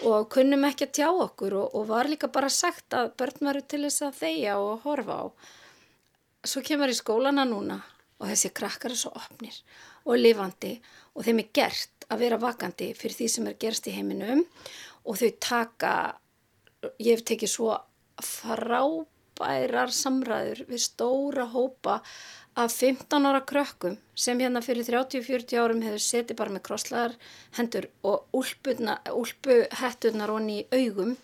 og 0.07 0.29
kunnum 0.31 0.63
ekki 0.69 0.87
að 0.87 0.93
tjá 0.95 1.09
okkur 1.09 1.57
og, 1.59 1.75
og 1.75 1.89
var 1.89 2.07
líka 2.07 2.29
bara 2.31 2.47
sagt 2.53 2.95
að 2.95 3.09
börn 3.19 3.49
varu 3.49 3.63
til 3.67 3.81
þess 3.83 4.05
að 4.07 4.21
þeia 4.21 4.55
og 4.63 4.87
horfa 4.87 5.19
á. 5.19 5.25
Svo 6.47 6.63
kemur 6.63 6.93
í 6.93 6.95
skólana 6.95 7.43
núna 7.49 7.81
og 8.21 8.31
þessi 8.31 8.53
krakkar 8.55 8.95
er 8.95 9.01
svo 9.01 9.11
opnir 9.11 9.59
og 10.07 10.21
lifandi 10.21 10.77
og 11.17 11.27
þeim 11.27 11.43
er 11.43 11.51
gert 11.59 12.07
að 12.07 12.23
vera 12.23 12.39
vakandi 12.39 12.93
fyrir 12.95 13.19
því 13.19 13.29
sem 13.35 13.51
er 13.51 13.59
gerst 13.59 13.91
í 13.91 13.97
heiminum 13.97 14.45
og 15.03 15.19
þau 15.19 15.29
taka, 15.43 15.93
ég 16.95 17.17
hef 17.17 17.27
tekið 17.27 17.55
svo 17.57 17.75
frábærar 19.37 19.91
samræður 19.93 20.65
við 20.67 20.81
stóra 20.81 21.45
hópa 21.51 22.01
af 22.57 22.71
15 22.73 23.25
ára 23.25 23.41
krökkum 23.45 23.97
sem 24.15 24.39
hérna 24.39 24.61
fyrir 24.61 24.83
30-40 24.83 25.57
árum 25.61 25.81
hefur 25.81 26.01
setið 26.01 26.37
bara 26.37 26.49
með 26.55 26.63
krosslaðar 26.65 27.15
hendur 27.57 27.87
og 28.03 28.25
úlpuhetturnar 28.33 30.29
honni 30.29 30.61
í 30.61 30.67
augum 30.73 31.15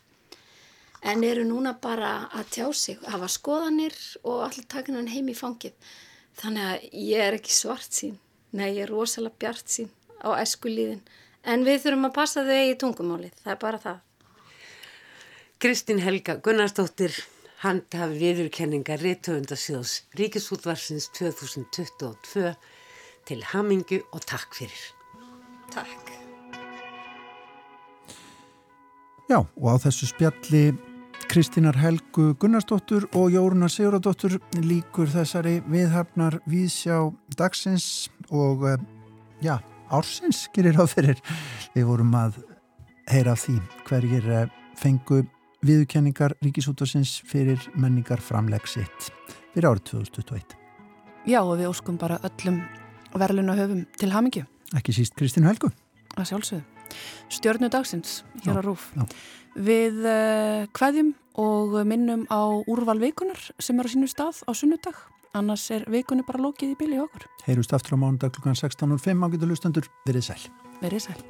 en 1.02 1.24
eru 1.24 1.44
núna 1.44 1.74
bara 1.82 2.30
að 2.32 2.50
tjá 2.50 2.74
sig, 2.74 2.98
hafa 3.04 3.28
skoðanir 3.28 3.94
og 4.24 4.46
allir 4.46 4.66
takin 4.70 4.96
hann 4.96 5.12
heim 5.12 5.28
í 5.28 5.36
fangið. 5.36 5.74
Þannig 6.40 6.64
að 6.64 6.86
ég 6.96 7.20
er 7.20 7.34
ekki 7.36 7.52
svart 7.52 7.92
sín, 7.92 8.16
nei 8.52 8.78
ég 8.78 8.86
er 8.86 8.94
rosalega 8.94 9.36
bjart 9.40 9.68
sín 9.68 9.90
á 10.24 10.32
esku 10.40 10.72
líðin. 10.72 11.04
En 11.44 11.66
við 11.68 11.82
þurfum 11.84 12.08
að 12.08 12.16
passa 12.16 12.46
þau 12.48 12.64
í 12.70 12.80
tungumálið, 12.80 13.36
það 13.44 13.52
er 13.52 13.60
bara 13.60 13.84
það. 13.84 14.00
Kristín 15.60 16.00
Helga 16.00 16.38
Gunnarsdóttir, 16.44 17.20
handhafi 17.64 18.18
viðurkenninga 18.20 18.98
Ríðtöfundasjóðs 19.00 19.94
Ríkisútvarsins 20.20 21.08
2022 21.16 22.50
til 23.28 23.44
hamingu 23.54 24.02
og 24.12 24.26
takk 24.28 24.52
fyrir. 24.58 24.82
Takk. 25.72 26.12
Já, 29.32 29.40
og 29.40 29.68
á 29.72 29.76
þessu 29.80 30.10
spjalli 30.12 30.64
Kristínar 31.32 31.78
Helgu 31.80 32.34
Gunnarsdóttur 32.38 33.08
og 33.16 33.32
Jóruna 33.32 33.70
Siguradóttur 33.72 34.36
líkur 34.60 35.08
þessari 35.10 35.62
viðhafnar 35.72 36.42
viðsjá 36.46 37.00
dagsins 37.40 38.10
og 38.28 38.68
eh, 38.68 38.82
já, 39.42 39.56
ársins 39.88 40.50
gerir 40.54 40.78
á 40.78 40.86
fyrir. 40.86 41.24
Við 41.74 41.88
vorum 41.88 42.12
að 42.20 42.44
heyra 43.10 43.38
af 43.38 43.48
því 43.48 43.56
hverjir 43.88 44.30
eh, 44.30 44.52
fengu 44.78 45.24
viðurkenningar 45.64 46.36
Ríkisútvarsins 46.44 47.18
fyrir 47.28 47.62
menningar 47.80 48.22
framlegg 48.24 48.68
sitt 48.70 49.10
fyrir 49.54 49.70
árið 49.70 49.86
2021. 49.94 50.56
Já, 51.30 51.40
og 51.44 51.56
við 51.60 51.70
óskum 51.70 51.98
bara 52.02 52.18
öllum 52.26 52.60
verðluna 53.16 53.56
höfum 53.56 53.84
til 54.00 54.12
hamingju. 54.12 54.44
Ekki 54.76 54.96
síst 54.96 55.16
Kristínu 55.20 55.48
Helgu. 55.48 55.70
Að 56.18 56.32
sjálfsögðu. 56.32 56.64
Stjörnu 57.34 57.70
dagsins 57.74 58.22
hér 58.44 58.58
Já, 58.58 58.60
á 58.60 58.66
Rúf. 58.66 58.90
já. 58.98 59.06
Við 59.54 60.02
uh, 60.10 60.66
kveðjum 60.74 61.14
og 61.42 61.78
minnum 61.90 62.26
á 62.30 62.42
úrval 62.70 63.00
vikunar 63.02 63.40
sem 63.62 63.80
er 63.80 63.88
á 63.88 63.94
sínu 63.94 64.10
stað 64.10 64.42
á 64.46 64.52
sunnudag. 64.58 64.98
Annars 65.34 65.66
er 65.74 65.86
vikunni 65.90 66.26
bara 66.26 66.42
lókið 66.42 66.74
í 66.74 66.78
bíli 66.78 67.00
okkur. 67.02 67.26
Heyrust 67.48 67.74
aftur 67.74 67.98
á 67.98 68.02
mánudag 68.02 68.36
klukkan 68.36 68.58
16.05 68.58 69.26
á 69.26 69.28
getur 69.34 69.50
lustendur 69.50 69.90
verið 70.06 70.28
sæl. 70.30 70.44
Verið 70.82 71.08
sæl. 71.08 71.22